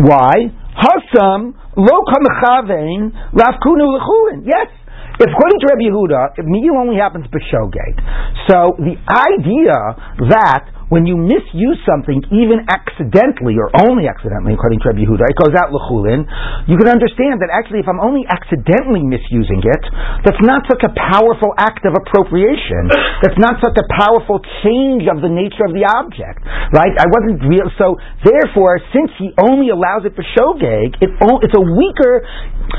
Why? 0.00 0.48
Hasam 0.72 1.52
lo 1.76 1.96
kamechavein 2.08 3.12
rafkunu 3.36 3.84
l'chulin. 3.84 4.48
Yes. 4.48 4.72
If 5.18 5.26
according 5.26 5.58
to 5.58 5.66
Rabbi 5.74 5.90
Yehuda, 5.90 6.46
meal 6.46 6.78
only 6.78 6.94
happens 6.94 7.26
b'shogeg. 7.26 7.94
So 8.46 8.78
the 8.78 8.94
idea 9.10 9.74
that 10.30 10.70
when 10.88 11.04
you 11.04 11.20
misuse 11.20 11.76
something, 11.84 12.24
even 12.32 12.64
accidentally 12.68 13.60
or 13.60 13.68
only 13.84 14.08
accidentally, 14.08 14.56
according 14.56 14.80
to 14.80 14.88
Rabbi 14.88 15.04
Yehuda, 15.04 15.28
it 15.28 15.36
goes 15.36 15.52
out 15.52 15.68
l'chulin. 15.68 16.24
You 16.64 16.80
can 16.80 16.88
understand 16.88 17.44
that 17.44 17.52
actually, 17.52 17.84
if 17.84 17.88
I'm 17.88 18.00
only 18.00 18.24
accidentally 18.24 19.04
misusing 19.04 19.60
it, 19.60 19.82
that's 20.24 20.40
not 20.40 20.64
such 20.64 20.80
a 20.88 20.92
powerful 20.96 21.52
act 21.60 21.84
of 21.84 21.92
appropriation. 21.92 22.88
That's 23.18 23.38
not 23.42 23.58
such 23.58 23.74
a 23.74 23.86
powerful 23.98 24.38
change 24.62 25.10
of 25.10 25.18
the 25.18 25.28
nature 25.28 25.66
of 25.66 25.74
the 25.74 25.82
object, 25.82 26.38
right? 26.70 26.94
I 26.94 27.06
wasn't 27.10 27.42
real. 27.50 27.66
So 27.74 27.98
therefore, 28.22 28.78
since 28.94 29.10
he 29.18 29.34
only 29.42 29.74
allows 29.74 30.06
it 30.06 30.14
for 30.14 30.22
shogeg, 30.38 30.94
it, 31.02 31.10
it's 31.18 31.56
a 31.58 31.64
weaker. 31.66 32.22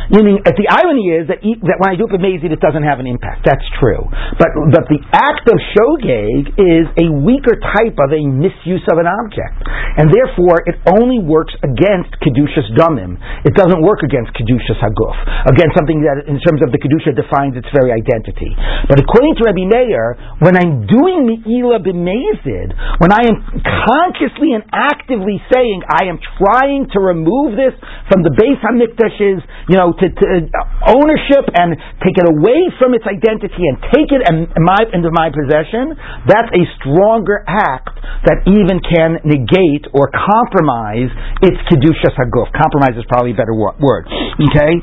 Meaning, 0.08 0.40
uh, 0.46 0.56
the 0.56 0.70
irony 0.72 1.12
is 1.12 1.28
that, 1.28 1.44
e- 1.44 1.60
that 1.60 1.78
when 1.84 1.90
I 1.92 2.00
do 2.00 2.08
it 2.08 2.14
for 2.14 2.22
mazid, 2.22 2.56
it 2.56 2.62
doesn't 2.64 2.88
have 2.88 3.04
an 3.04 3.08
impact. 3.10 3.44
That's 3.44 3.66
true, 3.84 4.06
but 4.40 4.48
but 4.72 4.88
the 4.88 5.02
act 5.12 5.44
of 5.52 5.58
shogeg 5.76 6.56
is 6.56 6.86
a 7.04 7.12
weaker 7.12 7.60
type 7.60 7.99
of 8.02 8.10
a 8.16 8.22
misuse 8.24 8.84
of 8.92 8.98
an 8.98 9.08
object, 9.08 9.60
and 10.00 10.10
therefore 10.10 10.64
it 10.66 10.80
only 10.96 11.20
works 11.20 11.54
against 11.62 12.16
kedushas 12.24 12.68
damim. 12.76 13.20
It 13.44 13.54
doesn't 13.56 13.84
work 13.84 14.02
against 14.04 14.32
kedushas 14.36 14.80
haguf, 14.80 15.18
against 15.52 15.76
something 15.76 16.02
that, 16.08 16.28
in 16.28 16.40
terms 16.40 16.64
of 16.64 16.72
the 16.72 16.80
kedusha, 16.80 17.16
defines 17.16 17.60
its 17.60 17.68
very 17.76 17.92
identity. 17.92 18.52
But 18.88 19.00
according 19.04 19.36
to 19.40 19.42
Rabbi 19.48 19.66
Meir, 19.68 20.16
when 20.40 20.56
I'm 20.56 20.88
doing 20.88 21.44
meila 21.44 21.84
b'mezid, 21.84 22.70
when 23.04 23.12
I 23.12 23.28
am 23.28 23.38
consciously 23.64 24.56
and 24.56 24.64
actively 24.72 25.42
saying 25.52 25.84
I 25.88 26.08
am 26.08 26.20
trying 26.40 26.88
to 26.94 27.00
remove 27.00 27.60
this 27.60 27.76
from 28.08 28.24
the 28.24 28.32
Beis 28.32 28.60
hamikdash's, 28.64 29.44
you 29.68 29.78
know, 29.78 29.92
to, 29.94 30.06
to 30.08 30.26
uh, 30.48 30.96
ownership 30.96 31.46
and 31.54 31.76
take 32.04 32.16
it 32.18 32.28
away 32.28 32.72
from 32.80 32.94
its 32.94 33.06
identity 33.06 33.64
and 33.68 33.78
take 33.92 34.10
it 34.14 34.22
my, 34.58 34.82
into 34.94 35.12
my 35.12 35.30
possession, 35.30 35.96
that's 36.28 36.50
a 36.54 36.64
stronger 36.80 37.44
act 37.48 37.89
that 38.26 38.44
even 38.48 38.80
can 38.84 39.20
negate 39.24 39.88
or 39.94 40.12
compromise 40.12 41.12
its 41.42 41.58
kedushas 41.72 42.16
haguf. 42.16 42.52
Compromise 42.56 42.98
is 42.98 43.06
probably 43.08 43.32
a 43.32 43.38
better 43.38 43.56
word. 43.56 44.06
Okay, 44.10 44.74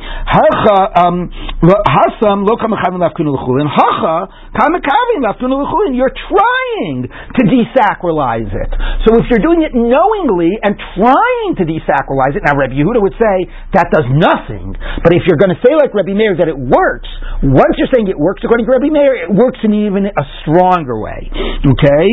um, 0.99 1.31
hasam 1.63 2.47
lo. 2.47 2.55
Hacha. 2.57 4.17
You're 5.97 6.17
trying 6.29 7.01
to 7.09 7.43
desacralize 7.45 8.53
it. 8.53 8.71
So 9.05 9.17
if 9.21 9.27
you're 9.31 9.45
doing 9.45 9.63
it 9.63 9.73
knowingly 9.75 10.53
and 10.63 10.77
trying 10.97 11.53
to 11.61 11.65
desacralize 11.65 12.37
it, 12.37 12.43
now 12.45 12.57
Rabbi 12.57 12.75
Yehuda 12.75 13.01
would 13.01 13.17
say 13.17 13.49
that 13.75 13.89
does 13.93 14.09
nothing. 14.11 14.75
But 15.05 15.13
if 15.15 15.23
you're 15.29 15.39
going 15.39 15.55
to 15.55 15.61
say 15.65 15.73
like 15.77 15.95
Rabbi 15.95 16.13
Meir 16.13 16.37
that 16.41 16.49
it 16.49 16.59
works, 16.59 17.09
once 17.43 17.77
you're 17.77 17.91
saying 17.93 18.09
it 18.09 18.19
works 18.19 18.43
according 18.45 18.67
to 18.67 18.73
Rabbi 18.73 18.89
Meir, 18.89 19.29
it 19.29 19.33
works 19.33 19.59
in 19.63 19.73
even 19.75 20.07
a 20.07 20.25
stronger 20.43 20.99
way. 21.01 21.29
Okay, 21.67 22.07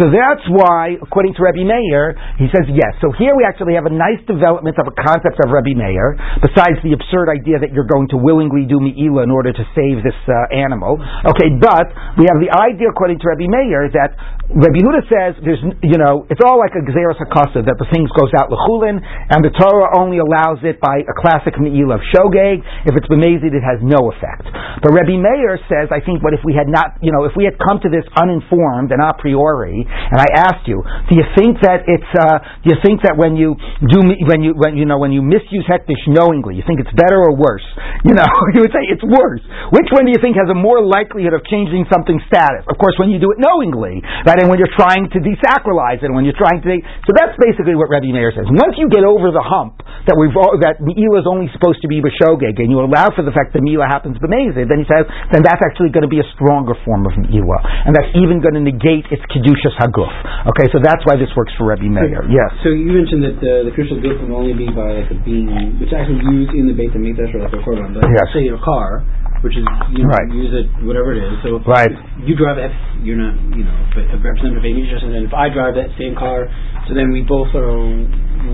so 0.00 0.08
that's 0.10 0.39
why, 0.48 0.96
according 1.02 1.34
to 1.36 1.40
Rabbi 1.44 1.66
Meir, 1.66 2.16
he 2.40 2.48
says 2.48 2.64
yes. 2.70 2.96
So 3.04 3.12
here 3.16 3.36
we 3.36 3.44
actually 3.44 3.74
have 3.74 3.84
a 3.84 3.94
nice 3.94 4.20
development 4.24 4.80
of 4.80 4.88
a 4.88 4.94
concept 4.94 5.36
of 5.42 5.52
Rabbi 5.52 5.76
Meir, 5.76 6.16
besides 6.40 6.80
the 6.80 6.96
absurd 6.96 7.28
idea 7.28 7.60
that 7.60 7.74
you're 7.74 7.88
going 7.88 8.08
to 8.14 8.18
willingly 8.20 8.64
do 8.64 8.80
mi'ila 8.80 9.26
in 9.26 9.32
order 9.34 9.52
to 9.52 9.64
save 9.76 10.00
this 10.06 10.16
uh, 10.30 10.48
animal. 10.54 10.96
Okay, 11.26 11.52
but 11.58 11.90
we 12.16 12.24
have 12.30 12.38
the 12.40 12.48
idea, 12.54 12.88
according 12.88 13.18
to 13.20 13.26
Rabbi 13.28 13.50
Meir, 13.50 13.90
that 13.92 14.16
Rabbi 14.50 14.82
Huda 14.82 15.02
says 15.06 15.30
there's, 15.46 15.62
you 15.82 15.98
know, 15.98 16.26
it's 16.26 16.42
all 16.42 16.58
like 16.58 16.74
a 16.74 16.82
gzeras 16.82 17.18
hakasa 17.22 17.62
that 17.66 17.78
the 17.78 17.86
things 17.94 18.10
goes 18.18 18.34
out 18.34 18.50
lechulin, 18.50 18.98
and 18.98 19.40
the 19.44 19.54
Torah 19.54 19.94
only 19.94 20.18
allows 20.18 20.58
it 20.66 20.82
by 20.82 21.02
a 21.06 21.14
classic 21.14 21.54
me'ila 21.58 21.98
of 21.98 22.02
shogeg. 22.10 22.62
If 22.86 22.98
it's 22.98 23.06
bemazid, 23.06 23.54
it 23.54 23.62
has 23.62 23.78
no 23.82 24.10
effect. 24.10 24.46
But 24.82 24.90
Rabbi 24.90 25.18
Meir 25.18 25.58
says, 25.70 25.90
I 25.90 26.02
think, 26.02 26.22
what 26.22 26.34
if 26.34 26.42
we 26.42 26.54
had 26.54 26.66
not, 26.66 26.98
you 27.02 27.12
know, 27.12 27.26
if 27.26 27.34
we 27.38 27.46
had 27.46 27.58
come 27.58 27.78
to 27.82 27.90
this 27.90 28.06
uninformed 28.18 28.90
and 28.90 28.98
a 29.02 29.14
priori, 29.14 29.86
and 29.86 30.18
I 30.18 30.29
asked 30.34 30.66
you, 30.66 30.82
do 31.08 31.14
you 31.14 31.26
think 31.38 31.62
that 31.62 31.86
it's, 31.86 32.10
uh, 32.18 32.42
do 32.66 32.74
you 32.74 32.78
think 32.82 33.06
that 33.06 33.14
when 33.14 33.38
you 33.38 33.54
do, 33.86 33.98
when 34.26 34.42
you, 34.42 34.58
when 34.58 34.74
you 34.74 34.84
know, 34.84 34.98
when 34.98 35.14
you 35.14 35.22
misuse 35.22 35.64
hektish 35.70 36.02
knowingly, 36.10 36.58
you 36.58 36.64
think 36.66 36.82
it's 36.82 36.92
better 36.98 37.22
or 37.22 37.38
worse? 37.38 37.64
You 38.00 38.16
know, 38.16 38.24
you 38.56 38.64
would 38.64 38.72
say 38.72 38.80
it's 38.88 39.04
worse. 39.04 39.44
Which 39.76 39.92
one 39.92 40.08
do 40.08 40.10
you 40.10 40.16
think 40.24 40.32
has 40.40 40.48
a 40.48 40.56
more 40.56 40.80
likelihood 40.80 41.36
of 41.36 41.44
changing 41.44 41.84
something's 41.92 42.24
status? 42.32 42.64
Of 42.64 42.80
course, 42.80 42.96
when 42.96 43.12
you 43.12 43.20
do 43.20 43.28
it 43.28 43.36
knowingly, 43.36 44.00
right? 44.24 44.40
and 44.40 44.48
when 44.48 44.56
you're 44.56 44.72
trying 44.72 45.04
to 45.12 45.20
desacralize 45.20 46.00
it, 46.00 46.08
and 46.08 46.16
when 46.16 46.24
you're 46.24 46.40
trying 46.40 46.64
to, 46.64 46.68
so 47.04 47.12
that's 47.12 47.36
basically 47.36 47.76
what 47.76 47.92
Rebbe 47.92 48.08
Meir 48.08 48.32
says. 48.32 48.48
Once 48.48 48.80
you 48.80 48.88
get 48.88 49.04
over 49.04 49.28
the 49.28 49.44
hump 49.44 49.84
that 50.08 50.16
we've 50.16 50.32
that 50.64 50.80
Meila 50.80 51.20
is 51.20 51.28
only 51.28 51.52
supposed 51.52 51.84
to 51.84 51.88
be 51.92 52.00
b'shogeg, 52.00 52.56
and 52.56 52.72
you 52.72 52.80
allow 52.80 53.12
for 53.12 53.20
the 53.20 53.30
fact 53.36 53.52
that 53.52 53.60
Meila 53.60 53.84
happens 53.84 54.16
b'mezid, 54.16 54.64
then 54.72 54.80
he 54.80 54.88
says, 54.88 55.04
then 55.28 55.44
that's 55.44 55.60
actually 55.60 55.92
going 55.92 56.08
to 56.08 56.10
be 56.10 56.24
a 56.24 56.28
stronger 56.32 56.72
form 56.88 57.04
of 57.04 57.12
Meila, 57.20 57.58
and 57.84 57.92
that's 57.92 58.08
even 58.16 58.40
going 58.40 58.56
to 58.56 58.64
negate 58.64 59.04
its 59.12 59.20
kedushas 59.28 59.76
haguf. 59.76 60.10
Okay, 60.50 60.66
so 60.72 60.80
that's 60.80 61.04
why 61.04 61.16
this 61.16 61.28
works 61.36 61.52
for 61.56 61.68
Rebbe 61.68 61.88
Meir. 61.88 62.24
Yes. 62.28 62.50
So 62.64 62.72
you 62.72 62.90
mentioned 62.92 63.22
that 63.24 63.38
uh, 63.40 63.68
the 63.68 63.72
crucial 63.72 64.00
haguf 64.00 64.20
can 64.20 64.32
only 64.32 64.56
be 64.56 64.68
by 64.72 65.04
like 65.04 65.10
a 65.12 65.18
beam, 65.20 65.80
which 65.80 65.92
is 65.92 65.96
actually 65.96 66.24
used 66.32 66.52
in 66.56 66.68
the 66.68 66.76
Beit 66.76 66.92
Hamikdash 66.92 67.32
or 67.36 67.44
like 67.44 67.52
a 67.52 67.60
korban. 67.60 67.92
But 67.96 68.08
yes. 68.08 68.28
say 68.32 68.44
your 68.44 68.60
car 68.60 69.04
which 69.40 69.56
is 69.56 69.64
you 69.96 70.04
know, 70.04 70.12
right. 70.12 70.28
use 70.32 70.52
it 70.52 70.68
whatever 70.84 71.16
it 71.16 71.24
is. 71.24 71.32
So 71.40 71.64
right. 71.64 71.88
you 72.24 72.36
drive 72.36 72.60
it, 72.60 72.72
you're 73.00 73.16
not 73.16 73.32
you 73.56 73.64
know 73.64 73.76
but 73.96 74.04
a 74.12 74.20
representative 74.20 74.60
of 74.60 74.68
Asia, 74.68 75.00
and 75.00 75.16
then 75.16 75.24
if 75.24 75.32
I 75.32 75.48
drive 75.48 75.74
that 75.80 75.96
same 75.96 76.12
car, 76.12 76.44
so 76.88 76.92
then 76.92 77.08
we 77.08 77.24
both 77.24 77.48
are 77.56 77.72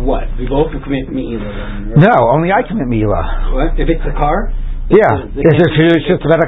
what? 0.07 0.31
We 0.39 0.47
both 0.47 0.71
commit 0.71 1.11
meila. 1.11 1.43
Right? 1.43 2.07
No, 2.07 2.15
only 2.31 2.55
I 2.55 2.63
commit 2.63 2.87
meila. 2.87 3.51
What 3.51 3.75
if 3.79 3.91
it's 3.91 4.07
a 4.07 4.15
car? 4.15 4.55
Yeah, 4.87 5.27
it's 5.27 5.59
just 5.59 5.75
it's 5.75 6.07
just 6.07 6.23
about 6.23 6.39
a 6.39 6.47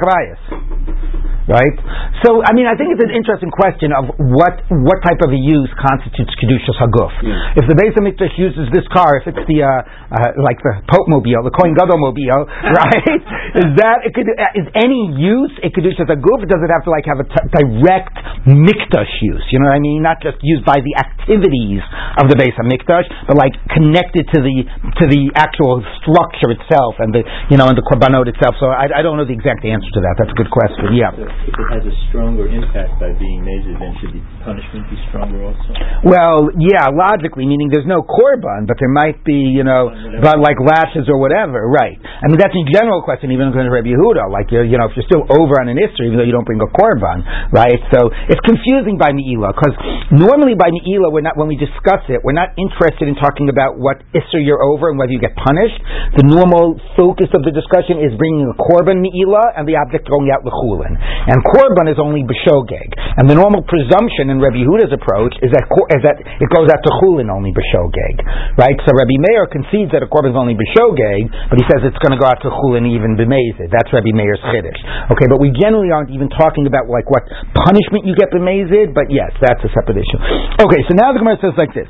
right? 1.49 1.75
So, 2.21 2.45
I 2.45 2.53
mean, 2.53 2.69
I 2.69 2.77
think 2.77 2.93
it's 2.93 3.01
an 3.01 3.09
interesting 3.09 3.49
question 3.49 3.89
of 3.89 4.13
what 4.21 4.61
what 4.69 5.01
type 5.01 5.19
of 5.25 5.33
a 5.33 5.39
use 5.39 5.71
constitutes 5.81 6.29
kedushas 6.37 6.77
haguf. 6.77 7.09
Yeah. 7.25 7.57
If 7.57 7.65
the 7.65 7.73
Beis 7.73 7.97
Hamikdash 7.97 8.37
uses 8.37 8.69
this 8.69 8.85
car, 8.93 9.17
if 9.17 9.25
it's 9.25 9.41
the 9.49 9.65
uh, 9.65 9.71
uh, 10.13 10.45
like 10.45 10.61
the 10.61 10.85
Pope 10.85 11.09
mobile, 11.09 11.41
the 11.41 11.51
Kohen 11.51 11.73
Gadol 11.73 11.97
mobile, 11.97 12.45
right? 12.79 13.21
is 13.57 13.69
that 13.81 14.05
it 14.05 14.13
could 14.13 14.29
is 14.53 14.69
any 14.77 15.17
use 15.17 15.51
a 15.65 15.73
kedushas 15.73 16.05
haguf? 16.05 16.45
Does 16.45 16.61
it 16.61 16.69
have 16.69 16.85
to 16.85 16.93
like 16.93 17.09
have 17.09 17.17
a 17.17 17.27
t- 17.27 17.47
direct 17.49 18.13
mikdash 18.45 19.13
use? 19.25 19.43
You 19.49 19.57
know 19.59 19.73
what 19.73 19.81
I 19.81 19.83
mean? 19.83 20.05
Not 20.05 20.21
just 20.21 20.37
used 20.45 20.63
by 20.67 20.77
the 20.77 20.93
activities 21.01 21.81
of 22.21 22.29
the 22.29 22.37
Beis 22.37 22.53
Hamikdash, 22.61 23.09
but 23.25 23.41
like 23.41 23.57
connected 23.73 24.29
to 24.37 24.39
the 24.45 24.55
to 25.01 25.03
the 25.09 25.33
actual 25.33 25.81
structure 25.97 26.53
itself 26.53 27.01
and 27.01 27.09
the 27.09 27.25
you 27.49 27.57
know 27.57 27.65
and 27.71 27.77
the 27.79 27.85
korbanot 27.87 28.29
itself. 28.29 28.53
So 28.61 28.69
I, 28.69 28.85
I 28.91 29.01
don't 29.01 29.17
know 29.17 29.25
the 29.25 29.33
exact 29.33 29.65
answer 29.65 29.89
to 29.97 30.01
that. 30.05 30.13
That's 30.21 30.35
a 30.35 30.37
good 30.37 30.53
question. 30.53 30.93
Yeah 30.93 31.38
if 31.47 31.53
it 31.55 31.69
has 31.71 31.83
a 31.85 31.95
stronger 32.09 32.47
impact 32.47 32.99
by 32.99 33.11
being 33.19 33.43
measured, 33.43 33.79
then 33.79 33.93
should 34.01 34.13
the 34.13 34.23
punishment 34.49 34.89
be 34.89 34.97
stronger 35.13 35.45
also? 35.45 35.69
Well, 36.01 36.49
yeah, 36.57 36.89
logically, 36.89 37.45
meaning 37.45 37.69
there's 37.69 37.85
no 37.85 38.01
korban, 38.01 38.65
but 38.65 38.81
there 38.81 38.89
might 38.89 39.21
be, 39.21 39.37
you 39.53 39.61
know, 39.61 39.93
but 40.25 40.41
like 40.41 40.57
lashes 40.57 41.05
or 41.05 41.21
whatever, 41.21 41.69
right? 41.69 42.01
I 42.01 42.25
mean, 42.25 42.41
that's 42.41 42.57
a 42.57 42.65
general 42.73 43.05
question, 43.05 43.29
even 43.29 43.53
according 43.53 43.69
to 43.69 43.75
Rabbi 43.77 43.93
Yehuda. 43.93 44.25
Like, 44.33 44.49
you 44.49 44.73
know, 44.73 44.89
if 44.89 44.97
you're 44.97 45.05
still 45.05 45.29
over 45.29 45.61
on 45.61 45.69
an 45.69 45.77
Isser, 45.77 46.09
even 46.09 46.17
though 46.17 46.25
you 46.25 46.33
don't 46.33 46.49
bring 46.49 46.57
a 46.59 46.69
korban, 46.73 47.21
right? 47.53 47.77
So 47.93 48.09
it's 48.25 48.41
confusing 48.41 48.97
by 48.97 49.13
Me'ila, 49.13 49.53
because 49.53 49.77
normally 50.09 50.57
by 50.57 50.73
Me'ila, 50.73 51.13
we're 51.13 51.21
not, 51.21 51.37
when 51.37 51.47
we 51.47 51.59
discuss 51.59 52.01
it, 52.09 52.25
we're 52.25 52.33
not 52.33 52.57
interested 52.57 53.05
in 53.05 53.13
talking 53.21 53.53
about 53.53 53.77
what 53.77 54.01
Isser 54.17 54.41
you're 54.41 54.65
over 54.65 54.89
and 54.89 54.97
whether 54.97 55.13
you 55.13 55.21
get 55.21 55.37
punished. 55.37 55.77
The 56.17 56.25
normal 56.25 56.81
focus 56.97 57.29
of 57.37 57.45
the 57.45 57.53
discussion 57.53 58.01
is 58.01 58.17
bringing 58.17 58.49
a 58.49 58.55
korban 58.57 58.97
Me'ila 59.03 59.53
and 59.53 59.69
the 59.69 59.77
object 59.77 60.09
going 60.09 60.33
out 60.33 60.41
L'chulin. 60.41 60.97
And 60.97 61.37
korban 61.45 61.85
is 61.91 62.01
only 62.01 62.25
b'shogeg. 62.25 62.89
And 63.19 63.29
the 63.29 63.35
normal 63.35 63.61
presumption 63.67 64.31
in 64.31 64.38
Rabbi 64.39 64.63
Huda's 64.63 64.91
approach 64.95 65.35
is 65.43 65.51
that 65.51 65.67
is 65.67 66.01
that 66.07 66.17
it 66.19 66.49
goes 66.49 66.67
out 66.71 66.81
to 66.81 66.91
chulin 67.03 67.27
only 67.29 67.51
b'shogeg, 67.51 68.15
right? 68.57 68.77
So 68.87 68.95
Rabbi 68.95 69.17
Meir 69.29 69.45
concedes 69.51 69.91
that 69.91 70.01
a 70.01 70.09
korban 70.09 70.33
is 70.33 70.39
only 70.39 70.55
b'shogeg, 70.55 71.27
but 71.51 71.59
he 71.59 71.65
says 71.69 71.83
it's 71.85 71.99
going 71.99 72.15
to 72.15 72.21
go 72.21 72.27
out 72.27 72.39
to 72.43 72.49
chulin 72.49 72.87
even 72.89 73.19
b'mezid. 73.19 73.69
That's 73.69 73.91
Rabbi 73.91 74.15
Meir's 74.15 74.41
chiddush. 74.49 74.81
Okay, 75.13 75.27
but 75.27 75.37
we 75.43 75.51
generally 75.55 75.91
aren't 75.91 76.11
even 76.15 76.31
talking 76.31 76.65
about 76.65 76.87
like 76.89 77.07
what 77.11 77.27
punishment 77.67 78.07
you 78.07 78.15
get 78.15 78.31
b'mezid, 78.31 78.95
but 78.95 79.11
yes, 79.11 79.29
that's 79.43 79.61
a 79.61 79.71
separate 79.75 79.99
issue. 79.99 80.19
Okay, 80.63 80.81
so 80.87 80.95
now 80.95 81.11
the 81.11 81.19
Gemara 81.19 81.37
says 81.43 81.55
like 81.59 81.75
this. 81.75 81.87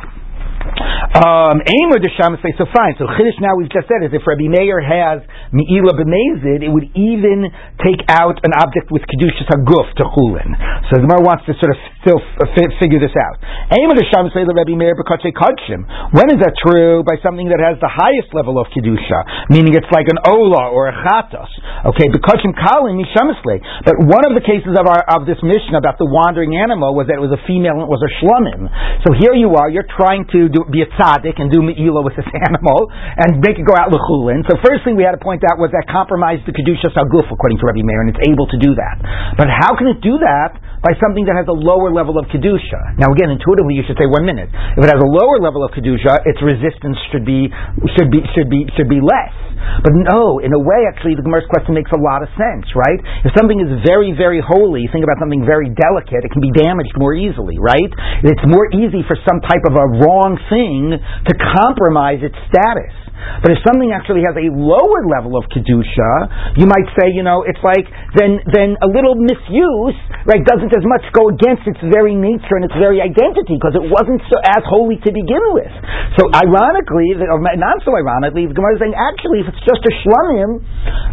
Um, 1.19 1.59
Aimer 1.63 1.99
de 1.99 2.11
say 2.13 2.53
so 2.57 2.65
fine. 2.69 2.93
So 3.01 3.09
Chiddush 3.09 3.39
now 3.41 3.57
we've 3.57 3.71
just 3.71 3.89
said 3.89 4.05
is 4.05 4.13
if 4.13 4.23
Rabbi 4.25 4.47
Meir 4.47 4.79
has 4.79 5.25
Me'ila 5.51 5.97
b'mezid, 5.97 6.61
it 6.61 6.71
would 6.71 6.89
even 6.93 7.49
take 7.81 8.05
out 8.07 8.37
an 8.45 8.53
object 8.61 8.93
with 8.93 9.03
Kedushas 9.09 9.49
HaGuf 9.49 9.87
to 9.97 10.03
Chulin. 10.05 10.53
So 10.89 11.01
the 11.01 11.05
Gemara 11.09 11.25
wants 11.25 11.45
to 11.49 11.57
sort 11.57 11.73
of 11.73 11.79
still 12.05 12.21
f- 12.21 12.73
figure 12.79 13.01
this 13.01 13.13
out. 13.17 13.37
Aimer 13.73 13.97
de 13.97 14.05
say 14.05 14.45
the 14.45 14.55
Rabbi 14.55 14.77
Meir 14.77 14.95
b'kache 14.95 15.33
kadshim. 15.33 15.85
When 16.13 16.29
is 16.31 16.39
that 16.41 16.53
true? 16.61 17.01
By 17.03 17.17
something 17.21 17.49
that 17.49 17.59
has 17.59 17.81
the 17.81 17.91
highest 17.91 18.31
level 18.37 18.61
of 18.61 18.69
Kedusha, 18.69 19.49
meaning 19.49 19.73
it's 19.75 19.89
like 19.91 20.07
an 20.07 20.21
Ola 20.25 20.69
or 20.69 20.87
a 20.89 20.95
Chatos. 20.95 21.49
Okay, 21.93 22.07
b'kachim 22.09 22.53
kalim 22.53 23.01
mishamasle. 23.01 23.55
But 23.85 23.95
one 24.05 24.23
of 24.27 24.37
the 24.37 24.43
cases 24.45 24.77
of 24.77 24.85
our 24.85 25.01
of 25.15 25.25
this 25.25 25.39
mishnah 25.41 25.79
about 25.79 25.97
the 25.97 26.07
wandering 26.07 26.55
animal 26.55 26.93
was 26.93 27.07
that 27.07 27.17
it 27.17 27.23
was 27.23 27.33
a 27.33 27.41
female 27.47 27.81
and 27.81 27.85
it 27.85 27.91
was 27.91 28.03
a 28.03 28.11
shlomim. 28.21 28.69
So 29.05 29.15
here 29.15 29.33
you 29.33 29.55
are, 29.55 29.69
you're 29.69 29.87
trying 29.87 30.25
to 30.35 30.49
do, 30.49 30.58
be 30.67 30.83
a 30.83 30.89
tzaddik 30.99 31.39
and 31.39 31.47
do 31.47 31.63
me'ila 31.63 32.03
with 32.03 32.15
this 32.19 32.27
animal 32.49 32.91
and 32.91 33.39
make 33.39 33.55
it 33.55 33.63
go 33.63 33.75
out 33.77 33.93
lechulin. 33.93 34.43
So 34.49 34.59
first 34.59 34.83
thing 34.83 34.99
we 34.99 35.07
had 35.07 35.15
to 35.15 35.23
point 35.23 35.43
out 35.47 35.55
was 35.61 35.71
that 35.71 35.87
compromised 35.87 36.43
the 36.43 36.51
kedushas 36.51 36.91
haguf 36.97 37.31
according 37.31 37.63
to 37.63 37.65
Rabbi 37.69 37.83
Meir, 37.83 38.03
and 38.03 38.09
it's 38.11 38.23
able 38.27 38.47
to 38.51 38.57
do 38.59 38.75
that. 38.75 38.99
But 39.39 39.47
how 39.47 39.75
can 39.79 39.87
it 39.87 40.03
do 40.03 40.19
that 40.19 40.59
by 40.79 40.95
something 40.99 41.27
that 41.27 41.35
has 41.35 41.47
a 41.51 41.55
lower 41.55 41.91
level 41.91 42.15
of 42.15 42.27
kedusha? 42.31 42.99
Now 42.99 43.11
again, 43.11 43.31
intuitively 43.31 43.75
you 43.75 43.83
should 43.83 43.99
say 43.99 44.07
one 44.07 44.23
minute. 44.23 44.47
If 44.49 44.81
it 44.83 44.91
has 44.91 45.01
a 45.01 45.11
lower 45.11 45.39
level 45.39 45.63
of 45.63 45.71
kedusha, 45.75 46.23
its 46.27 46.39
resistance 46.39 46.97
should 47.11 47.27
be 47.27 47.51
should 47.95 48.09
be 48.11 48.19
should 48.35 48.49
be 48.49 48.67
should 48.75 48.89
be 48.89 49.03
less. 49.03 49.35
But 49.83 49.91
no, 49.91 50.39
in 50.39 50.55
a 50.55 50.61
way, 50.61 50.87
actually, 50.87 51.19
the 51.19 51.23
Gemara's 51.23 51.47
question 51.51 51.75
makes 51.75 51.91
a 51.91 51.99
lot 51.99 52.23
of 52.23 52.31
sense, 52.39 52.67
right? 52.75 52.99
If 53.27 53.35
something 53.35 53.59
is 53.59 53.69
very, 53.83 54.15
very 54.15 54.39
holy, 54.39 54.87
think 54.91 55.03
about 55.03 55.19
something 55.19 55.43
very 55.43 55.71
delicate, 55.71 56.23
it 56.23 56.31
can 56.31 56.43
be 56.43 56.51
damaged 56.55 56.95
more 56.95 57.11
easily, 57.11 57.59
right? 57.59 57.91
It's 58.23 58.45
more 58.47 58.71
easy 58.71 59.03
for 59.03 59.19
some 59.27 59.43
type 59.43 59.63
of 59.67 59.75
a 59.75 59.85
wrong 60.03 60.39
thing 60.47 60.95
to 60.95 61.33
compromise 61.59 62.23
its 62.23 62.35
status. 62.47 62.95
But 63.41 63.55
if 63.55 63.59
something 63.65 63.91
actually 63.91 64.23
has 64.27 64.35
a 64.35 64.47
lower 64.51 65.07
level 65.07 65.35
of 65.39 65.47
kedusha, 65.51 66.55
you 66.59 66.65
might 66.67 66.87
say, 66.99 67.11
you 67.11 67.23
know, 67.23 67.43
it's 67.47 67.61
like 67.63 67.87
then 68.15 68.41
then 68.49 68.75
a 68.79 68.89
little 68.89 69.15
misuse, 69.15 69.97
right, 70.25 70.43
doesn't 70.43 70.71
as 70.71 70.85
much 70.85 71.03
go 71.15 71.29
against 71.31 71.65
its 71.65 71.79
very 71.87 72.15
nature 72.15 72.59
and 72.59 72.65
its 72.67 72.75
very 72.77 72.99
identity 72.99 73.55
because 73.55 73.75
it 73.75 73.85
wasn't 73.85 74.21
so 74.27 74.37
as 74.43 74.63
holy 74.67 74.97
to 75.01 75.09
begin 75.09 75.43
with. 75.55 75.73
So 76.19 76.27
ironically, 76.33 77.15
or 77.15 77.39
not 77.39 77.81
so 77.85 77.95
ironically, 77.95 78.49
the 78.49 78.55
Gemara 78.55 78.75
is 78.75 78.81
saying 78.83 78.97
actually, 78.97 79.45
if 79.45 79.47
it's 79.51 79.63
just 79.63 79.83
a 79.85 79.93
shlamim, 80.03 80.59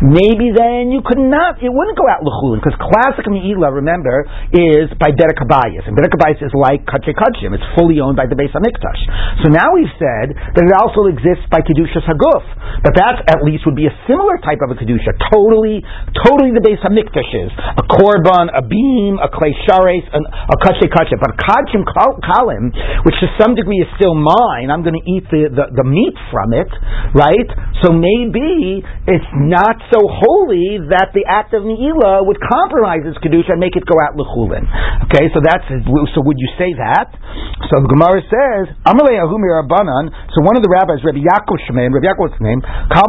maybe 0.02 0.50
then 0.50 0.90
you 0.90 1.04
could 1.04 1.20
not, 1.20 1.62
it 1.62 1.70
wouldn't 1.70 1.98
go 1.98 2.06
out 2.10 2.24
lechulin 2.26 2.58
because 2.58 2.76
classic 2.78 3.28
meila, 3.28 3.70
remember, 3.70 4.26
is 4.52 4.90
by 4.98 5.12
Bedek 5.12 5.38
and 5.46 5.94
Bedek 5.94 6.42
is 6.42 6.52
like 6.54 6.82
kachei 6.84 7.14
kachim; 7.14 7.54
it's 7.54 7.66
fully 7.78 8.00
owned 8.00 8.16
by 8.16 8.26
the 8.26 8.34
Beis 8.34 8.52
Hamikdash. 8.52 9.00
So 9.44 9.52
now 9.52 9.74
we've 9.74 9.92
said 9.98 10.34
that 10.34 10.64
it 10.64 10.74
also 10.76 11.06
exists 11.06 11.46
by 11.50 11.62
Kedushas 11.96 12.04
Haguf. 12.08 12.44
But 12.84 12.92
that 12.96 13.24
at 13.26 13.40
least 13.42 13.64
would 13.64 13.76
be 13.76 13.88
a 13.88 13.94
similar 14.06 14.36
type 14.44 14.60
of 14.60 14.70
a 14.70 14.76
Kedusha. 14.76 15.16
Totally, 15.32 15.80
totally 16.24 16.52
the 16.52 16.60
Beis 16.60 16.80
hamikdashes, 16.84 17.50
a 17.56 17.84
korban, 17.88 18.52
a 18.52 18.62
beam, 18.62 19.18
a 19.18 19.28
klei 19.32 19.56
sharis, 19.64 20.04
a 20.12 20.56
kache 20.60 20.86
kache. 20.92 21.16
But 21.16 21.34
a 21.34 21.38
kachim 21.40 21.82
kalim, 21.88 22.70
which 23.04 23.16
to 23.20 23.28
some 23.40 23.56
degree 23.56 23.80
is 23.80 23.88
still 23.96 24.14
mine, 24.14 24.70
I'm 24.70 24.84
going 24.84 24.98
to 24.98 25.06
eat 25.08 25.24
the, 25.32 25.48
the, 25.48 25.66
the 25.72 25.86
meat 25.86 26.16
from 26.30 26.52
it, 26.52 26.68
right? 27.16 27.48
So 27.82 27.92
maybe 27.92 28.84
it's 29.08 29.30
not 29.34 29.80
so 29.88 30.04
holy 30.04 30.80
that 30.92 31.16
the 31.16 31.24
act 31.26 31.56
of 31.56 31.64
Me'ilah 31.64 32.26
would 32.28 32.38
compromise 32.40 33.04
its 33.08 33.18
Kedusha 33.24 33.56
and 33.56 33.60
make 33.60 33.74
it 33.74 33.84
go 33.88 33.96
out 34.04 34.16
L'chulin. 34.16 34.68
Okay, 35.08 35.32
so 35.32 35.40
that's, 35.40 35.64
so 35.66 36.18
would 36.22 36.38
you 36.38 36.50
say 36.60 36.76
that? 36.76 37.08
So 37.72 37.80
the 37.82 37.90
Gemara 37.90 38.20
says, 38.26 38.64
Amalei 38.84 39.18
Ahumi 39.18 39.48
Rabbanan, 39.48 40.12
so 40.34 40.44
one 40.44 40.56
of 40.56 40.62
the 40.62 40.70
rabbis, 40.70 41.02
Rabbi 41.02 41.24
Yaakov 41.24 41.58
Shemaim, 41.86 41.94
Rabbi 41.94 42.06
Yaakov's 42.10 42.40
name, 42.40 42.60
Kal 42.62 43.06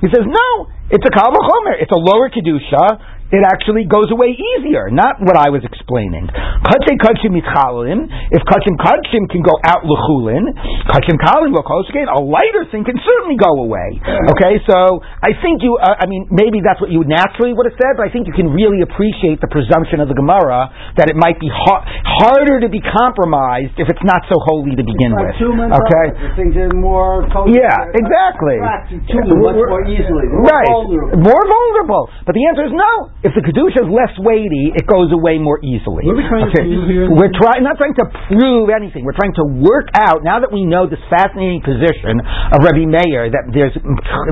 He 0.00 0.08
says, 0.08 0.22
no, 0.26 0.48
it's 0.90 1.04
a 1.04 1.10
Kal 1.10 1.34
It's 1.80 1.90
a 1.90 1.98
lower 1.98 2.30
Kedusha, 2.30 3.15
it 3.34 3.42
actually 3.42 3.90
goes 3.90 4.06
away 4.14 4.38
easier. 4.38 4.86
Not 4.90 5.18
what 5.18 5.34
I 5.34 5.50
was 5.50 5.66
explaining. 5.66 6.30
Kachem 6.30 6.96
kachim 7.02 7.34
mitchalim. 7.34 8.06
If 8.30 8.42
kachim 8.46 8.78
kachim 8.78 9.26
can 9.26 9.42
go 9.42 9.58
out 9.66 9.82
lechulin, 9.82 10.46
kachim 10.86 11.18
kalim 11.18 11.50
again. 11.50 12.06
A 12.06 12.22
lighter 12.22 12.64
thing 12.70 12.86
can 12.86 12.94
certainly 13.02 13.34
go 13.34 13.66
away. 13.66 13.98
Okay, 14.30 14.62
so 14.66 15.02
I 15.02 15.34
think 15.42 15.66
you. 15.66 15.74
Uh, 15.74 15.98
I 15.98 16.06
mean, 16.06 16.30
maybe 16.30 16.62
that's 16.62 16.78
what 16.78 16.94
you 16.94 17.02
naturally 17.02 17.50
would 17.50 17.66
have 17.66 17.78
said, 17.78 17.98
but 17.98 18.06
I 18.06 18.10
think 18.14 18.30
you 18.30 18.36
can 18.36 18.54
really 18.54 18.86
appreciate 18.86 19.42
the 19.42 19.50
presumption 19.50 19.98
of 19.98 20.06
the 20.06 20.14
Gemara 20.14 20.70
that 20.94 21.10
it 21.10 21.18
might 21.18 21.42
be 21.42 21.50
ha- 21.50 21.82
harder 22.22 22.62
to 22.62 22.70
be 22.70 22.78
compromised 22.78 23.74
if 23.82 23.90
it's 23.90 24.04
not 24.06 24.22
so 24.30 24.38
holy 24.38 24.78
to 24.78 24.84
begin 24.86 25.10
like 25.18 25.34
with. 25.34 25.74
Okay, 25.74 26.06
things 26.38 26.54
are 26.54 26.70
more. 26.78 27.26
Yeah, 27.50 27.90
exactly. 27.90 28.62
much 28.62 29.58
more 29.58 29.82
easily. 29.90 30.30
More 30.30 30.46
right, 30.46 30.70
vulnerable. 30.70 31.26
more 31.26 31.42
vulnerable. 31.42 32.04
But 32.22 32.38
the 32.38 32.44
answer 32.46 32.70
is 32.70 32.74
no. 32.74 33.16
If 33.26 33.34
the 33.34 33.42
kedusha 33.42 33.82
is 33.82 33.90
less 33.90 34.14
weighty, 34.22 34.70
it 34.70 34.86
goes 34.86 35.10
away 35.10 35.42
more 35.42 35.58
easily. 35.58 36.06
What 36.06 36.14
are 36.14 36.22
we 36.22 36.30
trying 36.30 36.46
okay. 36.46 36.62
to 36.62 36.70
prove 36.70 36.86
here? 36.86 37.10
We're 37.10 37.34
trying 37.34 37.66
not 37.66 37.74
trying 37.74 37.98
to 37.98 38.06
prove 38.30 38.70
anything. 38.70 39.02
We're 39.02 39.18
trying 39.18 39.34
to 39.42 39.46
work 39.66 39.90
out 39.98 40.22
now 40.22 40.38
that 40.38 40.54
we 40.54 40.62
know 40.62 40.86
this 40.86 41.02
fascinating 41.10 41.58
position 41.66 42.22
of 42.22 42.62
Rabbi 42.62 42.86
Meir 42.86 43.34
that 43.34 43.50
there's 43.50 43.74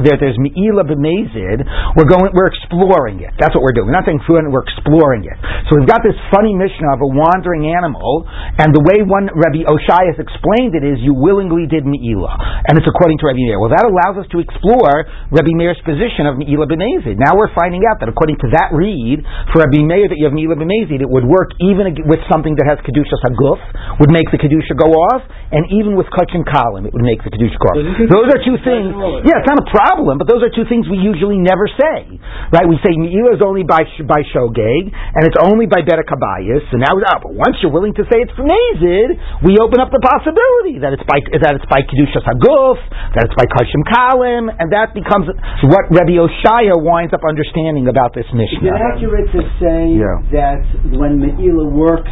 that 0.07 0.23
there's 0.23 0.39
Meila 0.39 0.87
b'Mezid. 0.87 1.67
We're 1.99 2.07
going 2.07 2.31
we're 2.39 2.55
exploring 2.55 3.19
it. 3.19 3.35
That's 3.43 3.51
what 3.51 3.67
we're 3.67 3.75
doing. 3.75 3.91
We're 3.91 3.99
not 3.99 4.07
saying 4.07 4.23
fluent. 4.31 4.47
We're 4.47 4.63
exploring 4.63 5.27
it. 5.27 5.35
So 5.67 5.75
we've 5.75 5.91
got 5.91 6.07
this 6.07 6.15
funny 6.31 6.55
mishnah 6.55 6.95
of 6.95 7.03
a 7.03 7.11
wandering 7.11 7.67
animal, 7.67 8.31
and 8.63 8.71
the 8.71 8.85
way 8.87 9.03
one 9.03 9.27
Rabbi 9.35 9.67
Oshai 9.67 10.15
has 10.15 10.23
explained 10.23 10.79
it 10.79 10.87
is 10.87 11.03
you 11.03 11.19
willingly 11.19 11.67
did 11.67 11.83
Meila, 11.83 12.31
and 12.71 12.79
it's 12.79 12.87
according 12.87 13.19
to 13.19 13.25
Rabbi 13.27 13.43
Meir. 13.43 13.59
Well, 13.59 13.75
that 13.75 13.83
allows 13.83 14.23
us 14.23 14.31
to 14.31 14.39
explore 14.39 15.03
Rabbi 15.35 15.51
Meir's 15.59 15.83
position 15.83 16.31
of 16.31 16.39
Meila 16.39 16.71
b'Mezid. 16.71 17.19
Now 17.19 17.35
we're 17.35 17.51
finding 17.59 17.83
out 17.91 17.99
that 17.99 18.07
according 18.07 18.39
to 18.47 18.55
that 18.55 18.71
read 18.85 19.25
for 19.49 19.65
Rabbi 19.65 19.81
Meir 19.81 20.13
that 20.13 20.21
you 20.21 20.29
have 20.29 20.37
Me'ila 20.37 20.61
B'Mezid, 20.61 21.01
it 21.01 21.09
would 21.09 21.25
work 21.25 21.57
even 21.65 21.89
with 22.05 22.21
something 22.29 22.53
that 22.61 22.69
has 22.69 22.77
Kedushas 22.85 23.25
Haguf, 23.25 23.57
would 24.05 24.13
make 24.13 24.29
the 24.29 24.37
Kedusha 24.37 24.77
go 24.77 24.93
off, 24.93 25.25
and 25.25 25.65
even 25.73 25.97
with 25.97 26.05
Kachin 26.13 26.45
Kalim, 26.45 26.85
it 26.85 26.93
would 26.93 27.07
make 27.07 27.25
the 27.25 27.33
Kedusha 27.33 27.57
go 27.57 27.69
off. 27.73 27.81
Those 28.13 28.29
are 28.29 28.41
two 28.45 28.61
things, 28.61 28.93
yeah, 29.25 29.41
it's 29.41 29.49
not 29.49 29.65
a 29.65 29.69
problem, 29.73 30.21
but 30.21 30.29
those 30.29 30.45
are 30.45 30.53
two 30.53 30.69
things 30.69 30.85
we 30.93 31.01
usually 31.01 31.41
never 31.41 31.65
say. 31.73 32.21
Right? 32.53 32.67
We 32.69 32.77
say 32.85 32.93
Meila 32.93 33.39
is 33.39 33.43
only 33.43 33.65
by, 33.65 33.89
by 34.05 34.21
Shogeg, 34.35 34.93
and 34.93 35.23
it's 35.25 35.39
only 35.41 35.65
by 35.65 35.81
Bedek 35.81 36.11
Habayis, 36.11 36.69
and 36.75 36.85
now, 36.85 36.93
oh, 36.99 37.19
but 37.25 37.33
once 37.33 37.57
you're 37.65 37.73
willing 37.73 37.97
to 37.97 38.05
say 38.13 38.21
it's 38.21 38.35
B'Mezid, 38.37 39.47
we 39.47 39.57
open 39.63 39.81
up 39.81 39.89
the 39.95 40.03
possibility 40.03 40.83
that 40.83 40.93
it's 40.93 41.07
by, 41.07 41.23
that 41.41 41.55
it's 41.57 41.69
by 41.71 41.81
Kedushas 41.87 42.27
Haguf, 42.27 42.79
that 43.15 43.31
it's 43.31 43.37
by 43.39 43.47
Kachin 43.49 43.83
Kalim, 43.87 44.51
and 44.51 44.75
that 44.75 44.93
becomes 44.93 45.31
what 45.71 45.87
Rabbi 45.89 46.19
Oshaya 46.19 46.75
winds 46.77 47.15
up 47.15 47.23
understanding 47.23 47.87
about 47.87 48.13
this 48.13 48.27
Mishnah 48.65 48.81
it 48.81 48.89
accurate 48.97 49.29
to 49.37 49.41
say 49.61 49.81
yeah. 50.01 50.17
that 50.33 50.65
when 50.97 51.21
Me'ila 51.21 51.69
works, 51.69 52.11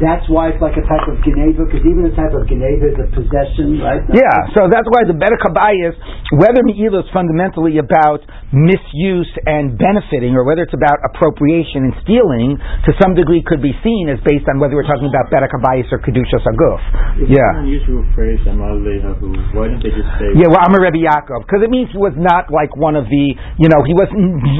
that's 0.00 0.28
why 0.28 0.52
it's 0.52 0.60
like 0.60 0.76
a 0.76 0.84
type 0.84 1.08
of 1.08 1.16
Geneva? 1.24 1.64
Because 1.64 1.84
even 1.84 2.04
a 2.04 2.12
type 2.12 2.32
of 2.36 2.44
Geneva 2.48 2.92
is 2.92 2.98
a 3.00 3.08
possession, 3.12 3.80
right? 3.80 4.04
yeah, 4.12 4.52
so 4.52 4.68
that's 4.68 4.88
why 4.92 5.08
the 5.08 5.16
Bedek 5.16 5.40
Habayis, 5.40 5.96
whether 6.36 6.60
Me'ila 6.64 7.04
is 7.04 7.08
fundamentally 7.12 7.80
about 7.80 8.20
misuse 8.52 9.30
and 9.48 9.76
benefiting, 9.76 10.36
or 10.36 10.44
whether 10.44 10.64
it's 10.64 10.76
about 10.76 11.00
appropriation 11.06 11.88
and 11.88 11.94
stealing, 12.04 12.60
to 12.84 12.90
some 13.00 13.16
degree 13.16 13.40
could 13.46 13.62
be 13.62 13.72
seen 13.80 14.12
as 14.12 14.20
based 14.26 14.44
on 14.52 14.60
whether 14.60 14.76
we're 14.76 14.88
talking 14.88 15.08
about 15.08 15.32
Bedek 15.32 15.52
Habayis 15.54 15.88
or 15.92 16.00
Kedushas 16.02 16.44
Haguf. 16.44 16.82
Yeah. 17.30 17.40
an 17.56 17.68
unusual 17.68 18.04
phrase, 18.12 18.40
Amal 18.44 18.80
Why 18.80 19.72
don't 19.72 19.80
they 19.80 19.92
just 19.92 20.12
say... 20.20 20.28
Yeah, 20.36 20.52
well, 20.52 20.60
Amar 20.66 20.82
Rebbe 20.82 21.00
Yaakov, 21.00 21.48
because 21.48 21.64
it 21.64 21.70
means 21.72 21.88
he 21.92 22.00
was 22.00 22.16
not 22.16 22.52
like 22.52 22.76
one 22.76 22.96
of 22.96 23.08
the, 23.08 23.24
you 23.56 23.68
know, 23.72 23.80
he 23.86 23.96
was 23.96 24.12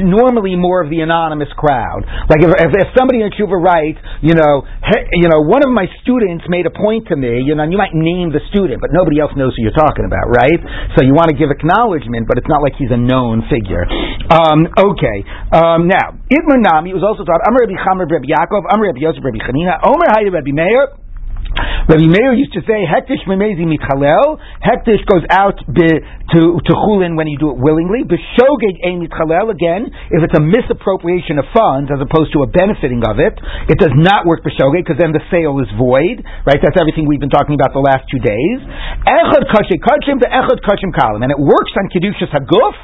normally 0.06 0.56
more 0.56 0.80
of 0.80 0.88
the 0.88 1.04
anonymous 1.04 1.25
anonymous 1.26 1.50
crowd. 1.58 2.06
Like 2.30 2.38
if, 2.38 2.50
if, 2.54 2.70
if 2.70 2.88
somebody 2.94 3.26
in 3.26 3.34
Tshuva 3.34 3.58
writes, 3.58 3.98
you 4.22 4.38
know, 4.38 4.62
hey, 4.86 5.10
you 5.18 5.26
know, 5.26 5.42
one 5.42 5.66
of 5.66 5.74
my 5.74 5.90
students 6.06 6.46
made 6.46 6.70
a 6.70 6.74
point 6.74 7.10
to 7.10 7.18
me, 7.18 7.42
you 7.42 7.58
know, 7.58 7.66
and 7.66 7.74
you 7.74 7.78
might 7.78 7.92
name 7.92 8.30
the 8.30 8.38
student, 8.54 8.78
but 8.78 8.94
nobody 8.94 9.18
else 9.18 9.34
knows 9.34 9.58
who 9.58 9.66
you're 9.66 9.74
talking 9.74 10.06
about, 10.06 10.30
right? 10.30 10.60
So 10.94 11.02
you 11.02 11.12
want 11.18 11.34
to 11.34 11.36
give 11.36 11.50
acknowledgement, 11.50 12.30
but 12.30 12.38
it's 12.38 12.48
not 12.48 12.62
like 12.62 12.78
he's 12.78 12.94
a 12.94 13.00
known 13.00 13.42
figure. 13.50 13.82
Um, 14.30 14.70
okay. 14.70 15.18
Um, 15.50 15.90
now, 15.90 16.14
Itmar 16.30 16.62
Nami 16.62 16.94
was 16.94 17.02
also 17.02 17.26
taught, 17.26 17.42
Amr 17.42 17.66
Rabbi 17.66 17.74
Chamer 17.74 18.06
Rabbi 18.06 18.30
Yaakov, 18.30 18.70
Amr 18.70 18.94
Rabbi 18.94 19.02
Yosef 19.02 19.22
Rabbi 19.26 19.42
Chanina, 19.42 19.82
Omer 19.82 20.08
Hayde 20.14 20.30
Rabbi 20.30 20.54
Meir, 20.54 20.94
Rabbi 21.86 22.10
Meir 22.10 22.34
used 22.34 22.52
to 22.58 22.62
say, 22.66 22.82
Hektish 22.82 23.22
memezi 23.30 23.62
mitchalel. 23.62 24.42
Hektish 24.58 25.06
goes 25.06 25.22
out 25.30 25.56
be, 25.70 25.86
to, 25.86 26.40
to 26.58 26.72
chulin 26.86 27.14
when 27.16 27.30
you 27.30 27.38
do 27.38 27.54
it 27.54 27.58
willingly. 27.62 28.02
B'shogeg 28.02 28.82
ein 28.82 28.98
mitchalel. 28.98 29.54
Again, 29.54 29.86
if 30.10 30.20
it's 30.26 30.36
a 30.36 30.42
misappropriation 30.42 31.38
of 31.38 31.46
funds 31.54 31.88
as 31.94 32.02
opposed 32.02 32.34
to 32.34 32.42
a 32.42 32.48
benefiting 32.50 33.06
of 33.06 33.22
it, 33.22 33.38
it 33.70 33.78
does 33.78 33.94
not 33.94 34.26
work 34.26 34.42
b'shogeg 34.42 34.82
because 34.82 34.98
then 34.98 35.14
the 35.14 35.22
sale 35.30 35.56
is 35.62 35.70
void. 35.78 36.26
Right? 36.44 36.58
That's 36.58 36.76
everything 36.76 37.06
we've 37.06 37.22
been 37.22 37.32
talking 37.32 37.54
about 37.54 37.70
the 37.70 37.84
last 37.84 38.10
two 38.10 38.18
days. 38.18 38.58
Echad 39.06 39.46
kashem 39.48 39.78
kachim, 39.78 40.18
the 40.18 40.28
echad 40.28 40.58
kachim 40.66 40.90
kalim. 40.90 41.22
And 41.22 41.30
it 41.30 41.38
works 41.38 41.72
on 41.78 41.86
kedushas 41.94 42.34
haguf 42.34 42.74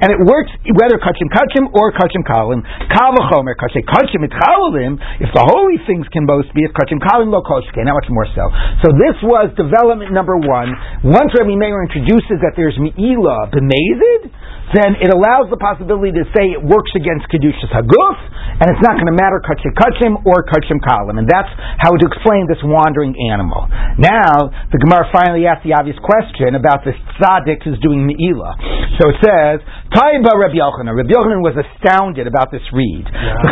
and 0.00 0.08
it 0.08 0.20
works 0.24 0.50
whether 0.76 0.96
kachim 0.96 1.28
kachim 1.28 1.68
or 1.76 1.92
kachim 1.92 2.24
kalim. 2.24 2.64
Kal 2.88 3.12
v'chomer 3.12 3.52
kachim 3.56 3.84
kachim 3.84 4.24
itchalalim. 4.24 4.96
If 5.20 5.30
the 5.36 5.44
holy 5.44 5.76
things 5.84 6.08
can 6.08 6.24
both 6.24 6.48
be, 6.56 6.64
if 6.64 6.72
kachim 6.72 7.00
kalim 7.00 7.28
lo 7.28 7.44
koshke, 7.44 7.76
how 7.84 7.94
much 7.94 8.08
more 8.08 8.26
so? 8.32 8.48
So 8.80 8.96
this 8.96 9.16
was 9.20 9.52
development 9.56 10.12
number 10.12 10.36
one. 10.40 10.72
Once 11.04 11.36
Rabbi 11.36 11.54
Meir 11.54 11.84
introduces 11.84 12.40
that 12.40 12.56
there's 12.56 12.76
mi'ila 12.80 13.52
b'mezid, 13.52 14.32
then 14.74 14.98
it 15.02 15.10
allows 15.10 15.50
the 15.50 15.58
possibility 15.58 16.14
to 16.14 16.24
say 16.30 16.54
it 16.54 16.62
works 16.62 16.94
against 16.94 17.26
Kedushas 17.26 17.70
Haguf, 17.74 18.18
and 18.62 18.70
it's 18.70 18.82
not 18.84 18.94
going 19.00 19.10
to 19.10 19.16
matter 19.16 19.42
Kachim 19.42 19.74
Kachim 19.74 20.14
or 20.22 20.46
Kachim 20.46 20.78
Kalim. 20.78 21.18
And 21.18 21.26
that's 21.26 21.50
how 21.82 21.90
to 21.90 22.04
explain 22.06 22.46
this 22.46 22.62
wandering 22.62 23.16
animal. 23.32 23.66
Now, 23.98 24.52
the 24.70 24.78
Gemara 24.78 25.10
finally 25.10 25.46
asks 25.46 25.66
the 25.66 25.74
obvious 25.74 25.98
question 25.98 26.54
about 26.54 26.86
this 26.86 26.94
tzaddik 27.18 27.66
who's 27.66 27.80
doing 27.82 28.06
Me'ila. 28.06 28.54
So 29.02 29.10
it 29.10 29.18
says, 29.24 29.58
Taiba 29.90 30.30
Rabbi 30.38 30.54
Yochanan. 30.54 30.94
Rabbi 30.94 31.10
Yochanan 31.10 31.42
was 31.42 31.58
astounded 31.58 32.30
about 32.30 32.54
this 32.54 32.62
read. 32.70 33.10
Uh, 33.10 33.50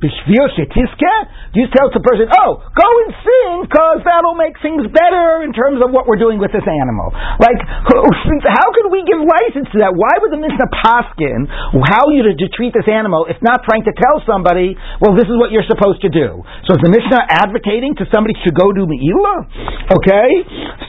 do 0.00 1.60
you 1.60 1.68
tell 1.76 1.92
the 1.92 2.00
person, 2.00 2.26
oh, 2.40 2.64
go 2.72 2.88
and 3.04 3.10
sing 3.20 3.68
because 3.68 4.00
that'll 4.04 4.38
make 4.38 4.56
things 4.64 4.88
better 4.88 5.44
in 5.44 5.52
terms 5.52 5.84
of 5.84 5.92
what 5.92 6.08
we're 6.08 6.16
doing 6.20 6.40
with 6.40 6.52
this 6.56 6.64
animal? 6.64 7.12
Like, 7.40 7.60
how 7.64 8.68
can 8.74 8.86
we 8.90 9.02
give 9.06 9.18
license 9.18 9.68
to 9.74 9.78
that? 9.82 9.92
Why 9.94 10.14
would 10.22 10.32
the 10.32 10.40
Mishnah 10.40 10.70
Paskin 10.70 11.46
how 11.90 12.10
you 12.10 12.26
to, 12.30 12.46
treat 12.54 12.70
this 12.76 12.86
animal 12.86 13.26
if 13.26 13.40
not 13.42 13.66
trying 13.66 13.82
to 13.88 13.94
tell 13.94 14.22
somebody, 14.22 14.78
well, 15.02 15.16
this 15.16 15.26
is 15.26 15.36
what 15.38 15.50
you're 15.50 15.66
supposed 15.66 16.02
to 16.06 16.10
do? 16.12 16.44
So 16.68 16.78
is 16.78 16.82
the 16.82 16.92
Mishnah 16.92 17.26
advocating 17.30 17.96
to 17.98 18.04
somebody 18.14 18.36
to 18.46 18.50
go 18.54 18.70
do 18.70 18.86
Me'ilah? 18.86 19.48
Okay? 19.90 20.28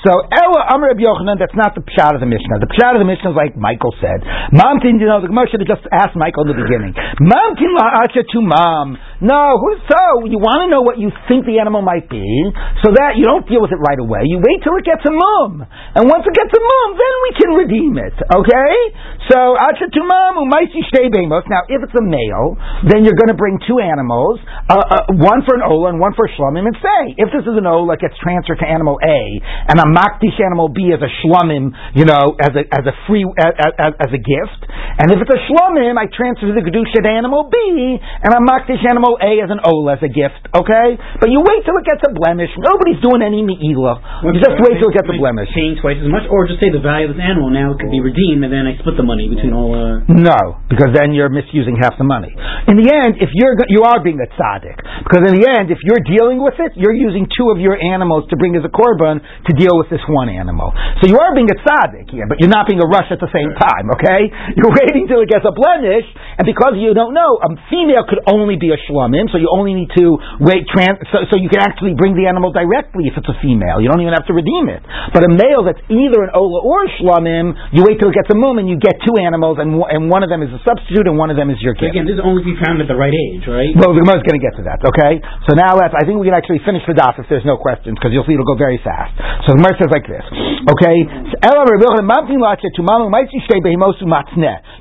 So, 0.05 0.11
Ella 0.29 0.69
Amr 0.75 0.93
Yochanan, 0.93 1.41
that's 1.41 1.57
not 1.57 1.73
the 1.73 1.81
pshat 1.81 2.13
of 2.13 2.21
the 2.21 2.29
Mishnah. 2.29 2.61
The 2.61 2.69
pshat 2.77 2.93
of 2.93 3.01
the 3.01 3.09
Mishnah 3.09 3.33
is 3.33 3.37
like 3.37 3.57
Michael 3.57 3.93
said. 3.97 4.21
Mamtin, 4.53 5.01
you 5.01 5.09
know, 5.09 5.21
the 5.21 5.31
Gemara 5.31 5.49
should 5.49 5.65
have 5.65 5.71
just 5.71 5.85
asked 5.89 6.13
Michael 6.13 6.45
in 6.45 6.53
the 6.53 6.59
beginning. 6.61 6.93
Mamtin 7.21 7.73
la'acha 7.73 8.21
to 8.21 8.39
mom. 8.41 8.97
No, 9.23 9.55
so 9.87 10.27
you 10.27 10.35
want 10.41 10.65
to 10.65 10.67
know 10.71 10.81
what 10.83 10.99
you 10.99 11.11
think 11.31 11.47
the 11.47 11.63
animal 11.63 11.79
might 11.79 12.11
be, 12.11 12.51
so 12.83 12.91
that 12.95 13.15
you 13.15 13.23
don't 13.23 13.47
deal 13.47 13.63
with 13.63 13.71
it 13.71 13.79
right 13.79 13.99
away. 13.99 14.27
You 14.27 14.43
wait 14.43 14.59
till 14.59 14.75
it 14.75 14.83
gets 14.83 15.07
a 15.07 15.13
mum. 15.13 15.63
And 15.95 16.11
once 16.11 16.27
it 16.27 16.35
gets 16.35 16.51
a 16.51 16.59
mum, 16.59 16.87
then 16.99 17.15
we 17.23 17.31
can 17.39 17.49
redeem 17.55 17.95
it. 18.01 18.15
Okay? 18.19 18.75
So. 19.31 19.55
Now, 19.55 19.71
if 21.69 21.83
it's 21.83 21.95
a 21.95 22.03
male, 22.03 22.57
then 22.89 23.05
you're 23.05 23.15
going 23.15 23.31
to 23.31 23.37
bring 23.37 23.59
two 23.63 23.79
animals, 23.79 24.39
uh, 24.67 24.75
uh, 24.75 25.05
one 25.15 25.45
for 25.45 25.55
an 25.55 25.63
ola 25.63 25.89
and 25.93 25.99
one 25.99 26.13
for 26.17 26.25
a 26.25 26.29
shlomim, 26.35 26.67
and 26.67 26.75
say, 26.81 27.13
if 27.15 27.31
this 27.31 27.47
is 27.47 27.55
an 27.55 27.65
ola, 27.65 27.93
it 27.95 28.01
gets 28.01 28.17
transferred 28.19 28.59
to 28.59 28.67
animal 28.67 28.99
A, 28.99 29.39
and 29.71 29.79
a 29.79 29.87
makdish 29.87 30.35
animal 30.43 30.67
B 30.67 30.91
as 30.91 30.99
a 30.99 31.07
shlomim, 31.21 31.71
you 31.93 32.03
know, 32.05 32.35
as 32.41 32.51
a, 32.57 32.65
as 32.73 32.85
a 32.85 32.91
free, 33.07 33.23
as, 33.37 33.53
as, 33.79 33.93
as 34.01 34.11
a 34.11 34.21
gift, 34.21 34.65
And 34.97 35.11
if 35.11 35.19
it's 35.21 35.31
a 35.31 35.41
shlomim, 35.51 35.99
I 35.99 36.07
transfer 36.07 36.47
to 36.47 36.53
the 36.55 36.63
kedusha 36.65 37.03
to 37.03 37.09
animal 37.09 37.49
B, 37.51 37.57
and 37.59 38.33
I 38.33 38.39
makdish 38.41 38.81
animal 38.87 39.04
A 39.21 39.31
as 39.45 39.53
an 39.53 39.61
ola 39.61 39.95
as 39.95 40.01
a 40.01 40.09
gift. 40.09 40.41
Okay, 40.49 40.87
but 41.21 41.29
you 41.29 41.45
wait 41.45 41.61
till 41.61 41.77
it 41.77 41.85
gets 41.85 42.01
a 42.01 42.11
blemish. 42.11 42.49
Nobody's 42.57 42.97
doing 43.05 43.21
any 43.21 43.45
meila. 43.45 44.01
You 44.25 44.41
just 44.41 44.57
wait 44.57 44.81
till 44.81 44.89
it 44.89 44.97
gets 44.97 45.09
a 45.09 45.17
blemish. 45.21 45.53
Paying 45.53 45.77
twice 45.77 46.01
as 46.01 46.09
much, 46.09 46.25
or 46.33 46.49
just 46.49 46.57
say 46.57 46.73
the 46.73 46.81
value 46.81 47.11
of 47.11 47.13
this 47.13 47.21
animal 47.21 47.53
now 47.53 47.75
it 47.75 47.77
could 47.77 47.93
be 47.93 48.01
redeemed, 48.01 48.41
and 48.41 48.51
then 48.51 48.65
I 48.65 48.73
split 48.81 48.97
the 48.97 49.05
money 49.05 49.29
between 49.29 49.53
all. 49.53 49.77
Uh... 49.77 50.01
No, 50.09 50.63
because 50.65 50.91
then 50.97 51.13
you're 51.13 51.29
misusing 51.29 51.77
half 51.77 51.93
the 52.01 52.07
money. 52.07 52.33
In 52.65 52.81
the 52.81 52.87
end, 52.89 53.21
if 53.21 53.29
you're 53.37 53.53
you 53.69 53.85
are 53.85 54.01
being 54.01 54.17
a 54.17 54.29
tzaddik, 54.33 54.77
because 55.05 55.23
in 55.29 55.37
the 55.37 55.45
end, 55.45 55.69
if 55.69 55.77
you're 55.85 56.01
dealing 56.01 56.41
with 56.41 56.57
it, 56.57 56.73
you're 56.73 56.97
using 56.97 57.29
two 57.29 57.53
of 57.53 57.61
your 57.61 57.77
animals 57.77 58.25
to 58.33 58.35
bring 58.35 58.57
as 58.57 58.65
a 58.65 58.73
korban 58.73 59.21
to 59.21 59.51
deal 59.53 59.77
with 59.77 59.93
this 59.93 60.01
one 60.09 60.31
animal. 60.31 60.73
So 61.03 61.11
you 61.11 61.19
are 61.21 61.31
being 61.37 61.51
a 61.51 61.57
tzaddik 61.61 62.09
here, 62.09 62.25
but 62.25 62.41
you're 62.41 62.51
not 62.51 62.65
being 62.65 62.81
a 62.81 62.89
rush 62.89 63.11
at 63.11 63.21
the 63.21 63.29
same 63.29 63.51
time. 63.59 63.85
Okay, 63.99 64.31
you're 64.57 64.73
waiting 64.73 65.05
till 65.05 65.21
it 65.21 65.29
gets 65.29 65.45
a 65.45 65.53
blemish, 65.53 66.07
and 66.39 66.45
because 66.47 66.79
you 66.79 66.95
don't 66.95 67.13
know, 67.13 67.37
a 67.43 67.49
female 67.67 68.07
could 68.07 68.23
only 68.29 68.55
be 68.55 68.71
a 68.71 68.79
shlomim, 68.95 69.27
so 69.27 69.35
you 69.35 69.51
only 69.51 69.75
need 69.75 69.91
to 69.99 70.15
wait. 70.39 70.63
Trans- 70.71 71.03
so, 71.11 71.27
so 71.27 71.35
you 71.35 71.51
can 71.51 71.59
actually 71.59 71.91
bring 71.99 72.15
the 72.15 72.31
animal 72.31 72.55
directly 72.55 73.11
if 73.11 73.19
it's 73.19 73.27
a 73.27 73.35
female. 73.43 73.83
You 73.83 73.91
don't 73.91 73.99
even 73.99 74.15
have 74.15 74.23
to 74.31 74.35
redeem 74.35 74.71
it. 74.71 74.79
But 75.11 75.27
a 75.27 75.31
male 75.35 75.67
that's 75.67 75.83
either 75.91 76.23
an 76.23 76.31
ola 76.31 76.63
or 76.63 76.87
a 76.87 76.89
shlomim, 76.95 77.51
you 77.75 77.83
wait 77.83 77.99
till 77.99 78.07
it 78.07 78.15
gets 78.15 78.31
a 78.31 78.37
mum, 78.39 78.63
and 78.63 78.71
you 78.71 78.79
get 78.79 78.95
two 79.03 79.19
animals, 79.19 79.59
and 79.59 79.75
and 79.91 80.07
one 80.07 80.23
of 80.23 80.31
them 80.31 80.39
is 80.39 80.49
a 80.55 80.61
substitute, 80.63 81.11
and 81.11 81.19
one 81.19 81.27
of 81.27 81.35
them 81.35 81.51
is 81.51 81.59
your 81.59 81.75
gift. 81.75 81.91
Again, 81.91 82.07
this 82.07 82.15
is 82.15 82.23
only 82.23 82.47
be 82.47 82.55
found 82.63 82.79
at 82.79 82.87
the 82.87 82.95
right 82.95 83.11
age, 83.11 83.43
right? 83.43 83.75
Well, 83.75 83.91
the 83.91 83.99
is 84.05 84.23
going 84.23 84.39
to 84.39 84.45
get 84.45 84.55
to 84.55 84.63
that. 84.63 84.79
Okay, 84.79 85.19
so 85.43 85.57
now 85.59 85.75
let's. 85.75 85.91
I 85.91 86.07
think 86.07 86.15
we 86.23 86.31
can 86.31 86.37
actually 86.37 86.63
finish 86.63 86.87
the 86.87 86.95
daf 86.95 87.19
if 87.19 87.27
there's 87.27 87.43
no 87.43 87.59
questions, 87.59 87.99
because 87.99 88.15
you'll 88.15 88.23
see 88.23 88.37
it'll 88.37 88.47
go 88.47 88.55
very 88.55 88.79
fast. 88.79 89.11
So 89.43 89.51
the 89.51 89.59
Gemara 89.59 89.75
says 89.75 89.91
like 89.91 90.07
this. 90.07 90.23
Okay, 90.71 90.97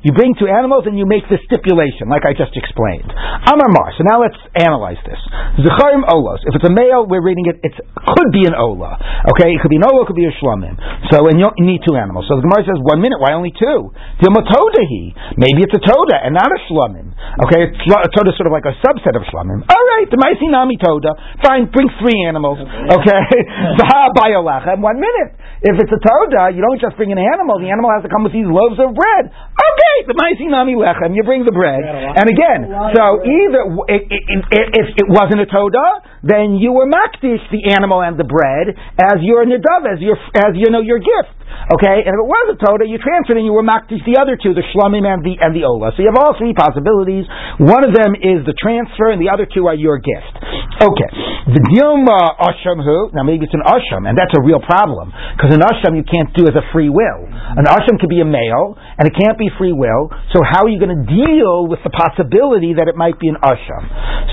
you 0.04 0.12
bring 0.12 0.32
two 0.36 0.48
animals 0.48 0.84
and 0.86 0.94
you 1.00 1.06
make 1.08 1.24
the 1.32 1.40
stipulation, 1.48 2.08
like 2.12 2.28
I 2.28 2.36
just 2.36 2.52
explained. 2.54 3.08
Amar 3.48 3.68
Mar. 3.72 3.88
So 3.96 4.03
now 4.04 4.20
let's 4.20 4.38
analyze 4.54 5.00
this. 5.08 5.18
Zecharim 5.64 6.04
olos. 6.06 6.40
If 6.46 6.60
it's 6.60 6.68
a 6.68 6.72
male, 6.72 7.08
we're 7.08 7.24
reading 7.24 7.48
it. 7.48 7.58
It 7.64 7.72
could 7.74 8.30
be 8.30 8.44
an 8.44 8.54
ola. 8.54 8.94
Okay, 9.34 9.56
it 9.56 9.60
could 9.64 9.72
be 9.72 9.80
an 9.80 9.86
ola, 9.88 10.04
it 10.04 10.06
could 10.06 10.18
be 10.18 10.28
a 10.28 10.34
shlomim. 10.38 10.76
So 11.08 11.26
and 11.28 11.40
you 11.40 11.48
need 11.64 11.80
two 11.82 11.96
animals. 11.96 12.28
So 12.28 12.36
the 12.36 12.44
Gemara 12.44 12.68
says 12.68 12.80
one 12.84 13.00
minute. 13.00 13.18
Why 13.18 13.32
only 13.32 13.52
two? 13.56 13.90
Dilmatodahi. 14.20 15.36
Maybe 15.40 15.64
it's 15.64 15.74
a 15.74 15.82
toda 15.82 16.16
and 16.20 16.36
not 16.36 16.48
a 16.52 16.58
shlomim. 16.68 17.16
Okay, 17.48 17.72
a 17.72 18.10
toda 18.12 18.30
is 18.30 18.36
sort 18.36 18.48
of 18.48 18.54
like 18.54 18.68
a 18.68 18.76
subset 18.84 19.16
of 19.16 19.24
shlomim. 19.32 19.64
All 19.64 19.84
right, 19.96 20.08
the 20.12 20.20
Maisi 20.20 20.46
Nami 20.52 20.76
toda. 20.76 21.16
Fine, 21.40 21.72
bring 21.72 21.88
three 21.98 22.20
animals. 22.28 22.60
Okay, 22.60 23.22
and 24.74 24.82
one 24.82 24.98
minute. 25.00 25.32
If 25.64 25.80
it's 25.80 25.88
a 25.88 26.00
toda, 26.02 26.52
you 26.52 26.60
don't 26.60 26.76
just 26.76 26.92
bring 27.00 27.08
an 27.08 27.16
animal. 27.16 27.56
The 27.56 27.72
animal 27.72 27.88
has 27.96 28.04
to 28.04 28.12
come 28.12 28.20
with 28.20 28.36
these 28.36 28.44
loaves 28.44 28.76
of 28.76 28.92
bread. 28.92 29.24
Okay, 29.32 29.96
the 30.04 30.12
Maisi 30.12 30.44
Nami 30.44 30.76
lechem. 30.76 31.16
You 31.16 31.24
bring 31.24 31.48
the 31.48 31.56
bread. 31.56 31.80
And 31.80 32.28
again, 32.28 32.68
so 32.92 33.02
either 33.24 33.62
if 34.02 34.86
it 34.98 35.08
wasn't 35.08 35.40
a 35.40 35.48
toda, 35.48 36.02
then 36.24 36.58
you 36.58 36.72
were 36.72 36.88
makdish 36.88 37.42
the 37.52 37.70
animal 37.70 38.02
and 38.02 38.18
the 38.18 38.24
bread 38.26 38.74
as 38.98 39.22
your 39.22 39.44
nidav, 39.46 39.86
as 39.86 40.00
your 40.00 40.18
as 40.34 40.56
you 40.58 40.70
know 40.70 40.80
your 40.80 40.98
gift. 40.98 41.34
Okay, 41.78 42.02
and 42.02 42.12
if 42.12 42.18
it 42.18 42.28
was 42.28 42.46
a 42.52 42.58
toda, 42.58 42.84
you 42.84 42.98
transferred 42.98 43.38
and 43.38 43.46
you 43.46 43.54
were 43.54 43.64
makdish 43.64 44.02
the 44.04 44.18
other 44.20 44.36
two, 44.36 44.52
the 44.52 44.64
shlomim 44.74 45.06
and 45.06 45.22
the 45.22 45.38
and 45.38 45.54
the 45.54 45.64
ola. 45.64 45.94
So 45.96 46.02
you 46.02 46.10
have 46.10 46.18
all 46.18 46.34
three 46.36 46.52
possibilities. 46.52 47.24
One 47.62 47.86
of 47.86 47.94
them 47.94 48.18
is 48.18 48.42
the 48.44 48.56
transfer, 48.58 49.14
and 49.14 49.22
the 49.22 49.30
other 49.30 49.46
two 49.46 49.70
are 49.70 49.76
your 49.76 49.96
gift. 50.02 50.34
Okay, 50.82 51.10
the 51.54 51.62
dilma 51.62 52.18
asham 52.42 52.82
who 52.82 53.14
now 53.14 53.22
maybe 53.22 53.46
it's 53.46 53.54
an 53.54 53.62
asham, 53.62 54.10
and 54.10 54.18
that's 54.18 54.34
a 54.34 54.42
real 54.42 54.58
problem 54.58 55.14
because 55.38 55.54
an 55.54 55.62
asham 55.62 55.94
you 55.94 56.02
can't 56.02 56.34
do 56.34 56.50
as 56.50 56.54
a 56.58 56.64
free 56.74 56.90
will. 56.90 57.20
An 57.30 57.70
asham 57.70 58.02
could 58.02 58.10
be 58.10 58.18
a 58.18 58.26
male, 58.26 58.74
and 58.98 59.06
it 59.06 59.14
can't 59.14 59.38
be 59.38 59.46
free 59.54 59.70
will. 59.70 60.10
So 60.34 60.42
how 60.42 60.66
are 60.66 60.72
you 60.72 60.82
going 60.82 60.92
to 60.92 61.04
deal 61.06 61.70
with 61.70 61.78
the 61.86 61.94
possibility 61.94 62.74
that 62.82 62.90
it 62.90 62.98
might 62.98 63.22
be 63.22 63.30
an 63.30 63.38
asham? 63.38 63.82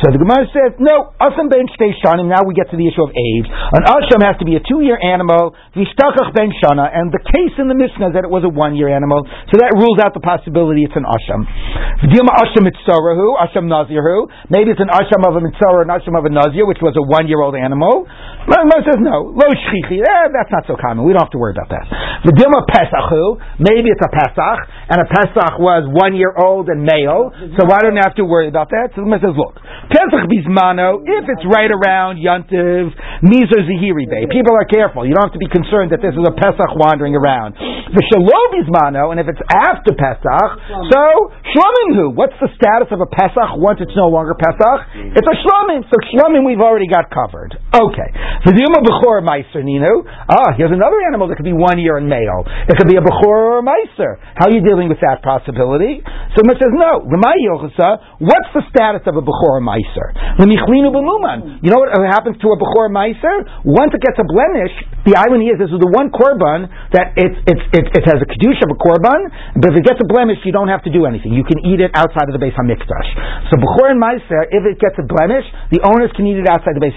So 0.02 0.10
the 0.10 0.18
Gemara 0.18 0.50
says 0.50 0.82
no. 0.82 1.14
Asham 1.22 1.54
ben 1.54 1.70
shtei 1.78 1.94
shanim. 2.02 2.26
Now 2.26 2.42
we 2.42 2.58
get 2.58 2.74
to 2.74 2.78
the 2.78 2.90
issue 2.90 3.06
of 3.06 3.14
age. 3.14 3.48
An 3.48 3.86
asham 3.86 4.26
has 4.26 4.42
to 4.42 4.46
be 4.48 4.58
a 4.58 4.64
two-year 4.66 4.98
animal. 4.98 5.54
Vishtachach 5.78 6.34
ben 6.34 6.50
shana, 6.58 6.90
and 6.90 7.14
the 7.14 7.22
case 7.22 7.54
in 7.62 7.70
the 7.70 7.78
Mishnah 7.78 8.18
that 8.18 8.26
it 8.26 8.32
was 8.34 8.42
a 8.42 8.50
one-year 8.50 8.90
animal. 8.90 9.22
So 9.54 9.62
that 9.62 9.78
rules 9.78 10.02
out 10.02 10.18
the 10.18 10.26
possibility 10.26 10.90
it's 10.90 10.98
an 10.98 11.06
asham. 11.06 11.46
V'dilma 12.02 12.34
asham 12.34 12.66
mitzarahu, 12.66 13.38
asham 13.38 13.70
nazirhu. 13.70 14.26
Maybe 14.50 14.74
it's 14.74 14.82
an 14.82 14.90
asham 14.90 15.22
of 15.22 15.38
a 15.38 15.42
mitzarah, 15.46 15.86
an 15.86 15.94
asham 15.94 16.18
of 16.18 16.26
a 16.26 16.34
nazir, 16.34 16.66
which 16.66 16.82
was 16.82 16.98
a 16.98 17.06
one-year-old 17.12 17.60
animal. 17.60 18.08
Moshe 18.48 18.88
says 18.88 18.98
no. 18.98 19.36
Lo 19.36 19.48
shchichi. 19.54 20.02
Eh, 20.02 20.28
that's 20.34 20.50
not 20.50 20.66
so 20.66 20.74
common. 20.80 21.06
We 21.06 21.14
don't 21.14 21.22
have 21.22 21.36
to 21.36 21.42
worry 21.42 21.54
about 21.54 21.70
that. 21.70 21.86
V'dilma 22.26 22.66
pesachu. 22.66 23.38
Maybe 23.62 23.92
it's 23.92 24.02
a 24.02 24.10
pesach, 24.10 24.60
and 24.90 24.98
a 24.98 25.08
pesach 25.12 25.62
was 25.62 25.86
one 25.92 26.18
year 26.18 26.34
old 26.34 26.72
and 26.72 26.82
male. 26.82 27.30
So 27.60 27.70
why 27.70 27.84
don't 27.86 28.00
have 28.02 28.18
to 28.18 28.26
worry 28.26 28.50
about 28.50 28.74
that? 28.74 28.96
So 28.96 29.06
the 29.06 29.10
says, 29.22 29.38
look, 29.38 29.62
pesach 29.94 30.26
bismano. 30.26 31.06
If 31.06 31.30
it's 31.30 31.46
right 31.46 31.70
around 31.70 32.18
yontiv 32.18 32.94
mizer 33.22 33.62
zihiri 33.68 34.10
bay, 34.10 34.26
people 34.32 34.58
are 34.58 34.66
careful. 34.66 35.06
You 35.06 35.14
don't 35.14 35.30
have 35.30 35.38
to 35.38 35.44
be 35.44 35.52
concerned 35.52 35.94
that 35.94 36.02
this 36.02 36.14
is 36.18 36.24
a 36.26 36.34
pesach 36.34 36.72
wandering 36.78 37.14
around. 37.14 37.54
The 37.58 38.04
shalom 38.10 38.48
bismano, 38.58 39.14
and 39.14 39.22
if 39.22 39.30
it's 39.30 39.42
after 39.50 39.94
pesach, 39.94 40.50
so 40.90 41.02
shlomim 41.54 41.90
who? 41.98 42.06
What's 42.18 42.38
the 42.42 42.50
status 42.58 42.90
of 42.90 43.02
a 43.02 43.10
pesach 43.10 43.58
once 43.58 43.82
it's 43.82 43.96
no 43.98 44.10
longer 44.10 44.34
pesach? 44.34 45.14
It's 45.14 45.30
a 45.30 45.38
shlomim. 45.46 45.86
So 45.90 45.96
shlomim 46.14 46.46
we've 46.46 46.62
already 46.62 46.90
got 46.90 47.01
covered. 47.10 47.58
Okay. 47.74 48.10
The 48.46 48.54
Yuma 48.54 48.86
bechor 48.86 49.26
meiser 49.26 49.66
ninu. 49.66 50.06
Ah, 50.30 50.54
here's 50.60 50.70
another 50.70 51.02
animal 51.08 51.32
that 51.32 51.40
could 51.40 51.48
be 51.48 51.56
one 51.56 51.82
year 51.82 51.98
and 51.98 52.06
male. 52.06 52.46
It 52.70 52.78
could 52.78 52.92
be 52.92 53.00
a 53.00 53.04
bechor 53.04 53.58
or 53.58 53.60
a 53.60 53.66
meiser. 53.66 54.22
How 54.38 54.52
are 54.52 54.54
you 54.54 54.62
dealing 54.62 54.92
with 54.92 55.00
that 55.02 55.24
possibility? 55.26 56.04
So 56.36 56.44
it 56.46 56.58
says 56.60 56.74
no. 56.76 57.08
What's 57.08 58.50
the 58.54 58.64
status 58.70 59.02
of 59.08 59.16
a 59.16 59.24
bechor 59.24 59.52
or 59.58 59.64
meiser? 59.64 60.14
You 60.36 61.70
know 61.72 61.80
what 61.80 61.90
happens 62.12 62.38
to 62.44 62.48
a 62.52 62.58
bechor 62.60 62.92
meiser? 62.92 63.36
Once 63.64 63.96
it 63.96 64.02
gets 64.04 64.20
a 64.20 64.28
blemish, 64.28 64.76
the 65.08 65.16
irony 65.18 65.50
is 65.50 65.58
this 65.58 65.72
is 65.72 65.80
the 65.80 65.90
one 65.90 66.12
korban 66.12 66.70
that 66.94 67.18
it's, 67.18 67.38
it's, 67.48 67.66
it, 67.74 67.86
it 67.98 68.04
has 68.06 68.20
a 68.22 68.28
kedusha 68.28 68.68
of 68.68 68.76
a 68.76 68.80
korban, 68.80 69.32
but 69.58 69.74
if 69.74 69.82
it 69.82 69.86
gets 69.88 69.98
a 70.04 70.08
blemish, 70.10 70.38
you 70.46 70.52
don't 70.52 70.70
have 70.70 70.84
to 70.86 70.92
do 70.92 71.06
anything. 71.08 71.34
You 71.34 71.48
can 71.48 71.64
eat 71.66 71.80
it 71.80 71.90
outside 71.96 72.30
of 72.30 72.34
the 72.36 72.42
Beis 72.42 72.54
hamikdash. 72.54 73.10
So 73.50 73.58
bechor 73.58 73.94
and 73.94 74.02
meiser, 74.02 74.46
if 74.52 74.66
it 74.66 74.78
gets 74.82 74.98
a 75.00 75.06
blemish, 75.06 75.46
the 75.72 75.82
owners 75.86 76.12
can 76.18 76.28
eat 76.28 76.38
it 76.38 76.50
outside 76.50 76.74
the 76.76 76.84
base 76.84 76.91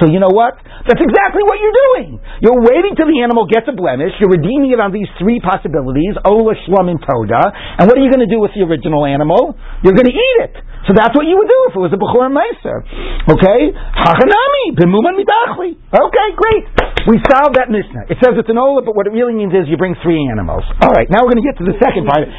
So 0.00 0.10
you 0.10 0.18
know 0.22 0.30
what? 0.30 0.58
That's 0.86 1.02
exactly 1.02 1.42
what 1.46 1.58
you're 1.58 1.78
doing. 1.92 2.20
You're 2.42 2.62
waiting 2.62 2.94
till 2.94 3.06
the 3.06 3.20
animal 3.22 3.46
gets 3.46 3.66
a 3.66 3.74
blemish. 3.74 4.14
You're 4.18 4.32
redeeming 4.34 4.72
it 4.72 4.80
on 4.80 4.90
these 4.90 5.08
three 5.18 5.38
possibilities: 5.42 6.14
ola, 6.24 6.54
shlom, 6.66 6.90
and 6.90 7.00
toda. 7.02 7.42
And 7.78 7.86
what 7.86 7.98
are 7.98 8.02
you 8.02 8.10
going 8.10 8.24
to 8.24 8.30
do 8.30 8.40
with 8.40 8.52
the 8.54 8.62
original 8.66 9.06
animal? 9.06 9.54
You're 9.82 9.96
going 9.96 10.10
to 10.10 10.16
eat 10.16 10.38
it. 10.48 10.54
So 10.86 10.94
that's 10.98 11.14
what 11.14 11.30
you 11.30 11.38
would 11.38 11.46
do 11.46 11.60
if 11.70 11.78
it 11.78 11.82
was 11.82 11.92
a 11.94 12.00
bechor 12.00 12.26
and 12.26 12.34
meiser. 12.34 12.82
Okay, 13.30 13.60
hachanami 13.94 14.74
b'muman 14.74 15.14
midachli. 15.14 15.78
Okay, 15.78 16.28
great. 16.34 16.64
We 17.06 17.18
solved 17.26 17.58
that 17.58 17.66
mishnah. 17.66 18.06
It 18.06 18.18
says 18.22 18.38
it's 18.38 18.46
an 18.46 18.58
ola, 18.58 18.82
but 18.86 18.94
what 18.94 19.10
it 19.10 19.14
really 19.14 19.34
means 19.34 19.50
is 19.50 19.66
you 19.66 19.74
bring 19.74 19.98
three 20.06 20.22
animals. 20.30 20.62
All 20.78 20.94
right, 20.94 21.10
now 21.10 21.26
we're 21.26 21.34
going 21.34 21.42
to 21.42 21.48
get 21.50 21.58
to 21.58 21.66
the 21.66 21.74
second 21.82 22.06
part. 22.06 22.30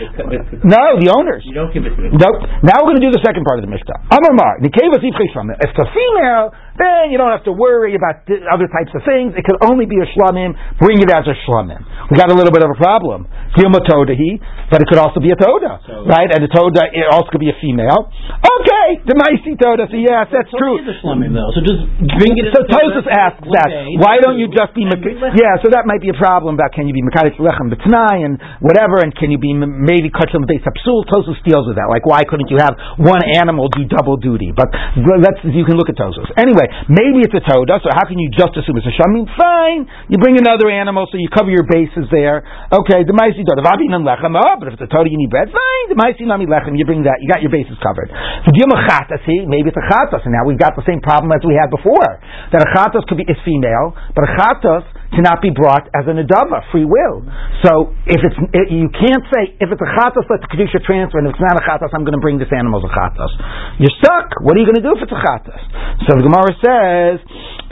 No, 0.63 0.99
the 0.99 1.11
owners. 1.11 1.43
You 1.43 1.51
don't 1.51 1.71
give 1.75 1.83
it 1.83 1.91
to 1.95 1.99
them. 1.99 2.15
Nope. 2.15 2.47
Now 2.63 2.79
we're 2.79 2.95
going 2.95 3.03
to 3.03 3.07
do 3.07 3.15
the 3.15 3.23
second 3.23 3.43
part 3.43 3.59
of 3.59 3.67
the 3.67 3.71
mishnah. 3.71 4.07
Amar 4.07 4.31
Mar, 4.35 4.63
if 4.63 4.71
it's 4.71 5.79
a 5.79 5.87
female, 5.91 6.55
then 6.79 7.11
you 7.11 7.19
don't 7.19 7.31
have 7.31 7.43
to 7.43 7.51
worry 7.51 7.95
about 7.99 8.23
other 8.49 8.67
types 8.71 8.95
of 8.95 9.03
things. 9.03 9.35
It 9.35 9.43
could 9.43 9.59
only 9.67 9.85
be 9.85 9.99
a 9.99 10.07
shlamim. 10.15 10.55
Bring 10.79 11.03
it 11.03 11.11
as 11.11 11.27
a 11.27 11.35
shlamim. 11.43 11.83
We 12.09 12.15
got 12.15 12.31
a 12.31 12.35
little 12.35 12.51
bit 12.51 12.63
of 12.63 12.71
a 12.71 12.79
problem. 12.79 13.27
But 13.53 14.81
it 14.81 14.87
could 14.89 14.97
also 14.97 15.19
be 15.19 15.29
a 15.29 15.37
toda, 15.37 15.79
right? 16.07 16.29
And 16.31 16.41
a 16.43 16.49
toda 16.49 16.87
it 16.89 17.05
also 17.11 17.29
could 17.29 17.43
be 17.43 17.51
a 17.51 17.57
female. 17.61 18.09
Okay, 18.41 18.87
the 19.05 19.15
maisi 19.15 19.53
toda. 19.59 19.85
So 19.89 19.97
yes, 19.97 20.27
that's 20.33 20.49
So 20.49 20.57
true. 20.57 20.79
it 20.81 20.87
is 20.87 20.95
a 20.95 20.95
shlomim 21.05 21.33
though. 21.37 21.51
So 21.53 21.61
just 21.61 21.81
bring 22.17 22.33
it. 22.39 22.49
So 22.53 22.63
into 22.65 22.73
Tosfos 22.73 23.07
asks 23.07 23.45
that. 23.53 23.69
day, 23.69 23.95
Why 24.01 24.17
don't 24.19 24.37
you 24.41 24.49
just 24.49 24.73
be 24.73 24.83
and 24.87 24.93
mek- 24.97 25.03
bring 25.05 25.17
lechem. 25.21 25.37
yeah? 25.39 25.61
So 25.63 25.69
that 25.73 25.85
might 25.85 26.01
be 26.03 26.09
a 26.11 26.17
problem 26.17 26.55
about 26.59 26.73
can 26.75 26.85
you 26.89 26.93
be 26.95 27.03
mekadesh 27.05 27.37
lechem 27.39 27.69
b'tnai 27.71 28.25
and 28.25 28.37
whatever, 28.59 28.99
and 29.03 29.13
can 29.15 29.29
you 29.31 29.37
be 29.39 29.51
m- 29.55 29.83
maybe 29.85 30.09
kachel 30.09 30.43
base 30.47 30.63
absul? 30.65 31.05
Tosfos 31.09 31.39
deals 31.47 31.65
with 31.69 31.77
that. 31.77 31.87
Like 31.89 32.05
why 32.05 32.23
couldn't 32.27 32.49
you 32.51 32.57
have 32.59 32.75
one 32.99 33.21
animal 33.37 33.69
do 33.73 33.85
double 33.87 34.17
duty? 34.17 34.51
But 34.55 34.69
let's 34.97 35.39
you 35.45 35.63
can 35.65 35.75
look 35.79 35.89
at 35.89 35.95
Tosfos 35.99 36.29
anyway. 36.37 36.67
Maybe 36.89 37.23
it's 37.25 37.35
a 37.35 37.43
toda. 37.43 37.79
So 37.83 37.89
how 37.93 38.05
can 38.07 38.19
you 38.19 38.29
just 38.33 38.53
assume 38.57 38.77
it's 38.79 38.87
a 38.89 38.95
shlamim? 38.95 39.25
Fine, 39.37 39.87
you 40.09 40.17
bring 40.19 40.37
another 40.37 40.69
animal 40.69 41.07
so 41.11 41.17
you 41.17 41.29
cover 41.31 41.49
your 41.49 41.65
bases 41.67 42.05
there. 42.11 42.43
Okay, 42.71 43.03
the 43.07 43.15
maisi 43.15 43.41
toda. 43.47 43.63
Vabin 43.65 43.91
and 43.95 44.03
lechem. 44.05 44.35
Oh, 44.37 44.55
but 44.59 44.67
if 44.69 44.79
it's 44.79 44.85
a 44.85 44.91
toda, 44.91 45.09
you 45.09 45.17
need 45.17 45.29
bread. 45.31 45.49
Fine, 45.49 45.85
the 45.89 45.97
maisi 45.99 46.23
nami 46.27 46.45
lechem. 46.45 46.77
You 46.77 46.85
bring 46.85 47.03
that. 47.07 47.17
You 47.23 47.27
got 47.31 47.41
your 47.41 47.51
bases 47.51 47.77
covered. 47.81 48.09
So 48.45 48.51
dilma 48.51 48.77
chatasi. 48.87 49.47
Maybe 49.47 49.71
it's 49.71 49.79
a 49.79 49.87
chatas, 49.87 50.23
and 50.25 50.33
now 50.33 50.43
we've 50.47 50.59
got 50.59 50.75
the 50.75 50.85
same 50.87 50.99
problem 50.99 51.31
as 51.31 51.41
we 51.45 51.55
had 51.55 51.71
before. 51.71 52.19
That 52.51 52.63
a 52.63 52.69
chatas 52.75 53.03
could 53.07 53.17
be 53.19 53.27
is 53.27 53.39
female, 53.45 53.95
but 54.15 54.27
a 54.27 54.31
chatas 54.35 54.83
cannot 55.13 55.45
be 55.45 55.53
brought 55.53 55.87
as 55.93 56.09
an 56.09 56.17
adava, 56.17 56.65
free 56.73 56.85
will. 56.85 57.21
So 57.61 57.93
if 58.09 58.19
it's 58.19 58.37
it, 58.51 58.67
you 58.73 58.89
can't 58.89 59.23
say 59.29 59.55
if 59.61 59.69
it's 59.69 59.83
a 59.83 59.91
chatas, 59.93 60.25
let 60.27 60.41
the 60.41 60.49
kedusha 60.49 60.81
transfer, 60.83 61.21
and 61.21 61.29
if 61.29 61.37
it's 61.37 61.45
not 61.45 61.55
a 61.55 61.63
chatas, 61.63 61.93
I'm 61.93 62.03
going 62.03 62.17
to 62.17 62.23
bring 62.23 62.41
this 62.41 62.51
animal 62.51 62.81
as 62.81 62.89
a 62.89 62.93
chatas. 62.93 63.31
You're 63.79 63.95
stuck. 64.01 64.41
What 64.41 64.57
are 64.57 64.61
you 64.61 64.67
going 64.67 64.81
to 64.81 64.85
do 64.85 64.93
if 64.97 65.01
it's 65.05 65.13
a 65.13 65.21
chatas? 65.21 65.61
So 66.09 66.17
the 66.19 66.25
Gemara 66.25 66.51
says, 66.59 67.15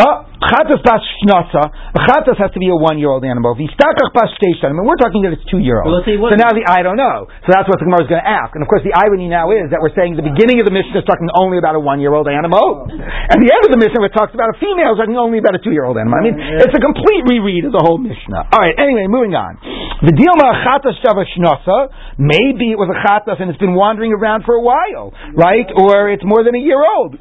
Oh, 0.01 0.25
chatas 0.41 0.81
bas 0.81 1.01
shnasa. 1.21 1.63
A 1.93 1.99
chatas 2.09 2.37
has 2.41 2.49
to 2.57 2.59
be 2.59 2.73
a 2.73 2.77
one-year-old 2.77 3.21
animal. 3.21 3.53
Vistakach 3.53 4.09
bas 4.17 4.33
shteishan. 4.33 4.69
I 4.69 4.73
mean, 4.73 4.89
we're 4.89 4.97
talking 4.97 5.21
that 5.29 5.37
it's 5.37 5.45
two-year-old. 5.45 5.85
Well, 5.85 6.33
so 6.33 6.37
now 6.41 6.49
the 6.57 6.65
I 6.65 6.81
don't 6.81 6.97
know. 6.97 7.29
So 7.45 7.53
that's 7.53 7.69
what 7.69 7.77
the 7.77 7.85
Gemara 7.85 8.03
is 8.03 8.09
going 8.09 8.23
to 8.23 8.27
ask. 8.27 8.57
And 8.57 8.65
of 8.65 8.69
course, 8.71 8.81
the 8.81 8.97
irony 8.97 9.29
now 9.29 9.53
is 9.53 9.69
that 9.69 9.77
we're 9.77 9.93
saying 9.93 10.17
the 10.17 10.25
beginning 10.25 10.57
of 10.57 10.65
the 10.65 10.73
Mishnah 10.73 11.05
is 11.05 11.07
talking 11.07 11.29
only 11.37 11.61
about 11.61 11.77
a 11.77 11.81
one-year-old 11.81 12.25
animal, 12.25 12.89
and 12.89 13.37
the 13.37 13.51
end 13.53 13.63
of 13.63 13.71
the 13.71 13.77
Mishnah 13.77 14.01
it 14.01 14.15
talks 14.17 14.33
about 14.33 14.49
a 14.49 14.57
female 14.57 14.95
is 14.95 14.99
talking 14.99 15.15
only 15.15 15.37
about 15.37 15.53
a 15.53 15.61
two-year-old 15.61 16.01
animal. 16.01 16.17
I 16.17 16.23
mean, 16.25 16.35
it's 16.35 16.73
a 16.73 16.81
complete 16.81 17.23
reread 17.29 17.69
of 17.69 17.77
the 17.77 17.83
whole 17.85 18.01
Mishnah. 18.01 18.49
All 18.49 18.61
right. 18.61 18.73
Anyway, 18.73 19.05
moving 19.05 19.37
on. 19.37 19.61
The 20.01 20.17
deal 20.17 20.33
chatas 20.65 20.97
shava 21.05 21.21
shnasa. 21.29 21.93
Maybe 22.17 22.73
it 22.73 22.79
was 22.79 22.89
a 22.89 22.97
chatas 23.05 23.37
and 23.41 23.49
it's 23.49 23.59
been 23.59 23.77
wandering 23.77 24.13
around 24.13 24.43
for 24.45 24.55
a 24.57 24.63
while, 24.63 25.13
right? 25.37 25.69
Or 25.77 26.09
it's 26.09 26.25
more 26.25 26.43
than 26.43 26.55
a 26.55 26.63
year 26.63 26.81
old. 26.81 27.17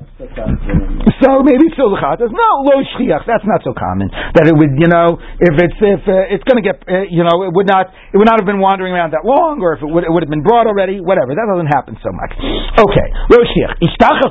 So 1.21 1.45
maybe 1.45 1.69
it's 1.69 1.77
still 1.77 1.93
the 1.93 2.01
chatas. 2.01 2.33
No, 2.33 2.49
shchiach. 2.95 3.27
That's 3.27 3.47
not 3.47 3.67
so 3.67 3.75
common. 3.75 4.09
That 4.39 4.47
it 4.47 4.55
would, 4.55 4.79
you 4.79 4.87
know, 4.87 5.19
if 5.19 5.55
it's 5.59 5.79
if 5.83 6.03
uh, 6.07 6.33
it's 6.35 6.47
going 6.47 6.63
to 6.63 6.67
get, 6.67 6.79
uh, 6.87 7.07
you 7.11 7.27
know, 7.27 7.49
it 7.49 7.53
would 7.53 7.67
not 7.67 7.91
it 8.13 8.17
would 8.17 8.31
not 8.31 8.39
have 8.39 8.47
been 8.47 8.63
wandering 8.63 8.95
around 8.95 9.13
that 9.19 9.27
long, 9.27 9.59
or 9.59 9.75
if 9.75 9.83
it 9.83 9.91
would 9.91 10.07
it 10.07 10.13
would 10.13 10.23
have 10.23 10.33
been 10.33 10.47
brought 10.47 10.71
already. 10.71 11.03
Whatever. 11.03 11.35
That 11.35 11.51
doesn't 11.51 11.73
happen 11.73 11.99
so 11.99 12.15
much. 12.15 12.33
Okay, 12.79 13.07
lo 13.35 13.43
shchiach. 13.43 13.83
Ishtachach 13.83 14.31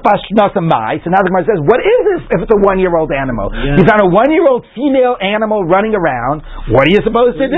mai. 0.63 1.01
So 1.03 1.11
now 1.11 1.21
the 1.21 1.29
Gemara 1.33 1.45
says, 1.49 1.59
what 1.65 1.81
is 1.83 2.01
this 2.15 2.21
if 2.31 2.39
it's 2.45 2.53
a 2.53 2.61
one 2.61 2.79
year 2.79 2.93
old 2.95 3.11
animal? 3.11 3.51
You 3.53 3.83
found 3.85 4.01
a 4.05 4.09
one 4.09 4.31
year 4.31 4.45
old 4.47 4.65
female 4.77 5.17
animal 5.19 5.65
running 5.65 5.93
around. 5.97 6.41
What 6.71 6.87
are 6.87 6.93
you 6.93 7.01
supposed 7.03 7.37
to 7.41 7.47
do? 7.49 7.57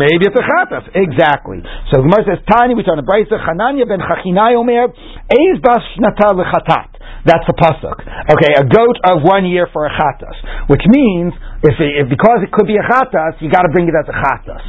Maybe 0.00 0.26
it's 0.26 0.36
a 0.38 0.44
chatas. 0.44 0.84
Exactly. 0.94 1.62
So 1.92 2.02
the 2.02 2.06
Gemara 2.08 2.22
says, 2.26 2.40
Tani, 2.48 2.74
we 2.74 2.82
turn 2.82 2.98
to 2.98 3.06
Brisa, 3.06 3.38
Hananya 3.38 3.86
ben 3.86 4.00
Chachinai 4.00 4.56
Omer, 4.56 4.88
Eiz 5.30 5.56
bas 5.62 5.82
shnata 5.94 6.34
lechatat. 6.34 6.89
That's 7.24 7.44
the 7.44 7.52
pasuk. 7.52 8.00
Okay, 8.32 8.52
a 8.56 8.64
goat 8.64 8.96
of 9.04 9.20
one 9.20 9.44
year 9.44 9.68
for 9.72 9.84
a 9.84 9.92
chatas, 9.92 10.36
which 10.72 10.80
means 10.88 11.36
if, 11.60 11.76
it, 11.76 11.92
if 12.00 12.06
because 12.08 12.40
it 12.40 12.48
could 12.48 12.64
be 12.64 12.80
a 12.80 12.84
chatas, 12.84 13.36
you 13.44 13.52
got 13.52 13.68
to 13.68 13.72
bring 13.72 13.84
it 13.88 13.96
as 13.96 14.08
a 14.08 14.16
chatas. 14.16 14.62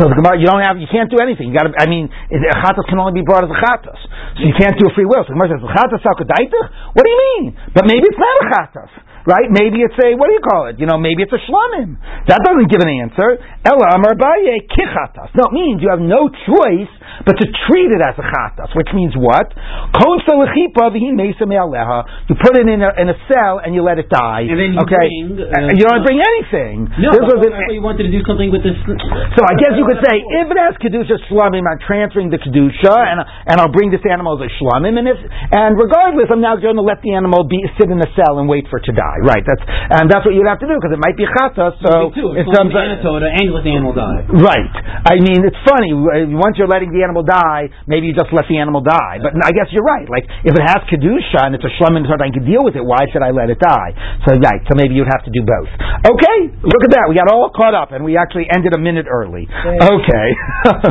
So 0.00 0.08
the 0.08 0.16
Gemara, 0.16 0.40
you 0.40 0.48
don't 0.48 0.64
have, 0.64 0.80
you 0.80 0.88
can't 0.88 1.12
do 1.12 1.20
anything. 1.20 1.52
You 1.52 1.56
got 1.56 1.68
to. 1.68 1.74
I 1.76 1.84
mean, 1.84 2.08
a 2.08 2.58
chatas 2.64 2.88
can 2.88 2.96
only 2.96 3.20
be 3.20 3.24
brought 3.24 3.44
as 3.44 3.52
a 3.52 3.60
chatas, 3.60 4.00
so 4.36 4.40
you 4.40 4.56
can't 4.56 4.76
do 4.80 4.88
a 4.88 4.92
free 4.96 5.04
will. 5.04 5.20
So 5.28 5.32
the 5.32 5.36
Gemara 5.36 5.56
says, 5.56 5.64
"Chatas 5.64 6.00
salkadaitach." 6.00 6.96
What 6.96 7.04
do 7.04 7.10
you 7.12 7.20
mean? 7.36 7.44
But 7.76 7.84
maybe 7.84 8.08
it's 8.08 8.20
not 8.20 8.34
a 8.40 8.44
chatas. 8.56 8.92
Right? 9.26 9.48
Maybe 9.50 9.82
it's 9.82 9.96
a, 9.98 10.14
what 10.14 10.28
do 10.30 10.34
you 10.36 10.44
call 10.44 10.68
it? 10.70 10.78
You 10.78 10.86
know, 10.86 10.98
maybe 10.98 11.22
it's 11.26 11.32
a 11.34 11.42
shlamim. 11.48 11.98
That 12.30 12.44
doesn't 12.44 12.68
give 12.70 12.80
an 12.84 12.90
answer. 13.02 13.40
Ella 13.64 13.96
amar 13.98 14.14
baye 14.14 14.62
kichatas. 14.68 15.34
No, 15.34 15.50
it 15.50 15.54
means 15.54 15.82
you 15.82 15.90
have 15.90 16.02
no 16.02 16.28
choice 16.46 16.90
but 17.26 17.34
to 17.34 17.46
treat 17.66 17.90
it 17.90 17.98
as 18.04 18.14
a 18.20 18.24
chatas, 18.24 18.70
which 18.78 18.88
means 18.94 19.16
what? 19.18 19.50
Kon 19.96 20.22
selechipa 20.22 20.92
v'hi 20.94 21.10
mesa 21.16 21.48
me'aleha. 21.48 22.30
You 22.30 22.36
put 22.38 22.54
it 22.54 22.68
in 22.68 22.78
a, 22.78 22.90
in 23.00 23.10
a 23.10 23.18
cell 23.26 23.58
and 23.58 23.74
you 23.74 23.82
let 23.82 23.98
it 23.98 24.06
die. 24.12 24.46
And 24.46 24.54
then 24.54 24.70
you 24.76 24.80
okay? 24.86 25.08
bring, 25.08 25.48
uh, 25.50 25.74
you 25.74 25.82
don't 25.88 26.04
bring 26.06 26.20
anything. 26.22 26.86
No, 27.00 27.10
This 27.10 27.26
was 27.26 27.40
an- 27.48 27.74
you 27.74 27.82
wanted 27.82 28.06
to 28.06 28.12
do 28.14 28.22
something 28.28 28.52
with 28.52 28.62
this. 28.62 28.76
so 29.36 29.40
I 29.42 29.54
guess 29.58 29.74
you 29.74 29.84
could 29.88 29.98
say, 30.04 30.14
if 30.20 30.46
it 30.46 30.58
has 30.60 30.78
kedusha 30.78 31.16
shlamim, 31.26 31.66
I'm 31.66 31.80
transferring 31.82 32.30
the 32.30 32.38
kedusha, 32.38 32.94
and 32.94 33.18
and 33.48 33.56
I'll 33.60 33.72
bring 33.72 33.90
this 33.90 34.04
animal 34.06 34.38
as 34.38 34.46
a 34.46 34.50
shlamim, 34.60 34.94
and 35.00 35.06
if 35.08 35.18
and 35.52 35.74
regardless, 35.74 36.30
I'm 36.30 36.40
now 36.44 36.54
going 36.56 36.76
to 36.76 36.86
let 36.86 37.02
the 37.02 37.12
animal 37.18 37.44
be 37.44 37.58
sit 37.80 37.90
in 37.90 37.98
a 37.98 38.08
cell 38.14 38.38
and 38.38 38.46
wait 38.48 38.68
for 38.70 38.78
it 38.78 38.86
to 38.86 38.94
die. 38.94 39.07
Right? 39.24 39.44
That's 39.44 39.64
and 39.64 40.10
that's 40.12 40.24
what 40.28 40.36
you'd 40.36 40.48
have 40.48 40.60
to 40.60 40.68
do 40.68 40.76
because 40.76 40.92
it 40.92 41.00
might 41.00 41.16
be 41.16 41.24
chata. 41.24 41.72
So 41.80 42.12
too. 42.12 42.36
in 42.36 42.44
It's 42.44 42.52
terms 42.52 42.72
the 42.72 42.80
of 42.80 42.84
anatoda 43.00 43.28
and 43.32 43.48
let 43.56 43.64
the 43.64 43.72
animal 43.72 43.96
die. 43.96 44.28
Right. 44.28 44.74
I 45.08 45.16
mean, 45.22 45.40
it's 45.46 45.58
funny. 45.64 45.96
Once 46.36 46.60
you're 46.60 46.68
letting 46.70 46.92
the 46.92 47.00
animal 47.00 47.24
die, 47.24 47.72
maybe 47.88 48.10
you 48.10 48.14
just 48.14 48.28
let 48.36 48.44
the 48.50 48.58
animal 48.60 48.84
die. 48.84 49.22
But 49.24 49.32
I 49.40 49.52
guess 49.56 49.72
you're 49.72 49.86
right. 49.86 50.04
Like, 50.08 50.28
if 50.44 50.52
it 50.52 50.64
has 50.64 50.84
kedusha 50.90 51.48
and 51.48 51.54
it's 51.56 51.64
a 51.64 51.72
shlum 51.80 51.96
and 51.96 52.04
I 52.08 52.28
can 52.34 52.44
deal 52.44 52.60
with 52.66 52.76
it, 52.76 52.84
why 52.84 53.06
should 53.12 53.22
I 53.22 53.30
let 53.30 53.48
it 53.48 53.58
die? 53.62 53.90
So, 54.26 54.36
right. 54.36 54.60
So 54.68 54.76
maybe 54.76 54.94
you'd 54.98 55.08
have 55.10 55.24
to 55.24 55.32
do 55.32 55.40
both. 55.46 55.70
Okay. 56.04 56.38
Look 56.60 56.82
at 56.84 56.92
that. 56.98 57.06
We 57.08 57.14
got 57.16 57.30
all 57.30 57.50
caught 57.54 57.74
up 57.74 57.92
and 57.92 58.04
we 58.04 58.16
actually 58.18 58.46
ended 58.50 58.74
a 58.74 58.80
minute 58.80 59.06
early. 59.08 59.46
Okay. 59.48 60.28